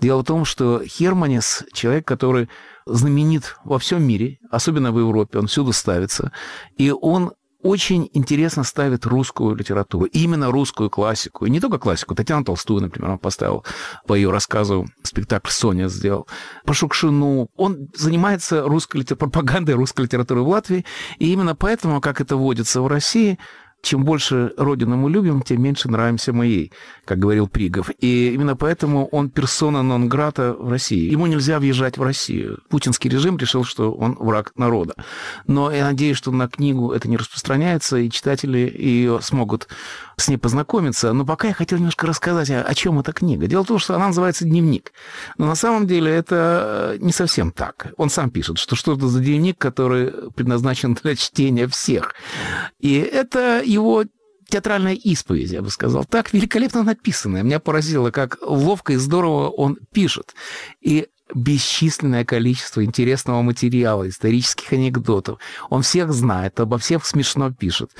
Дело 0.00 0.22
в 0.22 0.26
том, 0.26 0.44
что 0.44 0.82
Херманис— 0.84 1.64
человек, 1.72 2.06
который 2.06 2.48
знаменит 2.86 3.56
во 3.64 3.78
всем 3.78 4.02
мире, 4.02 4.38
особенно 4.50 4.92
в 4.92 4.98
Европе, 4.98 5.38
он 5.38 5.46
всюду 5.46 5.72
ставится, 5.72 6.32
и 6.76 6.90
он 6.90 7.32
очень 7.62 8.08
интересно 8.12 8.62
ставит 8.62 9.04
русскую 9.06 9.56
литературу, 9.56 10.04
именно 10.06 10.50
русскую 10.50 10.90
классику. 10.90 11.46
И 11.46 11.50
не 11.50 11.60
только 11.60 11.78
классику. 11.78 12.14
Татьяну 12.14 12.44
Толстую, 12.44 12.82
например, 12.82 13.10
он 13.10 13.18
поставил 13.18 13.64
по 14.06 14.14
ее 14.14 14.30
рассказу, 14.30 14.86
спектакль 15.02 15.50
«Соня» 15.50 15.88
сделал. 15.88 16.28
По 16.64 16.74
Шукшину. 16.74 17.48
Он 17.56 17.88
занимается 17.94 18.62
русской 18.62 18.98
литер... 18.98 19.16
пропагандой 19.16 19.74
русской 19.74 20.02
литературы 20.02 20.42
в 20.42 20.48
Латвии. 20.48 20.84
И 21.18 21.32
именно 21.32 21.56
поэтому, 21.56 22.00
как 22.00 22.20
это 22.20 22.36
водится 22.36 22.80
в 22.80 22.86
России, 22.86 23.38
чем 23.82 24.04
больше 24.04 24.52
Родину 24.56 24.96
мы 24.96 25.10
любим, 25.10 25.42
тем 25.42 25.62
меньше 25.62 25.88
нравимся 25.88 26.32
мы 26.32 26.46
ей, 26.46 26.72
как 27.04 27.18
говорил 27.18 27.48
Пригов. 27.48 27.90
И 28.00 28.32
именно 28.34 28.56
поэтому 28.56 29.06
он 29.06 29.30
персона 29.30 29.82
нон-грата 29.82 30.56
в 30.58 30.68
России. 30.68 31.10
Ему 31.10 31.26
нельзя 31.26 31.58
въезжать 31.58 31.96
в 31.96 32.02
Россию. 32.02 32.58
Путинский 32.68 33.08
режим 33.08 33.36
решил, 33.38 33.64
что 33.64 33.92
он 33.92 34.16
враг 34.18 34.52
народа. 34.56 34.94
Но 35.46 35.70
я 35.70 35.84
надеюсь, 35.84 36.16
что 36.16 36.32
на 36.32 36.48
книгу 36.48 36.92
это 36.92 37.08
не 37.08 37.16
распространяется, 37.16 37.98
и 37.98 38.10
читатели 38.10 38.58
ее 38.58 39.20
смогут 39.22 39.68
с 40.18 40.28
ней 40.28 40.36
познакомиться. 40.36 41.12
Но 41.12 41.24
пока 41.24 41.48
я 41.48 41.54
хотел 41.54 41.78
немножко 41.78 42.06
рассказать, 42.06 42.50
о, 42.50 42.62
о 42.62 42.74
чем 42.74 42.98
эта 42.98 43.12
книга. 43.12 43.46
Дело 43.46 43.64
в 43.64 43.68
том, 43.68 43.78
что 43.78 43.94
она 43.94 44.08
называется 44.08 44.44
«Дневник». 44.44 44.92
Но 45.38 45.46
на 45.46 45.54
самом 45.54 45.86
деле 45.86 46.12
это 46.12 46.96
не 47.00 47.12
совсем 47.12 47.52
так. 47.52 47.92
Он 47.96 48.10
сам 48.10 48.30
пишет, 48.30 48.58
что 48.58 48.76
что 48.76 48.94
это 48.94 49.06
за 49.06 49.20
дневник, 49.20 49.58
который 49.58 50.30
предназначен 50.32 50.94
для 50.94 51.14
чтения 51.14 51.68
всех. 51.68 52.14
И 52.80 52.98
это 52.98 53.62
его 53.64 54.04
театральная 54.48 54.94
исповедь, 54.94 55.50
я 55.50 55.62
бы 55.62 55.70
сказал. 55.70 56.04
Так 56.04 56.32
великолепно 56.32 56.82
написанная. 56.82 57.42
Меня 57.42 57.60
поразило, 57.60 58.10
как 58.10 58.38
ловко 58.42 58.94
и 58.94 58.96
здорово 58.96 59.48
он 59.48 59.78
пишет. 59.92 60.34
И 60.80 61.08
бесчисленное 61.34 62.24
количество 62.24 62.84
интересного 62.84 63.42
материала, 63.42 64.08
исторических 64.08 64.72
анекдотов. 64.72 65.38
Он 65.70 65.82
всех 65.82 66.12
знает, 66.12 66.58
обо 66.60 66.78
всех 66.78 67.04
смешно 67.04 67.52
пишет. 67.52 67.90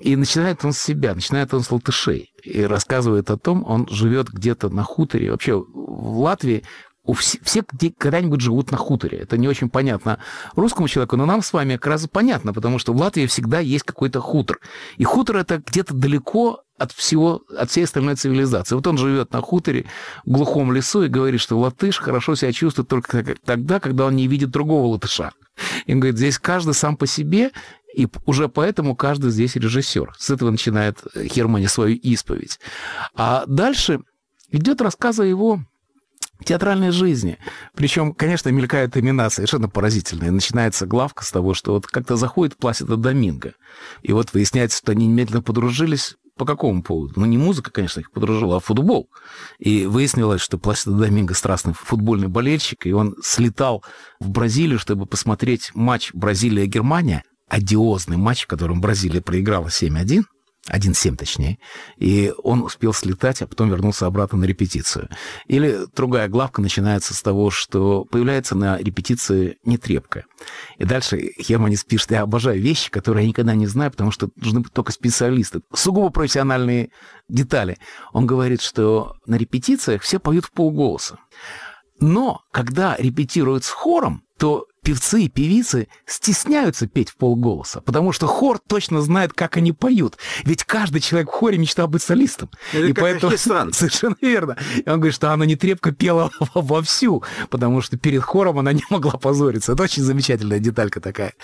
И 0.00 0.16
начинает 0.16 0.64
он 0.64 0.72
с 0.72 0.78
себя, 0.78 1.14
начинает 1.14 1.54
он 1.54 1.62
с 1.62 1.70
латышей. 1.70 2.32
И 2.42 2.62
рассказывает 2.62 3.30
о 3.30 3.36
том, 3.36 3.64
он 3.66 3.86
живет 3.88 4.30
где-то 4.30 4.68
на 4.68 4.82
хуторе. 4.82 5.30
Вообще 5.30 5.54
в 5.54 6.18
Латвии 6.18 6.64
у 7.04 7.14
все, 7.14 7.38
все 7.42 7.64
когда-нибудь 7.98 8.40
живут 8.40 8.70
на 8.70 8.76
хуторе. 8.76 9.18
Это 9.18 9.36
не 9.36 9.48
очень 9.48 9.68
понятно 9.68 10.18
русскому 10.54 10.88
человеку, 10.88 11.16
но 11.16 11.26
нам 11.26 11.42
с 11.42 11.52
вами 11.52 11.74
как 11.74 11.86
раз 11.86 12.06
понятно, 12.06 12.52
потому 12.52 12.78
что 12.78 12.92
в 12.92 12.96
Латвии 12.96 13.26
всегда 13.26 13.58
есть 13.58 13.84
какой-то 13.84 14.20
хутор. 14.20 14.60
И 14.98 15.04
хутор 15.04 15.38
это 15.38 15.58
где-то 15.58 15.94
далеко 15.94 16.62
от 16.78 16.92
всего, 16.92 17.42
от 17.56 17.70
всей 17.70 17.84
остальной 17.84 18.16
цивилизации. 18.16 18.74
Вот 18.74 18.86
он 18.86 18.98
живет 18.98 19.32
на 19.32 19.40
хуторе 19.40 19.86
в 20.24 20.30
глухом 20.30 20.72
лесу 20.72 21.02
и 21.04 21.08
говорит, 21.08 21.40
что 21.40 21.58
латыш 21.58 21.98
хорошо 21.98 22.34
себя 22.34 22.52
чувствует 22.52 22.88
только 22.88 23.36
тогда, 23.44 23.80
когда 23.80 24.06
он 24.06 24.16
не 24.16 24.26
видит 24.26 24.50
другого 24.50 24.86
латыша. 24.86 25.32
И 25.86 25.92
он 25.94 26.00
говорит, 26.00 26.18
здесь 26.18 26.38
каждый 26.38 26.74
сам 26.74 26.96
по 26.96 27.06
себе, 27.06 27.50
и 27.94 28.08
уже 28.24 28.48
поэтому 28.48 28.96
каждый 28.96 29.30
здесь 29.30 29.54
режиссер. 29.56 30.12
С 30.18 30.30
этого 30.30 30.50
начинает 30.50 30.98
Хермани 31.14 31.66
свою 31.66 31.96
исповедь. 31.96 32.58
А 33.14 33.44
дальше 33.46 34.00
идет 34.50 34.80
рассказ 34.80 35.18
о 35.18 35.24
его 35.24 35.60
театральной 36.42 36.90
жизни. 36.90 37.38
Причем, 37.74 38.12
конечно, 38.12 38.48
мелькают 38.50 38.96
имена 38.96 39.30
совершенно 39.30 39.68
поразительные. 39.68 40.30
Начинается 40.30 40.86
главка 40.86 41.24
с 41.24 41.30
того, 41.30 41.54
что 41.54 41.72
вот 41.72 41.86
как-то 41.86 42.16
заходит 42.16 42.56
Пласида 42.56 42.96
Доминго. 42.96 43.54
И 44.02 44.12
вот 44.12 44.32
выясняется, 44.32 44.78
что 44.78 44.92
они 44.92 45.06
немедленно 45.06 45.42
подружились. 45.42 46.16
По 46.36 46.46
какому 46.46 46.82
поводу? 46.82 47.12
Ну, 47.16 47.26
не 47.26 47.36
музыка, 47.36 47.70
конечно, 47.70 48.00
их 48.00 48.10
подружила, 48.10 48.56
а 48.56 48.60
футбол. 48.60 49.10
И 49.58 49.84
выяснилось, 49.84 50.40
что 50.40 50.56
Пласида 50.56 50.96
Доминго 50.96 51.34
страстный 51.34 51.74
футбольный 51.74 52.28
болельщик, 52.28 52.86
и 52.86 52.92
он 52.92 53.14
слетал 53.22 53.84
в 54.18 54.30
Бразилию, 54.30 54.78
чтобы 54.78 55.04
посмотреть 55.04 55.72
матч 55.74 56.10
Бразилия-Германия, 56.14 57.22
одиозный 57.48 58.16
матч, 58.16 58.44
в 58.44 58.46
котором 58.46 58.80
Бразилия 58.80 59.20
проиграла 59.20 59.66
7-1, 59.66 60.22
1.7 60.70 61.16
точнее, 61.16 61.58
и 61.96 62.32
он 62.42 62.62
успел 62.62 62.92
слетать, 62.92 63.42
а 63.42 63.48
потом 63.48 63.68
вернулся 63.68 64.06
обратно 64.06 64.38
на 64.38 64.44
репетицию. 64.44 65.08
Или 65.46 65.86
другая 65.94 66.28
главка 66.28 66.62
начинается 66.62 67.14
с 67.14 67.22
того, 67.22 67.50
что 67.50 68.04
появляется 68.04 68.54
на 68.54 68.78
репетиции 68.78 69.58
нетрепка. 69.64 70.24
И 70.78 70.84
дальше 70.84 71.32
Херманис 71.40 71.82
пишет, 71.82 72.12
я 72.12 72.22
обожаю 72.22 72.60
вещи, 72.60 72.90
которые 72.90 73.24
я 73.24 73.28
никогда 73.28 73.56
не 73.56 73.66
знаю, 73.66 73.90
потому 73.90 74.12
что 74.12 74.30
нужны 74.36 74.60
быть 74.60 74.72
только 74.72 74.92
специалисты. 74.92 75.62
Сугубо 75.74 76.10
профессиональные 76.10 76.90
детали. 77.28 77.78
Он 78.12 78.26
говорит, 78.26 78.62
что 78.62 79.16
на 79.26 79.34
репетициях 79.34 80.02
все 80.02 80.20
поют 80.20 80.44
в 80.44 80.52
полголоса. 80.52 81.18
Но 81.98 82.42
когда 82.52 82.96
репетируют 82.96 83.64
с 83.64 83.70
хором, 83.70 84.22
то 84.38 84.66
певцы 84.82 85.22
и 85.22 85.28
певицы 85.28 85.88
стесняются 86.06 86.86
петь 86.86 87.10
в 87.10 87.16
полголоса, 87.16 87.80
потому 87.80 88.12
что 88.12 88.26
хор 88.26 88.58
точно 88.58 89.00
знает, 89.00 89.32
как 89.32 89.56
они 89.56 89.72
поют. 89.72 90.18
Ведь 90.44 90.64
каждый 90.64 91.00
человек 91.00 91.30
в 91.30 91.32
хоре 91.32 91.58
мечтал 91.58 91.88
быть 91.88 92.02
солистом. 92.02 92.50
Это 92.72 92.86
и 92.86 92.92
поэтому... 92.92 93.36
Совершенно 93.72 94.16
верно. 94.20 94.56
И 94.76 94.88
он 94.88 94.96
говорит, 94.96 95.14
что 95.14 95.30
Анна 95.30 95.44
Нетребко 95.44 95.92
пела 95.92 96.30
вовсю, 96.54 97.22
потому 97.50 97.80
что 97.80 97.96
перед 97.96 98.22
хором 98.22 98.58
она 98.58 98.72
не 98.72 98.84
могла 98.90 99.12
позориться. 99.12 99.72
Это 99.72 99.84
очень 99.84 100.02
замечательная 100.02 100.58
деталька 100.58 101.00
такая. 101.00 101.34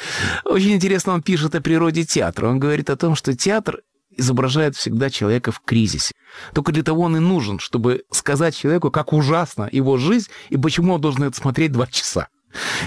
Очень 0.45 0.75
интересно 0.75 1.15
он 1.15 1.23
пишет 1.23 1.55
о 1.55 1.61
природе 1.61 2.05
театра. 2.05 2.49
Он 2.49 2.59
говорит 2.59 2.91
о 2.91 2.97
том, 2.97 3.15
что 3.15 3.35
театр 3.37 3.81
изображает 4.17 4.77
всегда 4.77 5.11
человека 5.11 5.53
в 5.53 5.61
кризисе. 5.61 6.13
Только 6.53 6.73
для 6.73 6.83
того 6.83 7.03
он 7.03 7.17
и 7.17 7.21
нужен, 7.21 7.59
чтобы 7.61 8.03
сказать 8.11 8.57
человеку, 8.57 8.91
как 8.91 9.13
ужасна 9.13 9.69
его 9.71 9.97
жизнь 9.97 10.29
и 10.51 10.57
почему 10.57 10.95
он 10.95 11.01
должен 11.01 11.23
это 11.23 11.37
смотреть 11.37 11.73
два 11.73 11.87
часа. 11.87 12.29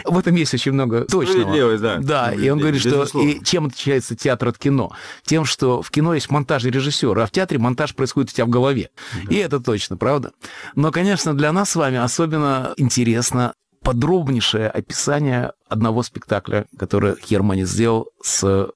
В 0.06 0.18
этом 0.18 0.36
есть 0.36 0.54
очень 0.54 0.72
много 0.72 1.06
точного. 1.06 1.78
да. 1.78 1.98
Да, 2.00 2.34
и 2.34 2.50
он 2.50 2.60
говорит, 2.60 2.82
что 2.82 3.06
и 3.20 3.44
чем 3.44 3.68
отличается 3.68 4.16
театр 4.16 4.50
от 4.50 4.58
кино? 4.58 4.92
Тем, 5.24 5.46
что 5.46 5.82
в 5.82 5.92
кино 5.92 6.14
есть 6.14 6.30
монтаж 6.30 6.66
и 6.66 6.70
режиссер, 6.70 7.18
а 7.18 7.26
в 7.26 7.32
театре 7.32 7.60
монтаж 7.60 7.96
происходит 7.96 8.32
у 8.32 8.34
тебя 8.34 8.46
в 8.46 8.50
голове. 8.50 8.90
И 9.30 9.36
это 9.36 9.60
точно, 9.60 9.98
правда? 9.98 10.32
Но, 10.76 10.92
конечно, 10.92 11.34
для 11.34 11.52
нас 11.52 11.72
с 11.72 11.76
вами 11.76 11.98
особенно 11.98 12.74
интересно 12.78 13.54
подробнейшее 13.84 14.70
описание 14.70 15.54
одного 15.68 16.04
спектакля, 16.04 16.68
который 16.78 17.16
Хермани 17.20 17.66
сделал 17.66 18.10
с 18.24 18.70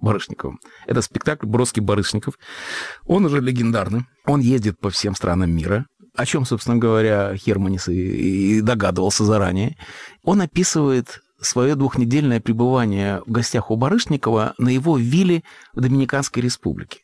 Барышниковым. 0.00 0.60
Это 0.86 1.00
спектакль 1.00 1.46
«Бродский 1.46 1.80
Барышников». 1.80 2.34
Он 3.06 3.24
уже 3.24 3.40
легендарный. 3.40 4.06
Он 4.26 4.40
ездит 4.40 4.78
по 4.78 4.90
всем 4.90 5.14
странам 5.14 5.50
мира 5.50 5.86
о 6.14 6.26
чем, 6.26 6.44
собственно 6.44 6.76
говоря, 6.76 7.34
Херманис 7.36 7.88
и, 7.88 8.58
и 8.58 8.60
догадывался 8.60 9.24
заранее. 9.24 9.76
Он 10.24 10.40
описывает 10.40 11.22
свое 11.40 11.74
двухнедельное 11.74 12.40
пребывание 12.40 13.22
в 13.26 13.30
гостях 13.30 13.70
у 13.70 13.76
Барышникова 13.76 14.54
на 14.58 14.68
его 14.68 14.96
вилле 14.96 15.42
в 15.74 15.80
Доминиканской 15.80 16.42
республике 16.42 17.01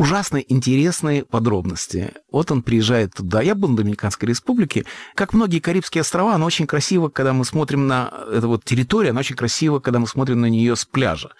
ужасно 0.00 0.38
интересные 0.38 1.26
подробности. 1.26 2.14
Вот 2.32 2.50
он 2.50 2.62
приезжает 2.62 3.12
туда. 3.12 3.42
Я 3.42 3.54
был 3.54 3.68
на 3.68 3.76
Доминиканской 3.76 4.26
республике. 4.26 4.86
Как 5.14 5.34
многие 5.34 5.58
Карибские 5.58 6.00
острова, 6.00 6.34
она 6.34 6.46
очень 6.46 6.66
красиво, 6.66 7.10
когда 7.10 7.34
мы 7.34 7.44
смотрим 7.44 7.86
на 7.86 8.10
эту 8.32 8.48
вот 8.48 8.64
территорию, 8.64 9.10
она 9.10 9.20
очень 9.20 9.36
красиво, 9.36 9.78
когда 9.78 9.98
мы 9.98 10.06
смотрим 10.06 10.40
на 10.40 10.46
нее 10.46 10.74
с 10.74 10.86
пляжа. 10.86 11.32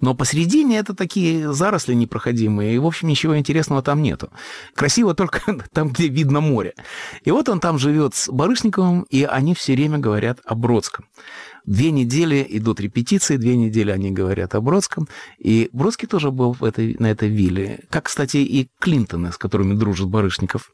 Но 0.00 0.14
посередине 0.14 0.78
это 0.78 0.94
такие 0.94 1.52
заросли 1.52 1.94
непроходимые, 1.94 2.74
и, 2.74 2.78
в 2.78 2.86
общем, 2.86 3.06
ничего 3.06 3.38
интересного 3.38 3.82
там 3.82 4.02
нету. 4.02 4.30
Красиво 4.74 5.14
только 5.14 5.40
там, 5.72 5.90
где 5.90 6.08
видно 6.08 6.40
море. 6.40 6.74
И 7.22 7.30
вот 7.30 7.48
он 7.48 7.60
там 7.60 7.78
живет 7.78 8.16
с 8.16 8.28
Барышниковым, 8.28 9.02
и 9.02 9.22
они 9.22 9.54
все 9.54 9.74
время 9.74 9.98
говорят 9.98 10.40
о 10.44 10.56
Бродском. 10.56 11.04
Две 11.68 11.90
недели 11.90 12.46
идут 12.48 12.80
репетиции, 12.80 13.36
две 13.36 13.54
недели 13.54 13.90
они 13.90 14.10
говорят 14.10 14.54
о 14.54 14.62
Бродском. 14.62 15.06
И 15.36 15.68
Бродский 15.74 16.08
тоже 16.08 16.30
был 16.30 16.54
в 16.54 16.64
этой, 16.64 16.96
на 16.98 17.10
этой 17.10 17.28
вилле. 17.28 17.84
Как, 17.90 18.04
кстати, 18.04 18.38
и 18.38 18.70
Клинтоны, 18.80 19.32
с 19.32 19.36
которыми 19.36 19.74
дружит 19.74 20.08
Барышников. 20.08 20.72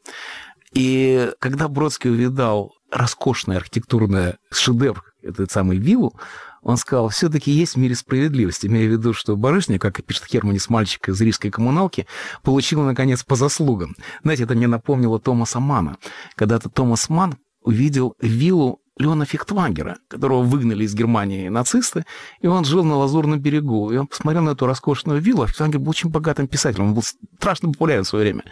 И 0.73 1.33
когда 1.39 1.67
Бродский 1.67 2.09
увидал 2.09 2.71
роскошный 2.91 3.57
архитектурный 3.57 4.35
шедевр, 4.53 5.03
этот 5.21 5.51
самый 5.51 5.79
виллу, 5.79 6.17
он 6.61 6.77
сказал, 6.77 7.09
все-таки 7.09 7.51
есть 7.51 7.75
в 7.75 7.77
мире 7.77 7.93
справедливость, 7.93 8.65
имея 8.65 8.87
в 8.87 8.91
виду, 8.93 9.11
что 9.11 9.35
Барышник, 9.35 9.81
как 9.81 9.99
и 9.99 10.01
пишет 10.01 10.23
Херманис, 10.27 10.69
мальчик 10.69 11.09
из 11.09 11.19
рижской 11.19 11.51
коммуналки, 11.51 12.07
получил, 12.41 12.83
наконец, 12.83 13.21
по 13.21 13.35
заслугам. 13.35 13.97
Знаете, 14.23 14.43
это 14.43 14.55
мне 14.55 14.67
напомнило 14.67 15.19
Томаса 15.19 15.59
Мана. 15.59 15.97
Когда-то 16.35 16.69
Томас 16.69 17.09
Ман 17.09 17.35
увидел 17.61 18.15
виллу 18.21 18.79
Леона 18.97 19.25
Фехтвангера, 19.25 19.97
которого 20.07 20.41
выгнали 20.41 20.85
из 20.85 20.93
Германии 20.93 21.49
нацисты, 21.49 22.05
и 22.39 22.47
он 22.47 22.63
жил 22.63 22.83
на 22.83 22.95
Лазурном 22.95 23.39
берегу. 23.39 23.91
И 23.91 23.97
он 23.97 24.07
посмотрел 24.07 24.43
на 24.43 24.51
эту 24.51 24.65
роскошную 24.65 25.21
виллу, 25.21 25.43
а 25.43 25.47
Фехтвангер 25.47 25.79
был 25.79 25.89
очень 25.89 26.09
богатым 26.09 26.47
писателем, 26.47 26.87
он 26.87 26.93
был 26.93 27.03
страшно 27.37 27.71
популярен 27.71 28.03
в 28.03 28.07
свое 28.07 28.25
время. 28.25 28.43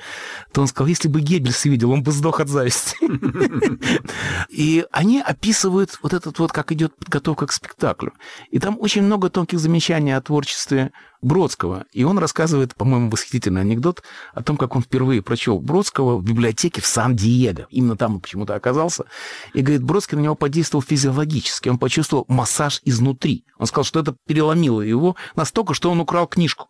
То 0.52 0.62
он 0.62 0.68
сказал, 0.68 0.88
если 0.88 1.08
бы 1.08 1.22
Геббельс 1.22 1.64
видел, 1.66 1.92
он 1.92 2.04
бы 2.04 2.12
сдох 2.12 2.40
от 2.40 2.50
зависти. 2.50 2.98
И 4.50 4.86
они 4.92 5.22
описывают 5.22 5.98
вот 6.02 6.14
этот 6.14 6.38
вот, 6.40 6.52
как 6.52 6.72
идет 6.72 6.96
подготовка 6.96 7.48
к 7.48 7.54
спектаклю. 7.54 8.14
И 8.52 8.60
там 8.60 8.78
очень 8.80 9.04
много 9.04 9.30
тонких 9.30 9.60
замечаний 9.60 10.12
о 10.12 10.22
творчестве 10.22 10.92
Бродского. 11.24 11.86
И 11.94 12.04
он 12.04 12.20
рассказывает, 12.20 12.76
по-моему, 12.76 13.10
восхитительный 13.10 13.62
анекдот 13.62 14.04
о 14.34 14.44
том, 14.44 14.58
как 14.58 14.76
он 14.76 14.82
впервые 14.82 15.22
прочел 15.22 15.60
Бродского 15.60 16.18
в 16.18 16.24
библиотеке 16.24 16.82
в 16.82 16.86
Сан-Диего. 16.86 17.68
Именно 17.70 17.96
там 17.96 18.16
он 18.16 18.22
почему-то 18.22 18.56
оказался. 18.56 19.06
И 19.54 19.62
говорит, 19.62 19.84
Бродский 19.84 20.18
на 20.18 20.22
него 20.22 20.33
подействовал 20.36 20.84
физиологически. 20.84 21.70
Он 21.70 21.78
почувствовал 21.78 22.26
массаж 22.28 22.82
изнутри. 22.86 23.46
Он 23.58 23.68
сказал, 23.68 23.86
что 23.86 24.00
это 24.00 24.16
переломило 24.28 24.82
его 24.82 25.16
настолько, 25.36 25.74
что 25.74 25.92
он 25.92 26.00
украл 26.00 26.28
книжку 26.28 26.68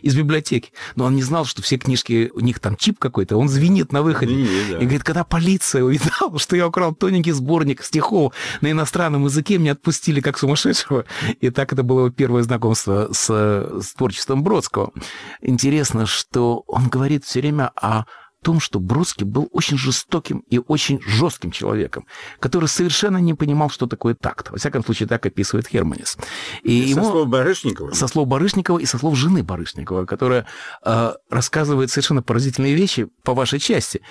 из 0.00 0.16
библиотеки. 0.16 0.72
Но 0.96 1.04
он 1.04 1.14
не 1.14 1.22
знал, 1.22 1.44
что 1.44 1.62
все 1.62 1.78
книжки, 1.78 2.30
у 2.34 2.40
них 2.40 2.60
там 2.60 2.76
чип 2.76 2.98
какой-то, 2.98 3.36
он 3.36 3.48
звенит 3.48 3.92
на 3.92 4.02
выходе. 4.02 4.34
Звенит, 4.34 4.70
да. 4.70 4.76
И 4.78 4.82
говорит, 4.82 5.04
когда 5.04 5.24
полиция 5.24 5.82
увидала, 5.82 6.38
что 6.38 6.56
я 6.56 6.66
украл 6.66 6.94
тоненький 6.94 7.32
сборник 7.32 7.82
стихов 7.82 8.34
на 8.60 8.70
иностранном 8.70 9.24
языке, 9.24 9.58
меня 9.58 9.72
отпустили 9.72 10.20
как 10.20 10.38
сумасшедшего. 10.38 11.04
И 11.40 11.50
так 11.50 11.72
это 11.72 11.82
было 11.82 12.00
его 12.00 12.10
первое 12.10 12.42
знакомство 12.42 13.08
с, 13.12 13.28
с 13.28 13.94
творчеством 13.94 14.42
Бродского. 14.42 14.92
Интересно, 15.40 16.06
что 16.06 16.64
он 16.66 16.88
говорит 16.88 17.24
все 17.24 17.40
время 17.40 17.70
о 17.76 18.04
том, 18.42 18.60
что 18.60 18.80
Бродский 18.80 19.24
был 19.24 19.48
очень 19.52 19.78
жестоким 19.78 20.44
и 20.50 20.60
очень 20.66 21.00
жестким 21.06 21.50
человеком, 21.50 22.06
который 22.40 22.68
совершенно 22.68 23.18
не 23.18 23.34
понимал, 23.34 23.70
что 23.70 23.86
такое 23.86 24.14
такт. 24.14 24.50
Во 24.50 24.58
всяком 24.58 24.84
случае, 24.84 25.08
так 25.08 25.24
описывает 25.24 25.68
Херманис. 25.68 26.18
И 26.62 26.82
со 26.82 26.88
ему... 26.88 27.10
слов 27.10 27.28
Барышникова? 27.28 27.92
Со 27.92 28.08
слов 28.08 28.28
Барышникова 28.28 28.78
и 28.78 28.84
со 28.84 28.98
слов 28.98 29.16
жены 29.16 29.42
Барышникова, 29.42 30.04
которая 30.04 30.46
э, 30.84 31.12
рассказывает 31.30 31.90
совершенно 31.90 32.22
поразительные 32.22 32.74
вещи 32.74 33.08
по 33.22 33.34
вашей 33.34 33.58
части. 33.58 34.02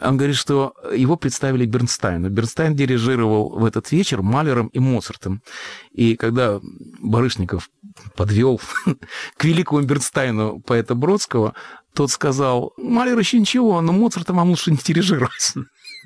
Он 0.00 0.16
говорит, 0.16 0.36
что 0.36 0.74
его 0.94 1.16
представили 1.16 1.66
Бернстайну. 1.66 2.30
Бернстайн 2.30 2.74
дирижировал 2.74 3.50
в 3.50 3.64
этот 3.64 3.90
вечер 3.92 4.22
Малером 4.22 4.68
и 4.68 4.78
Моцартом. 4.78 5.42
И 5.92 6.16
когда 6.16 6.60
Барышников 7.00 7.70
подвел 8.16 8.60
к 9.36 9.44
великому 9.44 9.82
Бернстайну 9.82 10.60
поэта 10.60 10.94
Бродского, 10.94 11.54
тот 11.94 12.10
сказал, 12.10 12.72
Малер 12.76 13.18
еще 13.18 13.38
ничего, 13.38 13.80
но 13.80 13.92
Моцарта 13.92 14.32
вам 14.32 14.50
лучше 14.50 14.70
не 14.70 14.76
дирижировать. 14.78 15.54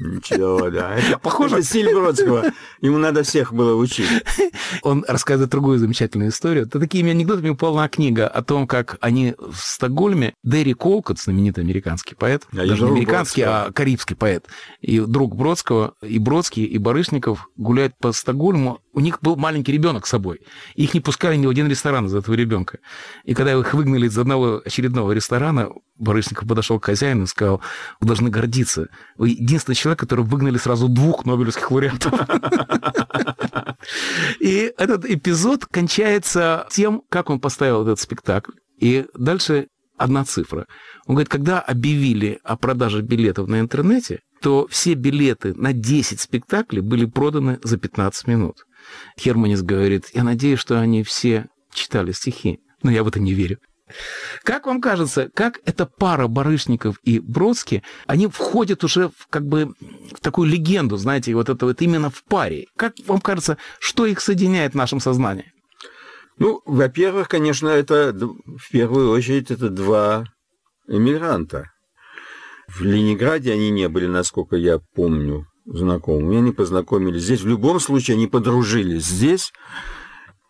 Ничего, 0.01 0.71
да. 0.71 0.97
Похоже. 1.23 1.57
Это 1.57 1.65
стиль 1.65 1.95
Бродского. 1.95 2.47
Ему 2.81 2.99
надо 2.99 3.23
всех 3.23 3.53
было 3.53 3.77
учить. 3.77 4.09
Он 4.83 5.05
рассказывает 5.07 5.51
другую 5.51 5.79
замечательную 5.79 6.31
историю. 6.31 6.65
Это 6.65 6.81
такими 6.81 7.11
анекдотами 7.13 7.55
полна 7.55 7.89
книга 7.89 8.27
о 8.27 8.43
том, 8.43 8.67
как 8.67 8.97
они 9.01 9.35
в 9.39 9.57
Стокгольме, 9.57 10.35
Дэри 10.43 10.73
Колкот, 10.73 11.21
знаменитый 11.21 11.63
американский 11.63 12.17
поэт, 12.17 12.43
А 12.53 12.67
даже 12.67 12.85
не 12.85 12.91
американский, 12.91 13.43
Бродского. 13.43 13.67
а 13.67 13.73
карибский 13.73 14.17
поэт, 14.17 14.47
и 14.81 14.99
друг 14.99 15.37
Бродского, 15.37 15.95
и 16.03 16.19
Бродский, 16.19 16.65
и 16.65 16.79
Барышников 16.79 17.49
гуляют 17.57 17.97
по 17.99 18.11
Стокгольму. 18.11 18.81
У 18.95 19.01
них 19.01 19.19
был 19.21 19.35
маленький 19.35 19.73
ребенок 19.73 20.07
с 20.07 20.11
собой. 20.11 20.41
Их 20.77 20.95
не 20.95 21.01
пускали 21.01 21.35
ни 21.37 21.47
в 21.47 21.51
один 21.51 21.69
ресторан 21.69 22.07
из 22.07 22.15
этого 22.15 22.35
ребенка. 22.37 22.79
И 23.25 23.35
когда 23.35 23.53
их 23.53 23.75
выгнали 23.75 24.07
из 24.07 24.17
одного 24.17 24.63
очередного 24.65 25.11
ресторана, 25.11 25.69
Барышников 25.99 26.49
подошел 26.49 26.79
к 26.79 26.85
хозяину 26.85 27.25
и 27.25 27.27
сказал, 27.27 27.61
вы 28.01 28.07
должны 28.07 28.31
гордиться. 28.31 28.89
Вы 29.17 29.31
единственный 29.31 29.75
человек, 29.75 29.99
который 29.99 30.25
выгнали 30.25 30.59
сразу 30.59 30.89
двух 30.89 31.27
нобелевских 31.27 31.73
лауреатов. 31.73 32.13
И 34.39 34.73
этот 34.79 35.05
эпизод 35.05 35.67
кончается 35.67 36.67
тем, 36.71 37.03
как 37.09 37.31
он 37.31 37.41
поставил 37.41 37.83
этот 37.83 37.99
спектакль. 37.99 38.53
И 38.79 39.07
дальше 39.15 39.67
одна 39.99 40.25
цифра. 40.25 40.67
Он 41.07 41.17
говорит, 41.17 41.29
когда 41.29 41.59
объявили 41.61 42.39
о 42.45 42.57
продаже 42.57 43.03
билетов 43.03 43.49
на 43.49 43.59
интернете, 43.59 44.21
то 44.41 44.69
все 44.69 44.95
билеты 44.95 45.55
на 45.55 45.73
10 45.73 46.21
спектаклей 46.21 46.81
были 46.81 47.07
проданы 47.07 47.59
за 47.63 47.77
15 47.77 48.27
минут. 48.29 48.65
Херманис 49.19 49.63
говорит, 49.63 50.07
я 50.13 50.25
надеюсь, 50.25 50.59
что 50.59 50.81
они 50.81 51.03
все 51.03 51.47
читали 51.73 52.13
стихи, 52.13 52.61
но 52.83 52.91
я 52.91 53.05
в 53.05 53.09
это 53.09 53.21
не 53.21 53.33
верю. 53.33 53.59
Как 54.43 54.67
вам 54.67 54.81
кажется, 54.81 55.29
как 55.35 55.61
эта 55.67 55.85
пара 55.87 56.27
Барышников 56.27 56.99
и 57.03 57.19
Бродский, 57.19 57.83
они 58.07 58.27
входят 58.29 58.83
уже 58.83 59.09
в, 59.09 59.27
как 59.29 59.47
бы 59.47 59.75
в 60.13 60.21
такую 60.21 60.49
легенду, 60.49 60.97
знаете, 60.97 61.35
вот 61.35 61.49
это 61.49 61.67
вот 61.67 61.83
именно 61.83 62.11
в 62.11 62.25
паре. 62.25 62.67
Как 62.77 62.95
вам 63.07 63.21
кажется, 63.21 63.59
что 63.79 64.07
их 64.07 64.21
соединяет 64.21 64.73
в 64.73 64.77
нашем 64.77 65.01
сознании? 65.01 65.53
Ну, 66.39 66.63
во-первых, 66.65 67.29
конечно, 67.29 67.69
это 67.69 68.13
в 68.13 68.71
первую 68.71 69.11
очередь 69.11 69.51
это 69.51 69.69
два 69.69 70.25
эмигранта. 70.89 71.71
В 72.67 72.83
Ленинграде 72.83 73.53
они 73.53 73.71
не 73.71 73.89
были, 73.89 74.07
насколько 74.07 74.57
я 74.57 74.79
помню, 74.95 75.47
знакомыми. 75.67 76.39
Они 76.39 76.53
познакомились 76.53 77.23
здесь. 77.23 77.43
В 77.43 77.49
любом 77.49 77.81
случае, 77.81 78.17
они 78.17 78.27
подружились 78.27 79.05
здесь. 79.05 79.53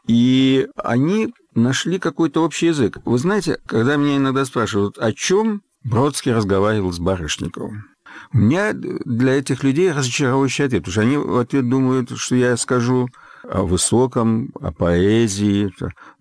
И 0.06 0.68
они 0.76 1.32
нашли 1.54 1.98
какой-то 1.98 2.44
общий 2.44 2.66
язык. 2.66 2.98
Вы 3.04 3.18
знаете, 3.18 3.58
когда 3.66 3.96
меня 3.96 4.16
иногда 4.16 4.44
спрашивают, 4.44 4.98
о 4.98 5.12
чем 5.12 5.62
Бродский 5.82 6.32
разговаривал 6.32 6.92
с 6.92 6.98
Барышниковым, 6.98 7.84
у 8.32 8.38
меня 8.38 8.72
для 8.74 9.38
этих 9.38 9.62
людей 9.64 9.92
разочаровывающий 9.92 10.64
ответ, 10.66 10.84
потому 10.84 10.92
что 10.92 11.00
они 11.02 11.16
в 11.16 11.38
ответ 11.38 11.68
думают, 11.68 12.10
что 12.16 12.36
я 12.36 12.56
скажу 12.56 13.08
о 13.48 13.62
высоком, 13.62 14.50
о 14.60 14.72
поэзии. 14.72 15.72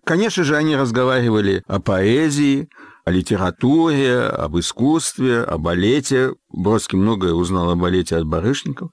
Конечно 0.03 0.43
же, 0.43 0.55
они 0.55 0.75
разговаривали 0.75 1.63
о 1.67 1.79
поэзии, 1.79 2.69
о 3.05 3.11
литературе, 3.11 4.21
об 4.21 4.57
искусстве, 4.57 5.41
о 5.41 5.57
балете. 5.57 6.33
Бродский 6.49 6.97
многое 6.97 7.33
узнал 7.33 7.71
о 7.71 7.75
балете 7.75 8.15
от 8.15 8.25
Барышникова. 8.25 8.91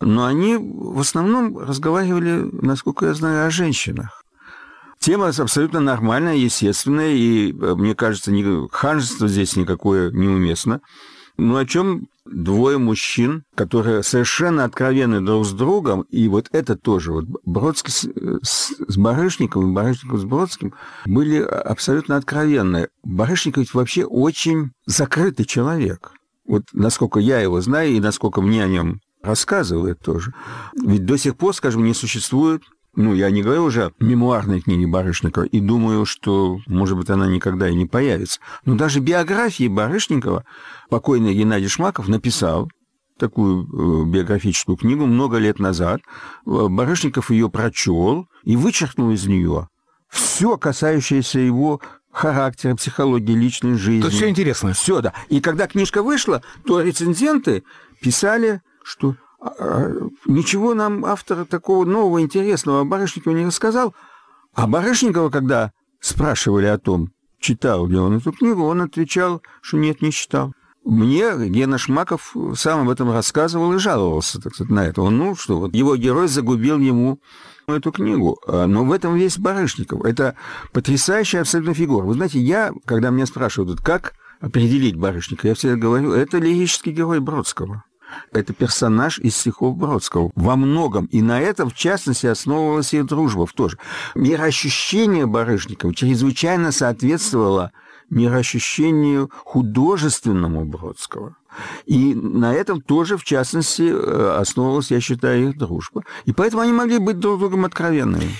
Но 0.00 0.24
они 0.24 0.56
в 0.56 0.98
основном 0.98 1.56
разговаривали, 1.58 2.48
насколько 2.52 3.06
я 3.06 3.14
знаю, 3.14 3.46
о 3.46 3.50
женщинах. 3.50 4.22
Тема 4.98 5.28
абсолютно 5.28 5.80
нормальная, 5.80 6.34
естественная, 6.34 7.12
и, 7.12 7.52
э, 7.52 7.74
мне 7.74 7.94
кажется, 7.94 8.32
ни- 8.32 8.68
ханжество 8.72 9.28
здесь 9.28 9.54
никакое 9.54 10.10
неуместно. 10.10 10.80
Ну, 11.38 11.56
о 11.56 11.66
чем 11.66 12.08
двое 12.24 12.78
мужчин, 12.78 13.44
которые 13.54 14.02
совершенно 14.02 14.64
откровенны 14.64 15.20
друг 15.20 15.46
с 15.46 15.52
другом, 15.52 16.02
и 16.10 16.28
вот 16.28 16.48
это 16.52 16.76
тоже, 16.76 17.12
вот 17.12 17.26
Бродский 17.44 17.92
с, 17.92 18.08
с- 18.42 18.74
с 18.88 18.96
Барышниковым, 18.96 19.74
Барышников 19.74 20.20
с 20.20 20.24
Бродским 20.24 20.74
были 21.04 21.38
абсолютно 21.40 22.16
откровенны. 22.16 22.88
Барышников 23.04 23.60
ведь 23.60 23.74
вообще 23.74 24.04
очень 24.04 24.70
закрытый 24.86 25.44
человек. 25.44 26.12
Вот 26.46 26.64
насколько 26.72 27.20
я 27.20 27.40
его 27.40 27.60
знаю 27.60 27.90
и 27.90 28.00
насколько 28.00 28.40
мне 28.40 28.64
о 28.64 28.68
нем 28.68 29.00
рассказывают 29.22 30.00
тоже. 30.00 30.32
Ведь 30.80 31.04
до 31.04 31.18
сих 31.18 31.36
пор, 31.36 31.54
скажем, 31.54 31.84
не 31.84 31.94
существует 31.94 32.62
ну, 32.96 33.14
я 33.14 33.30
не 33.30 33.42
говорю 33.42 33.64
уже 33.64 33.86
о 33.86 33.92
мемуарной 34.00 34.60
книге 34.60 34.86
Барышникова, 34.86 35.44
и 35.44 35.60
думаю, 35.60 36.04
что, 36.04 36.58
может 36.66 36.96
быть, 36.96 37.10
она 37.10 37.26
никогда 37.26 37.68
и 37.68 37.74
не 37.74 37.86
появится. 37.86 38.40
Но 38.64 38.74
даже 38.74 39.00
биографии 39.00 39.68
Барышникова 39.68 40.44
покойный 40.88 41.34
Геннадий 41.34 41.68
Шмаков 41.68 42.08
написал 42.08 42.68
такую 43.18 43.64
э, 43.64 44.10
биографическую 44.10 44.76
книгу 44.76 45.06
много 45.06 45.38
лет 45.38 45.58
назад. 45.58 46.00
Э, 46.46 46.66
Барышников 46.68 47.30
ее 47.30 47.48
прочел 47.48 48.26
и 48.44 48.56
вычеркнул 48.56 49.10
из 49.10 49.26
нее 49.26 49.68
все, 50.08 50.56
касающееся 50.56 51.40
его 51.40 51.80
характера, 52.10 52.74
психологии, 52.74 53.32
личной 53.32 53.74
жизни. 53.74 54.02
То 54.02 54.10
все 54.10 54.28
интересно. 54.28 54.72
Все, 54.72 55.00
да. 55.00 55.12
И 55.28 55.40
когда 55.40 55.66
книжка 55.66 56.02
вышла, 56.02 56.42
то 56.66 56.80
рецензенты 56.80 57.64
писали, 58.00 58.62
что 58.82 59.16
ничего 60.26 60.74
нам 60.74 61.04
автор 61.04 61.44
такого 61.44 61.84
нового, 61.84 62.20
интересного 62.20 62.80
о 62.80 62.84
Барышникове 62.84 63.36
не 63.36 63.46
рассказал. 63.46 63.94
А 64.54 64.66
Барышникова, 64.66 65.30
когда 65.30 65.72
спрашивали 66.00 66.66
о 66.66 66.78
том, 66.78 67.10
читал 67.38 67.86
ли 67.86 67.98
он 67.98 68.16
эту 68.16 68.32
книгу, 68.32 68.64
он 68.64 68.82
отвечал, 68.82 69.42
что 69.60 69.76
нет, 69.76 70.02
не 70.02 70.12
читал. 70.12 70.52
Мне 70.84 71.48
Гена 71.48 71.78
Шмаков 71.78 72.36
сам 72.54 72.82
об 72.82 72.90
этом 72.90 73.10
рассказывал 73.10 73.72
и 73.74 73.78
жаловался, 73.78 74.40
так 74.40 74.54
сказать, 74.54 74.70
на 74.70 74.86
это. 74.86 75.02
Он, 75.02 75.18
ну, 75.18 75.34
что 75.34 75.58
вот 75.58 75.74
его 75.74 75.96
герой 75.96 76.28
загубил 76.28 76.78
ему 76.78 77.18
эту 77.66 77.90
книгу. 77.90 78.38
А, 78.46 78.66
Но 78.66 78.84
в 78.84 78.92
этом 78.92 79.16
весь 79.16 79.36
Барышников. 79.36 80.04
Это 80.04 80.36
потрясающая 80.72 81.40
абсолютно 81.40 81.74
фигура. 81.74 82.04
Вы 82.04 82.14
знаете, 82.14 82.38
я, 82.38 82.72
когда 82.84 83.10
меня 83.10 83.26
спрашивают, 83.26 83.80
как 83.80 84.14
определить 84.40 84.94
Барышникова, 84.94 85.48
я 85.48 85.54
всегда 85.56 85.74
говорю, 85.74 86.12
это 86.12 86.38
лирический 86.38 86.92
герой 86.92 87.18
Бродского. 87.18 87.82
Это 88.32 88.52
персонаж 88.52 89.18
из 89.18 89.36
стихов 89.36 89.76
Бродского. 89.76 90.30
Во 90.34 90.56
многом. 90.56 91.06
И 91.06 91.22
на 91.22 91.40
этом, 91.40 91.70
в 91.70 91.74
частности, 91.74 92.26
основывалась 92.26 92.94
и 92.94 93.02
дружба 93.02 93.46
в 93.46 93.52
тоже. 93.52 93.78
Мироощущение 94.14 95.26
Барышникова 95.26 95.94
чрезвычайно 95.94 96.72
соответствовало 96.72 97.72
мироощущению 98.10 99.30
художественному 99.44 100.64
Бродского. 100.64 101.36
И 101.86 102.14
на 102.14 102.52
этом 102.52 102.80
тоже, 102.80 103.16
в 103.16 103.24
частности, 103.24 103.90
э, 103.90 104.36
основывалась, 104.38 104.90
я 104.90 105.00
считаю, 105.00 105.50
их 105.50 105.58
дружба. 105.58 106.02
И 106.24 106.32
поэтому 106.32 106.62
они 106.62 106.72
могли 106.72 106.98
быть 106.98 107.18
друг 107.18 107.40
другом 107.40 107.64
откровенными. 107.64 108.30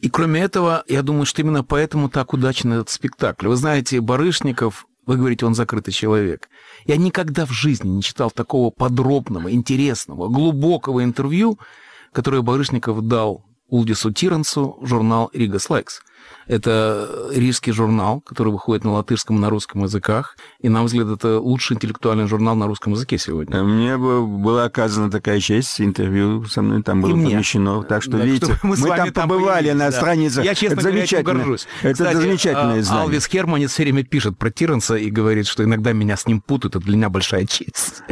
И 0.00 0.10
кроме 0.10 0.40
этого, 0.40 0.84
я 0.88 1.02
думаю, 1.02 1.24
что 1.24 1.42
именно 1.42 1.64
поэтому 1.64 2.10
так 2.10 2.34
удачен 2.34 2.72
этот 2.72 2.90
спектакль. 2.90 3.48
Вы 3.48 3.56
знаете, 3.56 4.00
Барышников, 4.00 4.86
вы 5.06 5.16
говорите, 5.16 5.46
он 5.46 5.54
закрытый 5.54 5.94
человек. 5.94 6.48
Я 6.84 6.96
никогда 6.96 7.46
в 7.46 7.52
жизни 7.52 7.88
не 7.88 8.02
читал 8.02 8.30
такого 8.30 8.70
подробного, 8.70 9.52
интересного, 9.52 10.28
глубокого 10.28 11.02
интервью, 11.04 11.58
которое 12.12 12.42
Барышников 12.42 13.00
дал 13.06 13.44
Улдису 13.68 14.12
Тиранцу 14.12 14.76
в 14.80 14.86
журнал 14.86 15.30
«Рига 15.32 15.58
Слайкс». 15.58 16.00
Это 16.46 17.28
рижский 17.32 17.72
журнал, 17.72 18.20
который 18.20 18.52
выходит 18.52 18.84
на 18.84 18.92
латышском 18.92 19.36
и 19.36 19.40
на 19.40 19.50
русском 19.50 19.82
языках. 19.82 20.36
И, 20.60 20.68
на 20.68 20.78
мой 20.78 20.86
взгляд, 20.86 21.08
это 21.08 21.40
лучший 21.40 21.74
интеллектуальный 21.74 22.28
журнал 22.28 22.54
на 22.54 22.66
русском 22.66 22.92
языке 22.92 23.18
сегодня. 23.18 23.64
Мне 23.64 23.96
была 23.96 24.64
оказана 24.64 25.10
такая 25.10 25.40
честь, 25.40 25.80
интервью 25.80 26.44
со 26.44 26.62
мной 26.62 26.82
там 26.82 27.00
было 27.00 27.12
помещено. 27.12 27.82
Так 27.82 28.02
что, 28.02 28.12
Да, 28.12 28.24
видите, 28.24 28.54
что 28.54 28.66
мы 28.66 28.76
мы 28.76 28.88
там 28.88 29.12
там 29.12 29.28
побывали 29.28 29.64
появились, 29.64 29.78
на 29.78 29.90
да. 29.90 29.96
страницах. 29.96 30.44
Я, 30.44 30.54
честно 30.54 30.74
это 30.74 30.82
говоря, 30.82 30.98
этим 30.98 31.08
замечательно. 31.08 31.34
горжусь. 31.34 31.66
Это 31.82 31.92
Кстати, 31.94 32.16
замечательное 32.16 32.74
а, 32.76 32.80
издание. 32.80 33.02
Алвис 33.02 33.26
Херманец 33.26 33.70
все 33.72 33.82
время 33.82 34.04
пишет 34.04 34.38
про 34.38 34.50
Тиренса 34.50 34.94
и 34.94 35.10
говорит, 35.10 35.46
что 35.46 35.64
иногда 35.64 35.92
меня 35.92 36.16
с 36.16 36.26
ним 36.26 36.40
путают, 36.40 36.76
это 36.76 36.84
для 36.84 36.96
меня 36.96 37.08
большая 37.10 37.46
честь. 37.46 38.02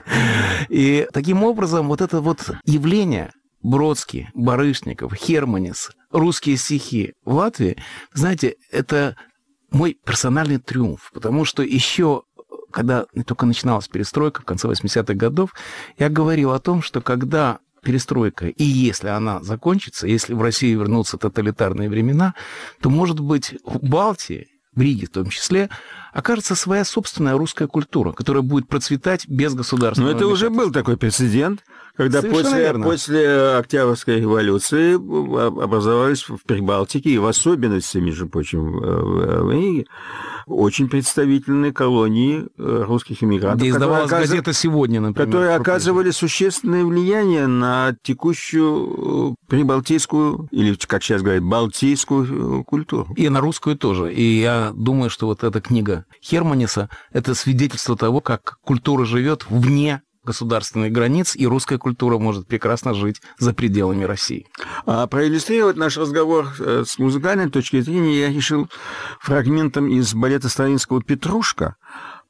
И 0.69 1.07
таким 1.13 1.45
образом 1.45 1.87
вот 1.87 2.01
это 2.01 2.21
вот 2.21 2.51
явление 2.65 3.33
Бродский, 3.65 4.29
Барышников, 4.35 5.15
Херманис, 5.15 5.91
русские 6.13 6.57
стихи 6.59 7.15
в 7.25 7.35
Латвии, 7.35 7.77
знаете, 8.13 8.57
это 8.71 9.17
мой 9.71 9.99
персональный 10.05 10.59
триумф, 10.59 11.11
потому 11.13 11.45
что 11.45 11.63
еще 11.65 12.23
когда 12.71 13.07
только 13.27 13.47
начиналась 13.47 13.87
перестройка 13.87 14.43
в 14.43 14.45
конце 14.45 14.67
80-х 14.67 15.15
годов, 15.15 15.55
я 15.97 16.09
говорил 16.09 16.51
о 16.51 16.59
том, 16.59 16.83
что 16.83 17.01
когда 17.01 17.61
перестройка, 17.83 18.49
и 18.49 18.65
если 18.65 19.09
она 19.09 19.41
закончится, 19.43 20.09
если 20.09 20.35
в 20.35 20.43
России 20.43 20.75
вернутся 20.75 21.17
тоталитарные 21.17 21.89
времена, 21.89 22.35
то, 22.81 22.91
может 22.91 23.21
быть, 23.21 23.55
в 23.65 23.79
Балтии, 23.87 24.49
в 24.75 24.81
Риге 24.81 25.07
в 25.07 25.11
том 25.11 25.27
числе, 25.29 25.71
окажется 26.13 26.55
своя 26.55 26.85
собственная 26.85 27.37
русская 27.37 27.67
культура, 27.67 28.13
которая 28.13 28.43
будет 28.43 28.69
процветать 28.69 29.27
без 29.29 29.53
Но 29.53 29.59
государственного 29.59 30.15
это 30.15 30.27
уже 30.27 30.51
был 30.51 30.71
такой 30.71 30.97
прецедент, 30.97 31.65
когда 31.97 32.21
Совершенно 32.21 32.45
после, 32.45 32.61
верно. 32.61 32.85
после 32.85 33.41
Октябрьской 33.57 34.21
революции 34.21 34.95
образовались 34.95 36.29
в 36.29 36.39
Прибалтике, 36.45 37.11
и 37.11 37.19
в 37.19 37.27
особенности, 37.27 37.99
между 37.99 38.29
прочим, 38.29 38.73
в 38.73 39.45
в 39.45 39.51
Риге, 39.51 39.87
очень 40.47 40.89
представительные 40.89 41.73
колонии 41.73 42.47
э, 42.59 42.85
русских 42.87 43.23
иммигрантов, 43.23 43.63
Где 43.63 43.73
которые 43.73 43.87
издавалась 43.87 44.11
оказыв- 44.13 44.31
газета 44.31 44.53
«Сегодня», 44.53 45.01
например. 45.01 45.27
которые 45.27 45.55
оказывали 45.55 46.11
существенное 46.11 46.85
влияние 46.85 47.47
на 47.47 47.97
текущую 48.03 49.33
э, 49.33 49.35
прибалтийскую, 49.49 50.49
или, 50.51 50.75
как 50.87 51.03
сейчас 51.03 51.23
говорят, 51.23 51.43
балтийскую 51.45 52.61
э, 52.61 52.65
культуру. 52.65 53.09
И 53.17 53.29
на 53.29 53.41
русскую 53.41 53.77
тоже. 53.77 54.13
И 54.13 54.41
я 54.41 54.64
думаю, 54.73 55.11
что 55.11 55.27
вот 55.27 55.45
эта 55.45 55.61
книга 55.61 56.05
Херманиса– 56.23 56.89
это 57.13 57.35
свидетельство 57.35 57.97
того, 57.97 58.21
как 58.21 58.59
культура 58.63 59.05
живет 59.05 59.47
вне 59.49 60.03
государственных 60.25 60.93
границ, 60.93 61.37
и 61.37 61.47
русская 61.47 61.79
культура 61.79 62.19
может 62.19 62.47
прекрасно 62.47 62.95
жить 62.95 63.21
за 63.39 63.53
пределами 63.53 64.05
России. 64.05 64.47
А 64.87 65.07
проиллюстрировать 65.07 65.77
наш 65.77 65.97
разговор 65.97 66.49
э, 66.59 66.85
с 66.87 66.99
музыкальной 66.99 67.51
точки 67.51 67.81
зрения 67.81 68.21
я 68.21 68.29
решил 68.31 68.69
фрагментом 69.21 69.89
из 69.89 70.15
балета 70.15 70.49
Стравинского 70.49 71.03
«Петрушка», 71.03 71.77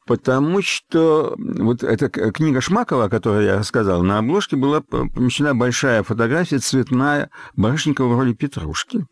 потому 0.06 0.62
что 0.62 1.34
вот 1.36 1.82
эта 1.82 2.08
книга 2.08 2.60
Шмакова, 2.60 3.04
о 3.04 3.08
которой 3.08 3.46
я 3.46 3.58
рассказал, 3.58 4.02
на 4.02 4.18
обложке 4.18 4.56
была 4.56 4.80
помещена 4.80 5.54
большая 5.54 6.02
фотография 6.02 6.58
цветная 6.58 7.30
Барышникова 7.56 8.14
в 8.14 8.18
роли 8.18 8.32
Петрушки. 8.32 9.06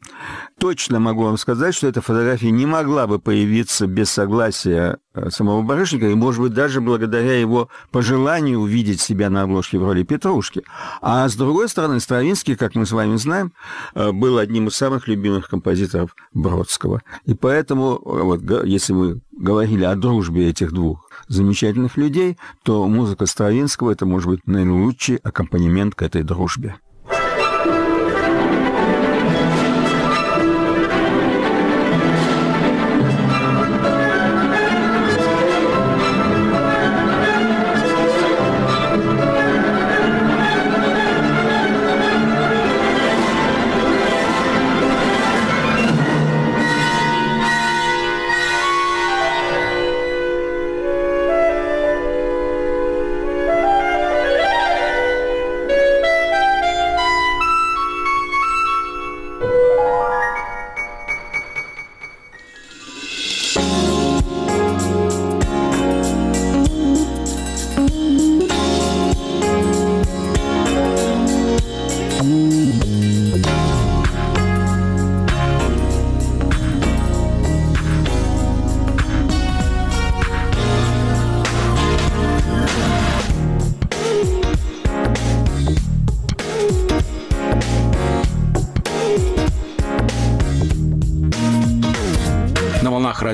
Точно 0.59 1.01
могу 1.01 1.24
вам 1.24 1.38
сказать, 1.38 1.74
что 1.74 1.86
эта 1.86 2.01
фотография 2.01 2.51
не 2.51 2.66
могла 2.66 3.07
бы 3.07 3.18
появиться 3.18 3.86
без 3.86 4.11
согласия 4.11 4.99
самого 5.29 5.63
Барышникова, 5.63 6.11
и, 6.11 6.15
может 6.15 6.41
быть, 6.41 6.55
даже 6.55 6.81
благодаря 6.81 7.39
его 7.39 7.69
пожеланию 7.91 8.61
увидеть 8.61 9.01
себя 9.01 9.31
на 9.31 9.43
обложке 9.43 9.79
в 9.79 9.85
роли 9.85 10.03
Петрушки. 10.03 10.63
А 11.01 11.29
с 11.29 11.35
другой 11.35 11.69
стороны, 11.69 12.01
Стравинский, 12.01 12.57
как 12.57 12.75
мы 12.75 12.87
с 12.87 12.93
вами 12.93 13.17
знаем, 13.17 13.53
э, 13.95 14.13
был 14.13 14.39
одним 14.39 14.69
из 14.69 14.75
самых 14.75 15.09
любимых 15.09 15.49
композиторов 15.49 16.15
Бродского. 16.33 17.03
И 17.25 17.35
поэтому, 17.35 17.97
э, 17.97 18.23
вот, 18.23 18.65
если 18.65 18.93
мы 18.93 19.21
говорили 19.33 19.85
о 19.85 19.95
дружбе 19.97 20.49
этих 20.49 20.73
двух 20.73 21.09
замечательных 21.29 21.97
людей, 21.97 22.39
то 22.63 22.87
музыка 22.87 23.27
Стравинского– 23.27 23.91
это, 23.93 24.07
может 24.07 24.29
быть, 24.29 24.47
наилучший 24.47 25.17
аккомпанемент 25.17 25.95
к 25.95 26.03
этой 26.03 26.23
дружбе. 26.23 26.77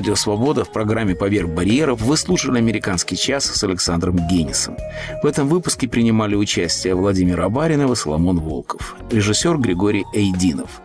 Радио 0.09 0.23
Свобода 0.23 0.65
в 0.65 0.71
программе 0.71 1.13
«Поверх 1.13 1.49
барьеров» 1.49 2.01
вы 2.01 2.17
слушали 2.17 2.57
«Американский 2.57 3.15
час» 3.15 3.45
с 3.45 3.63
Александром 3.63 4.17
Генисом. 4.27 4.75
В 5.21 5.27
этом 5.27 5.47
выпуске 5.47 5.87
принимали 5.87 6.33
участие 6.33 6.95
Владимир 6.95 7.39
Абаринов 7.41 7.91
и 7.91 7.95
Соломон 7.95 8.39
Волков, 8.39 8.95
режиссер 9.11 9.59
Григорий 9.59 10.07
Эйдинов. 10.11 10.81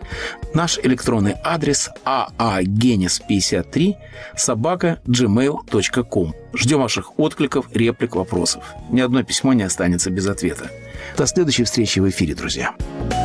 Наш 0.53 0.77
электронный 0.77 1.33
адрес 1.43 1.89
aagenis53 2.05 3.95
собака 4.37 4.99
gmail.com. 5.07 6.33
Ждем 6.53 6.81
ваших 6.81 7.17
откликов, 7.17 7.65
реплик, 7.73 8.15
вопросов. 8.15 8.63
Ни 8.91 9.01
одно 9.01 9.23
письмо 9.23 9.53
не 9.53 9.63
останется 9.63 10.11
без 10.11 10.27
ответа. 10.27 10.69
До 11.17 11.25
следующей 11.25 11.63
встречи 11.63 11.97
в 11.97 12.07
эфире, 12.07 12.35
друзья. 12.35 12.75
Говорит 13.09 13.24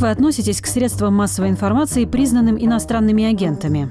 Вы 0.00 0.10
относитесь 0.10 0.60
к 0.60 0.66
средствам 0.66 1.14
массовой 1.14 1.50
информации, 1.50 2.04
признанным 2.04 2.56
иностранными 2.58 3.24
агентами? 3.24 3.90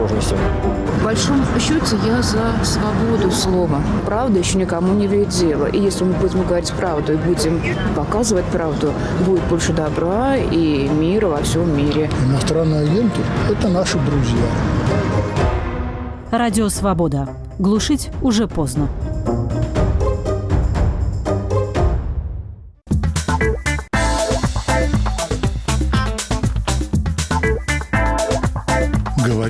В 0.07 1.03
большом 1.03 1.43
счете 1.59 1.95
я 2.05 2.21
за 2.21 2.53
свободу 2.63 3.31
слова. 3.31 3.81
Правда 4.05 4.39
еще 4.39 4.57
никому 4.57 4.93
не 4.93 5.07
вредила. 5.07 5.65
И 5.65 5.79
если 5.79 6.03
мы 6.03 6.13
будем 6.13 6.43
говорить 6.43 6.71
правду 6.73 7.13
и 7.13 7.17
будем 7.17 7.61
показывать 7.95 8.45
правду, 8.45 8.93
будет 9.25 9.43
больше 9.43 9.73
добра 9.73 10.37
и 10.37 10.87
мира 10.89 11.27
во 11.27 11.41
всем 11.43 11.77
мире. 11.77 12.09
Иностранные 12.27 12.81
агенты– 12.81 13.21
это 13.49 13.67
наши 13.67 13.97
друзья. 13.99 14.45
Радио 16.31 16.69
«Свобода». 16.69 17.29
Глушить 17.59 18.09
уже 18.21 18.47
поздно. 18.47 18.87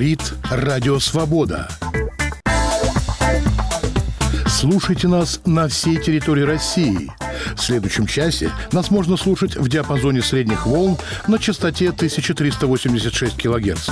Говорит 0.02 0.34
Радио 0.50 0.98
Свобода. 0.98 1.68
Слушайте 4.48 5.06
нас 5.06 5.40
на 5.46 5.68
всей 5.68 5.96
территории 5.96 6.42
России. 6.42 7.08
В 7.54 7.60
следующем 7.60 8.08
часе 8.08 8.50
нас 8.72 8.90
можно 8.90 9.16
слушать 9.16 9.54
в 9.54 9.68
диапазоне 9.68 10.20
средних 10.20 10.66
волн 10.66 10.96
на 11.28 11.38
частоте 11.38 11.90
1386 11.90 13.36
кГц. 13.36 13.90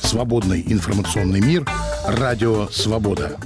Свободный 0.00 0.62
информационный 0.68 1.40
мир. 1.40 1.66
Радио 2.06 2.68
Свобода. 2.68 3.36